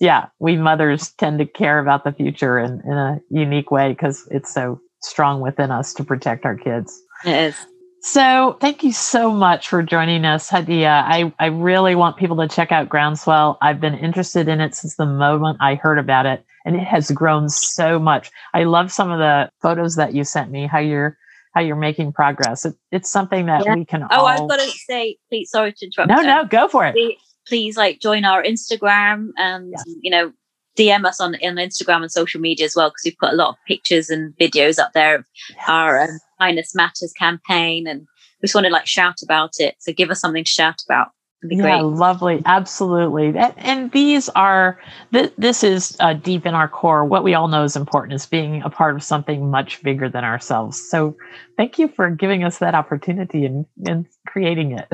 yeah 0.00 0.26
we 0.38 0.56
mothers 0.56 1.10
tend 1.12 1.38
to 1.38 1.46
care 1.46 1.78
about 1.78 2.04
the 2.04 2.12
future 2.12 2.58
in, 2.58 2.80
in 2.84 2.92
a 2.92 3.20
unique 3.30 3.70
way 3.70 3.90
because 3.90 4.26
it's 4.30 4.52
so 4.52 4.80
strong 5.04 5.40
within 5.40 5.70
us 5.70 5.92
to 5.94 6.04
protect 6.04 6.44
our 6.44 6.56
kids 6.56 7.02
it 7.24 7.36
is 7.36 7.56
so 8.00 8.56
thank 8.60 8.82
you 8.82 8.92
so 8.92 9.30
much 9.30 9.68
for 9.68 9.82
joining 9.82 10.24
us 10.24 10.50
Hadiya 10.50 11.04
I, 11.04 11.32
I 11.38 11.46
really 11.46 11.94
want 11.94 12.16
people 12.16 12.36
to 12.38 12.48
check 12.48 12.72
out 12.72 12.88
groundswell 12.88 13.58
i've 13.62 13.80
been 13.80 13.94
interested 13.94 14.48
in 14.48 14.60
it 14.60 14.74
since 14.74 14.96
the 14.96 15.06
moment 15.06 15.58
i 15.60 15.74
heard 15.74 15.98
about 15.98 16.26
it 16.26 16.44
and 16.64 16.76
it 16.76 16.84
has 16.84 17.10
grown 17.10 17.48
so 17.48 17.98
much 17.98 18.30
i 18.54 18.64
love 18.64 18.90
some 18.92 19.10
of 19.10 19.18
the 19.18 19.50
photos 19.60 19.96
that 19.96 20.14
you 20.14 20.24
sent 20.24 20.50
me 20.50 20.66
how 20.66 20.78
you're 20.78 21.16
how 21.54 21.60
you're 21.60 21.76
making 21.76 22.12
progress. 22.12 22.64
It, 22.64 22.74
it's 22.90 23.10
something 23.10 23.46
that 23.46 23.64
yeah. 23.64 23.74
we 23.74 23.84
can. 23.84 24.02
Oh, 24.04 24.20
all... 24.20 24.26
I've 24.26 24.48
got 24.48 24.58
to 24.58 24.70
say, 24.70 25.16
please, 25.28 25.50
sorry 25.50 25.72
to 25.72 25.86
interrupt. 25.86 26.08
No, 26.08 26.16
um, 26.16 26.26
no, 26.26 26.44
go 26.46 26.68
for 26.68 26.86
it. 26.86 26.92
Please, 26.94 27.18
please, 27.46 27.76
like 27.76 28.00
join 28.00 28.24
our 28.24 28.42
Instagram 28.42 29.28
and 29.36 29.70
yes. 29.70 29.84
you 30.00 30.10
know 30.10 30.32
DM 30.78 31.04
us 31.04 31.20
on 31.20 31.34
on 31.34 31.56
Instagram 31.56 32.02
and 32.02 32.12
social 32.12 32.40
media 32.40 32.66
as 32.66 32.76
well 32.76 32.90
because 32.90 33.02
we've 33.04 33.18
put 33.18 33.32
a 33.32 33.36
lot 33.36 33.50
of 33.50 33.56
pictures 33.66 34.10
and 34.10 34.34
videos 34.36 34.78
up 34.78 34.92
there 34.92 35.16
of 35.16 35.24
yes. 35.50 35.68
our 35.68 36.02
um, 36.02 36.18
Kindness 36.40 36.74
Matters 36.74 37.12
campaign, 37.18 37.86
and 37.86 38.00
we 38.40 38.46
just 38.46 38.54
want 38.54 38.66
to 38.66 38.72
like 38.72 38.86
shout 38.86 39.22
about 39.22 39.52
it. 39.58 39.76
So 39.80 39.92
give 39.92 40.10
us 40.10 40.20
something 40.20 40.44
to 40.44 40.50
shout 40.50 40.82
about 40.88 41.08
yeah, 41.42 41.62
great. 41.62 41.82
lovely. 41.82 42.42
Absolutely. 42.44 43.28
And, 43.36 43.54
and 43.56 43.92
these 43.92 44.28
are, 44.30 44.80
th- 45.12 45.32
this 45.38 45.64
is 45.64 45.96
uh, 46.00 46.12
deep 46.14 46.46
in 46.46 46.54
our 46.54 46.68
core. 46.68 47.04
What 47.04 47.24
we 47.24 47.34
all 47.34 47.48
know 47.48 47.64
is 47.64 47.76
important 47.76 48.14
is 48.14 48.26
being 48.26 48.62
a 48.62 48.70
part 48.70 48.94
of 48.94 49.02
something 49.02 49.50
much 49.50 49.82
bigger 49.82 50.08
than 50.08 50.24
ourselves. 50.24 50.80
So 50.88 51.16
thank 51.56 51.78
you 51.78 51.88
for 51.88 52.10
giving 52.10 52.44
us 52.44 52.58
that 52.58 52.74
opportunity 52.74 53.44
and, 53.44 53.66
and 53.86 54.06
creating 54.26 54.78
it. 54.78 54.88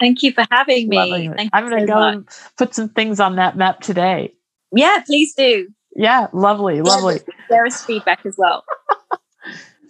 thank 0.00 0.22
you 0.22 0.32
for 0.32 0.46
having 0.50 0.88
me. 0.88 1.30
I'm 1.52 1.68
going 1.68 1.80
to 1.80 1.86
so 1.86 1.86
go 1.86 2.00
much. 2.00 2.14
and 2.14 2.28
put 2.56 2.74
some 2.74 2.88
things 2.88 3.20
on 3.20 3.36
that 3.36 3.56
map 3.56 3.80
today. 3.80 4.32
Yeah, 4.72 5.02
please 5.06 5.34
do. 5.34 5.68
Yeah, 5.94 6.28
lovely, 6.32 6.80
lovely. 6.80 7.20
There 7.50 7.66
is 7.66 7.80
feedback 7.82 8.24
as 8.24 8.36
well. 8.38 8.64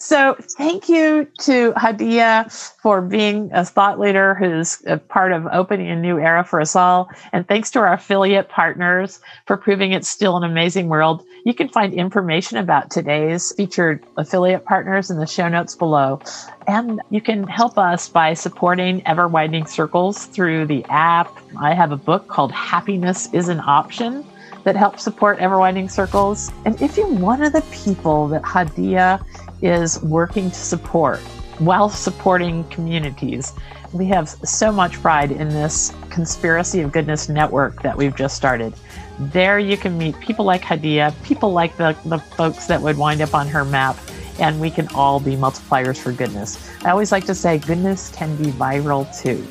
So, 0.03 0.35
thank 0.59 0.89
you 0.89 1.28
to 1.43 1.72
Hadiya 1.74 2.51
for 2.83 3.01
being 3.01 3.51
a 3.53 3.64
thought 3.64 4.01
leader 4.01 4.35
who's 4.35 4.83
a 4.85 4.99
part 4.99 5.30
of 5.30 5.47
opening 5.53 5.91
a 5.91 5.95
new 5.95 6.18
era 6.18 6.43
for 6.43 6.61
us 6.61 6.74
all. 6.74 7.09
And 7.33 7.47
thanks 7.47 7.70
to 7.70 7.78
our 7.78 7.93
affiliate 7.93 8.49
partners 8.49 9.20
for 9.47 9.57
proving 9.57 9.93
it's 9.93 10.09
still 10.09 10.37
an 10.37 10.43
amazing 10.43 10.89
world. 10.89 11.24
You 11.45 11.55
can 11.55 11.68
find 11.68 11.95
information 11.95 12.59
about 12.59 12.91
today's 12.91 13.53
featured 13.55 14.05
affiliate 14.16 14.64
partners 14.64 15.09
in 15.09 15.18
the 15.18 15.26
show 15.26 15.47
notes 15.49 15.76
below. 15.76 16.20
And 16.66 17.01
you 17.11 17.20
can 17.20 17.47
help 17.47 17.78
us 17.78 18.09
by 18.09 18.35
supporting 18.35 19.07
Ever 19.07 19.28
Widening 19.28 19.66
Circles 19.66 20.26
through 20.26 20.66
the 20.66 20.85
app. 20.89 21.33
I 21.61 21.74
have 21.74 21.93
a 21.93 21.97
book 21.97 22.26
called 22.26 22.51
Happiness 22.51 23.33
is 23.33 23.49
an 23.49 23.61
Option 23.61 24.24
that 24.65 24.77
help 24.77 24.99
support 24.99 25.39
Ever 25.39 25.59
Widening 25.59 25.89
Circles. 25.89 26.51
And 26.65 26.81
if 26.81 26.97
you're 26.97 27.07
one 27.07 27.43
of 27.43 27.53
the 27.53 27.63
people 27.73 28.29
that 28.29 28.43
Hadiya 28.43 29.25
is 29.61 30.03
working 30.03 30.51
to 30.51 30.57
support 30.57 31.19
while 31.59 31.89
supporting 31.89 32.65
communities, 32.65 33.53
we 33.93 34.07
have 34.07 34.29
so 34.29 34.73
much 34.73 34.95
pride 35.03 35.31
in 35.31 35.49
this 35.49 35.93
Conspiracy 36.11 36.81
of 36.81 36.93
Goodness 36.93 37.29
network 37.29 37.83
that 37.83 37.97
we've 37.97 38.17
just 38.17 38.37
started. 38.37 38.73
There 39.19 39.59
you 39.59 39.77
can 39.77 39.99
meet 39.99 40.19
people 40.21 40.45
like 40.45 40.63
Hadiya, 40.63 41.15
people 41.23 41.53
like 41.53 41.77
the, 41.77 41.97
the 42.07 42.19
folks 42.19 42.67
that 42.67 42.81
would 42.81 42.97
wind 42.97 43.21
up 43.21 43.35
on 43.35 43.47
her 43.49 43.65
map, 43.65 43.97
and 44.41 44.61
we 44.61 44.71
can 44.71 44.89
all 44.95 45.21
be 45.21 45.37
multipliers 45.37 45.99
for 45.99 46.11
goodness. 46.13 46.71
I 46.85 46.91
always 46.91 47.13
like 47.13 47.25
to 47.27 47.35
say 47.35 47.59
goodness 47.59 48.09
can 48.11 48.35
be 48.37 48.51
viral 48.51 49.07
too. 49.21 49.47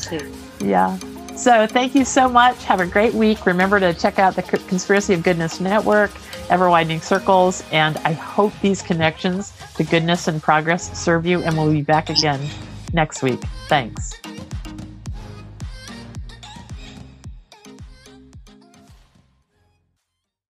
Too. 0.00 0.32
Yeah. 0.64 0.96
So 1.40 1.66
thank 1.66 1.94
you 1.94 2.04
so 2.04 2.28
much. 2.28 2.62
Have 2.64 2.80
a 2.80 2.86
great 2.86 3.14
week. 3.14 3.46
Remember 3.46 3.80
to 3.80 3.94
check 3.94 4.18
out 4.18 4.36
the 4.36 4.42
Conspiracy 4.42 5.14
of 5.14 5.22
Goodness 5.22 5.58
Network, 5.58 6.10
Ever 6.50 6.68
Widening 6.68 7.00
Circles, 7.00 7.64
and 7.72 7.96
I 8.04 8.12
hope 8.12 8.52
these 8.60 8.82
connections 8.82 9.54
to 9.76 9.84
goodness 9.84 10.28
and 10.28 10.42
progress 10.42 11.02
serve 11.02 11.24
you, 11.24 11.42
and 11.42 11.56
we'll 11.56 11.72
be 11.72 11.80
back 11.80 12.10
again 12.10 12.46
next 12.92 13.22
week. 13.22 13.40
Thanks. 13.68 14.20